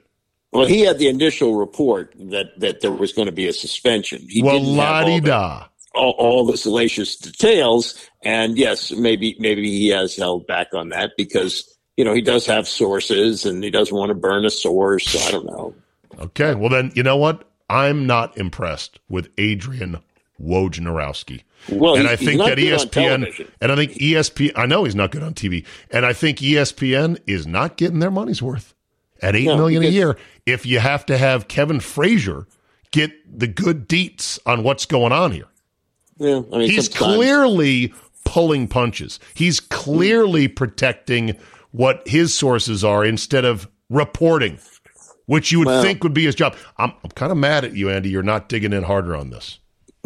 Well, 0.52 0.66
he 0.66 0.80
had 0.80 0.98
the 0.98 1.08
initial 1.08 1.56
report 1.56 2.14
that 2.18 2.58
that 2.58 2.80
there 2.80 2.90
was 2.90 3.12
going 3.12 3.26
to 3.26 3.32
be 3.32 3.46
a 3.48 3.52
suspension. 3.52 4.26
He 4.28 4.42
Well, 4.42 4.62
la 4.62 5.00
all 5.00 5.04
di 5.06 5.20
da. 5.20 5.64
all, 5.94 6.14
all 6.18 6.46
the 6.46 6.56
salacious 6.56 7.16
details. 7.16 7.94
And 8.24 8.56
yes, 8.56 8.90
maybe 8.92 9.36
maybe 9.38 9.70
he 9.70 9.88
has 9.88 10.16
held 10.16 10.46
back 10.46 10.68
on 10.74 10.88
that 10.88 11.12
because 11.18 11.64
you 11.98 12.04
know 12.04 12.14
he 12.14 12.22
does 12.22 12.46
have 12.46 12.66
sources 12.68 13.44
and 13.44 13.62
he 13.62 13.70
doesn't 13.70 13.94
want 13.94 14.08
to 14.08 14.14
burn 14.14 14.44
a 14.46 14.50
source. 14.50 15.06
So 15.10 15.18
I 15.18 15.30
don't 15.32 15.46
know. 15.46 15.74
Okay. 16.20 16.54
Well, 16.54 16.70
then 16.70 16.92
you 16.94 17.02
know 17.02 17.16
what? 17.16 17.44
I'm 17.68 18.06
not 18.06 18.38
impressed 18.38 19.00
with 19.10 19.28
Adrian 19.36 19.98
Wojnarowski. 20.40 21.42
Well, 21.70 21.96
and 21.96 22.06
I 22.08 22.16
think 22.16 22.38
that 22.40 22.56
ESPN 22.56 23.48
and 23.60 23.72
I 23.72 23.76
think 23.76 23.92
ESPN 23.94 24.52
I 24.56 24.66
know 24.66 24.84
he's 24.84 24.94
not 24.94 25.10
good 25.10 25.22
on 25.22 25.34
TV 25.34 25.66
and 25.90 26.06
I 26.06 26.12
think 26.12 26.38
ESPN 26.38 27.18
is 27.26 27.46
not 27.46 27.76
getting 27.76 27.98
their 27.98 28.10
money's 28.12 28.40
worth 28.40 28.74
at 29.20 29.34
eight 29.34 29.46
No, 29.46 29.56
million 29.56 29.82
a 29.82 29.88
year 29.88 30.16
if 30.46 30.64
you 30.64 30.78
have 30.78 31.04
to 31.06 31.18
have 31.18 31.48
Kevin 31.48 31.80
Frazier 31.80 32.46
get 32.92 33.10
the 33.38 33.48
good 33.48 33.88
deets 33.88 34.38
on 34.46 34.62
what's 34.62 34.86
going 34.86 35.12
on 35.12 35.32
here. 35.32 35.48
Yeah, 36.18 36.42
I 36.52 36.58
mean, 36.58 36.70
He's 36.70 36.90
sometimes- 36.92 37.16
clearly 37.16 37.92
pulling 38.24 38.68
punches. 38.68 39.18
He's 39.34 39.58
clearly 39.60 40.48
protecting 40.48 41.36
what 41.72 42.06
his 42.06 42.34
sources 42.34 42.84
are 42.84 43.04
instead 43.04 43.44
of 43.44 43.68
reporting, 43.90 44.58
which 45.26 45.52
you 45.52 45.58
would 45.60 45.66
Well- 45.68 45.82
think 45.82 46.02
would 46.02 46.14
be 46.14 46.24
his 46.24 46.34
job. 46.34 46.56
I'm, 46.76 46.92
I'm 47.04 47.10
kind 47.10 47.32
of 47.32 47.38
mad 47.38 47.64
at 47.64 47.74
you, 47.74 47.90
Andy. 47.90 48.08
You're 48.10 48.22
not 48.22 48.48
digging 48.48 48.72
in 48.72 48.82
harder 48.84 49.14
on 49.16 49.30
this. 49.30 49.58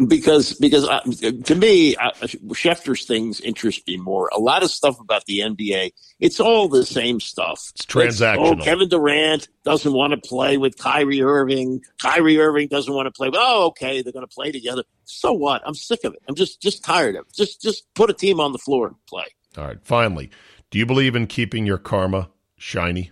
because 0.07 0.53
because 0.55 0.87
uh, 0.87 0.99
to 1.45 1.55
me, 1.55 1.95
uh, 1.95 2.11
Schefter's 2.53 3.05
things 3.05 3.39
interest 3.39 3.87
me 3.87 3.95
more. 3.97 4.29
A 4.33 4.39
lot 4.39 4.63
of 4.63 4.71
stuff 4.71 4.99
about 4.99 5.23
the 5.25 5.39
NBA, 5.39 5.91
it's 6.19 6.39
all 6.39 6.67
the 6.67 6.83
same 6.85 7.19
stuff. 7.19 7.71
It's 7.75 7.85
transactional. 7.85 8.59
oh, 8.59 8.63
Kevin 8.63 8.89
Durant 8.89 9.47
doesn't 9.63 9.93
want 9.93 10.11
to 10.11 10.17
play 10.27 10.57
with 10.57 10.77
Kyrie 10.77 11.21
Irving. 11.21 11.81
Kyrie 12.01 12.39
Irving 12.39 12.67
doesn't 12.69 12.93
want 12.93 13.05
to 13.05 13.11
play. 13.11 13.29
With, 13.29 13.37
oh, 13.39 13.67
okay, 13.67 14.01
they're 14.01 14.11
going 14.11 14.27
to 14.27 14.33
play 14.35 14.51
together. 14.51 14.83
So 15.05 15.31
what? 15.31 15.61
I'm 15.65 15.75
sick 15.75 16.03
of 16.03 16.13
it. 16.13 16.23
I'm 16.27 16.35
just 16.35 16.59
just 16.59 16.83
tired 16.83 17.15
of 17.15 17.27
it. 17.27 17.33
Just 17.33 17.61
just 17.61 17.85
put 17.93 18.09
a 18.09 18.13
team 18.13 18.39
on 18.39 18.51
the 18.51 18.59
floor 18.59 18.87
and 18.87 18.95
play. 19.07 19.25
All 19.57 19.63
right. 19.65 19.77
Finally, 19.83 20.31
do 20.73 20.79
you 20.79 20.87
believe 20.87 21.15
in 21.15 21.27
keeping 21.27 21.67
your 21.67 21.77
karma 21.77 22.31
shiny? 22.57 23.11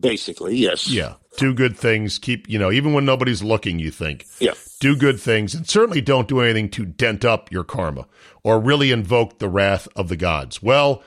Basically, 0.00 0.56
yes. 0.56 0.88
Yeah. 0.88 1.16
Do 1.36 1.52
good 1.52 1.76
things. 1.76 2.18
Keep, 2.18 2.48
you 2.48 2.58
know, 2.58 2.72
even 2.72 2.94
when 2.94 3.04
nobody's 3.04 3.42
looking, 3.42 3.78
you 3.78 3.90
think. 3.90 4.24
Yeah. 4.38 4.54
Do 4.80 4.96
good 4.96 5.20
things 5.20 5.54
and 5.54 5.68
certainly 5.68 6.00
don't 6.00 6.26
do 6.26 6.40
anything 6.40 6.70
to 6.70 6.86
dent 6.86 7.26
up 7.26 7.52
your 7.52 7.62
karma 7.62 8.06
or 8.42 8.58
really 8.58 8.90
invoke 8.90 9.38
the 9.38 9.50
wrath 9.50 9.86
of 9.96 10.08
the 10.08 10.16
gods. 10.16 10.62
Well, 10.62 11.02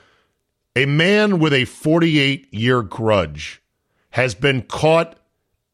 a 0.76 0.86
man 0.86 1.40
with 1.40 1.52
a 1.52 1.66
48 1.66 2.54
year 2.54 2.84
grudge 2.84 3.64
has 4.12 4.36
been 4.36 4.62
caught 4.62 5.18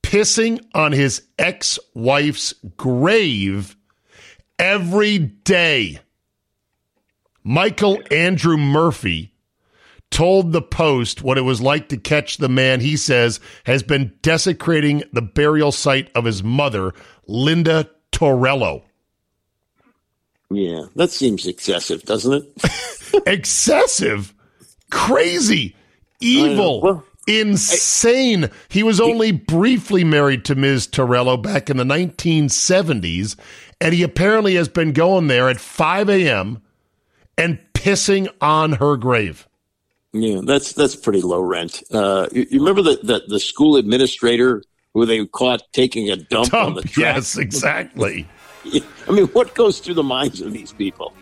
pissing 0.04 0.66
on 0.74 0.94
his 0.94 1.22
ex 1.38 1.80
wife's 1.94 2.54
grave 2.78 3.76
every 4.58 5.18
day. 5.18 6.00
Michael 7.44 8.00
Andrew 8.10 8.56
Murphy 8.56 9.33
told 10.14 10.52
the 10.52 10.62
Post 10.62 11.24
what 11.24 11.40
it 11.40 11.42
was 11.42 11.60
like 11.60 11.90
to 11.90 11.98
catch 11.98 12.38
the 12.38 12.48
man 12.48 12.80
he 12.80 12.96
says 12.96 13.40
has 13.66 13.82
been 13.82 14.14
desecrating 14.22 15.04
the 15.12 15.24
burial 15.24 15.72
site 15.72 16.12
of 16.14 16.26
his 16.26 16.44
mother, 16.44 16.94
Linda 17.28 17.90
Torello. 18.12 18.84
Yeah, 20.52 20.86
that 20.96 21.10
seems 21.10 21.48
excessive, 21.48 22.04
doesn't 22.04 22.46
it? 22.62 23.24
Excessive, 23.28 24.36
crazy, 24.92 25.76
evil, 26.20 26.82
Well, 26.82 27.06
insane. 27.28 28.52
He 28.70 28.84
was 28.84 29.02
only 29.02 29.32
briefly 29.32 30.04
married 30.04 30.46
to 30.46 30.56
Ms. 30.56 30.86
Torello 30.86 31.38
back 31.38 31.72
in 31.72 31.78
the 31.78 31.84
1970s, 31.84 33.36
and 33.82 33.96
he 33.96 34.04
apparently 34.04 34.54
has 34.56 34.68
been 34.68 34.94
going 34.94 35.26
there 35.26 35.50
at 35.50 35.60
5 35.60 36.10
a.m. 36.10 36.62
and 37.36 37.60
pissing 37.74 38.28
on 38.40 38.74
her 38.74 38.96
grave. 38.96 39.48
Yeah, 40.14 40.42
that's 40.44 40.74
that's 40.74 40.96
pretty 40.96 41.22
low 41.22 41.42
rent. 41.42 41.82
Uh, 41.92 42.28
you, 42.32 42.46
you 42.50 42.60
remember 42.60 42.82
the, 42.84 43.00
the 43.04 43.24
the 43.28 43.40
school 43.40 43.78
administrator 43.78 44.64
who 44.94 45.06
they 45.08 45.26
caught 45.26 45.64
taking 45.74 46.10
a 46.12 46.16
dump, 46.16 46.54
on 46.54 46.76
the 46.76 46.82
Dump. 46.82 46.92
track? 46.94 47.16
Yes, 47.16 47.38
exactly. 47.38 48.28
I 49.08 49.12
mean, 49.12 49.26
what 49.28 49.56
goes 49.56 49.80
through 49.80 49.96
the 49.96 50.04
minds 50.04 50.40
of 50.40 50.54
these 50.54 50.72
people? 50.72 51.14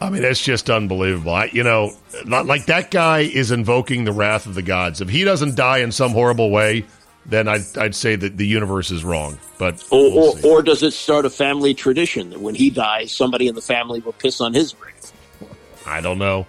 I 0.00 0.08
mean, 0.10 0.22
that's 0.22 0.40
just 0.42 0.70
unbelievable. 0.70 1.32
I, 1.32 1.46
you 1.46 1.64
know, 1.64 1.92
not 2.24 2.46
like 2.46 2.66
that 2.66 2.90
guy 2.90 3.20
is 3.20 3.50
invoking 3.50 4.04
the 4.04 4.12
wrath 4.12 4.46
of 4.46 4.54
the 4.54 4.62
gods. 4.62 5.00
If 5.00 5.08
he 5.08 5.24
doesn't 5.24 5.56
die 5.56 5.78
in 5.78 5.90
some 5.90 6.12
horrible 6.12 6.50
way, 6.50 6.84
then 7.24 7.48
I'd, 7.48 7.62
I'd 7.76 7.94
say 7.94 8.14
that 8.14 8.36
the 8.36 8.46
universe 8.46 8.90
is 8.90 9.04
wrong. 9.04 9.38
But 9.58 9.82
Or, 9.90 10.12
we'll 10.12 10.46
or, 10.46 10.58
or 10.58 10.62
does 10.62 10.82
it 10.82 10.92
start 10.92 11.24
a 11.24 11.30
family 11.30 11.74
tradition 11.74 12.30
that 12.30 12.40
when 12.40 12.54
he 12.54 12.70
dies, 12.70 13.10
somebody 13.10 13.48
in 13.48 13.54
the 13.54 13.62
family 13.62 14.00
will 14.00 14.12
piss 14.12 14.40
on 14.40 14.54
his 14.54 14.74
grave? 14.74 14.94
I 15.86 16.00
don't 16.00 16.18
know. 16.18 16.46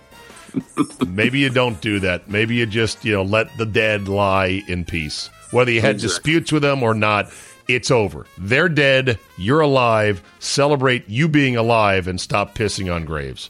Maybe 1.08 1.40
you 1.40 1.50
don't 1.50 1.80
do 1.82 2.00
that. 2.02 2.30
Maybe 2.30 2.56
you 2.56 2.66
just, 2.66 3.04
you 3.06 3.14
know, 3.14 3.24
let 3.24 3.56
the 3.58 3.66
dead 3.66 4.08
lie 4.08 4.62
in 4.68 4.86
peace. 4.86 5.30
Whether 5.52 5.72
you 5.72 5.82
had 5.82 5.96
Exactly. 5.96 6.08
disputes 6.16 6.52
with 6.52 6.62
them 6.64 6.84
or 6.84 6.94
not, 6.94 7.32
it's 7.68 7.92
over. 7.92 8.26
They're 8.38 8.70
dead. 8.70 9.20
You're 9.38 9.62
alive. 9.62 10.22
Celebrate 10.40 11.08
you 11.10 11.28
being 11.28 11.56
alive 11.58 12.08
and 12.08 12.20
stop 12.20 12.56
pissing 12.56 12.94
on 12.94 13.06
graves. 13.06 13.50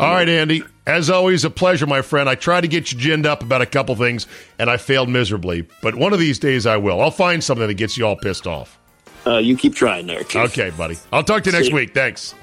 All 0.00 0.12
right, 0.12 0.28
Andy. 0.28 0.62
As 0.86 1.08
always, 1.08 1.44
a 1.44 1.50
pleasure, 1.50 1.86
my 1.86 2.02
friend. 2.02 2.28
I 2.28 2.34
tried 2.34 2.62
to 2.62 2.68
get 2.68 2.92
you 2.92 2.98
ginned 2.98 3.26
up 3.26 3.42
about 3.42 3.62
a 3.62 3.66
couple 3.66 3.94
things, 3.94 4.26
and 4.58 4.68
I 4.68 4.76
failed 4.76 5.08
miserably. 5.08 5.66
But 5.82 5.94
one 5.94 6.12
of 6.12 6.18
these 6.18 6.38
days, 6.38 6.66
I 6.66 6.76
will. 6.76 7.00
I'll 7.00 7.10
find 7.10 7.42
something 7.42 7.66
that 7.68 7.74
gets 7.74 7.96
you 7.96 8.06
all 8.06 8.16
pissed 8.16 8.46
off. 8.46 8.78
Uh, 9.26 9.38
you 9.38 9.56
keep 9.56 9.74
trying 9.74 10.06
there, 10.06 10.24
Keith. 10.24 10.50
Okay, 10.50 10.70
buddy. 10.76 10.96
I'll 11.12 11.24
talk 11.24 11.42
to 11.44 11.50
you 11.50 11.56
next 11.56 11.68
See- 11.68 11.74
week. 11.74 11.94
Thanks. 11.94 12.34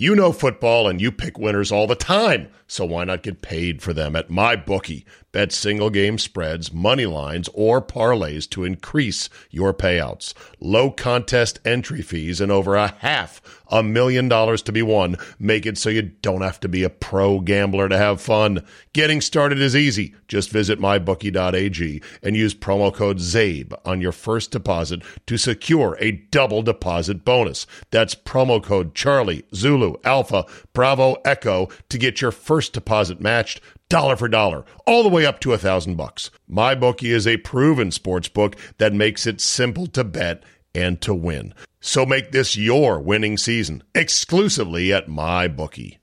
You 0.00 0.16
know 0.16 0.32
football 0.32 0.88
and 0.88 0.98
you 0.98 1.12
pick 1.12 1.38
winners 1.38 1.70
all 1.70 1.86
the 1.86 1.94
time, 1.94 2.48
so 2.66 2.86
why 2.86 3.04
not 3.04 3.22
get 3.22 3.42
paid 3.42 3.82
for 3.82 3.92
them 3.92 4.16
at 4.16 4.30
my 4.30 4.56
bookie? 4.56 5.04
Bet 5.30 5.52
single 5.52 5.90
game 5.90 6.16
spreads, 6.16 6.72
money 6.72 7.04
lines, 7.04 7.50
or 7.52 7.82
parlays 7.82 8.48
to 8.50 8.64
increase 8.64 9.28
your 9.50 9.74
payouts. 9.74 10.32
Low 10.58 10.90
contest 10.90 11.60
entry 11.66 12.00
fees 12.00 12.40
and 12.40 12.50
over 12.50 12.76
a 12.76 12.88
half 13.00 13.42
a 13.70 13.82
million 13.82 14.28
dollars 14.28 14.62
to 14.62 14.72
be 14.72 14.82
won 14.82 15.16
make 15.38 15.64
it 15.66 15.78
so 15.78 15.88
you 15.88 16.02
don't 16.02 16.40
have 16.40 16.58
to 16.60 16.68
be 16.68 16.82
a 16.82 16.90
pro 16.90 17.38
gambler 17.40 17.88
to 17.88 17.96
have 17.96 18.20
fun. 18.20 18.64
Getting 18.92 19.20
started 19.20 19.60
is 19.60 19.76
easy. 19.76 20.14
Just 20.26 20.50
visit 20.50 20.80
mybookie.ag 20.80 22.02
and 22.22 22.36
use 22.36 22.54
promo 22.54 22.92
code 22.92 23.18
CZABE 23.18 23.72
on 23.84 24.00
your 24.00 24.12
first 24.12 24.50
deposit 24.50 25.02
to 25.26 25.36
secure 25.36 25.96
a 26.00 26.12
double 26.12 26.62
deposit 26.62 27.24
bonus. 27.24 27.66
That's 27.90 28.14
promo 28.16 28.62
code 28.62 28.94
Charlie, 28.94 29.44
Zulu, 29.54 29.89
Alpha, 30.04 30.46
Bravo, 30.72 31.16
Echo 31.24 31.68
to 31.88 31.98
get 31.98 32.20
your 32.20 32.30
first 32.30 32.72
deposit 32.72 33.20
matched 33.20 33.60
dollar 33.90 34.16
for 34.16 34.28
dollar, 34.28 34.64
all 34.86 35.02
the 35.02 35.08
way 35.08 35.26
up 35.26 35.40
to 35.40 35.52
a 35.52 35.58
thousand 35.58 35.96
bucks. 35.96 36.30
MyBookie 36.50 37.12
is 37.12 37.26
a 37.26 37.36
proven 37.38 37.90
sports 37.90 38.28
book 38.28 38.56
that 38.78 38.94
makes 38.94 39.26
it 39.26 39.40
simple 39.40 39.86
to 39.88 40.04
bet 40.04 40.42
and 40.74 41.00
to 41.02 41.12
win. 41.12 41.52
So 41.80 42.06
make 42.06 42.32
this 42.32 42.56
your 42.56 43.00
winning 43.00 43.36
season 43.36 43.82
exclusively 43.94 44.92
at 44.92 45.08
MyBookie. 45.08 45.98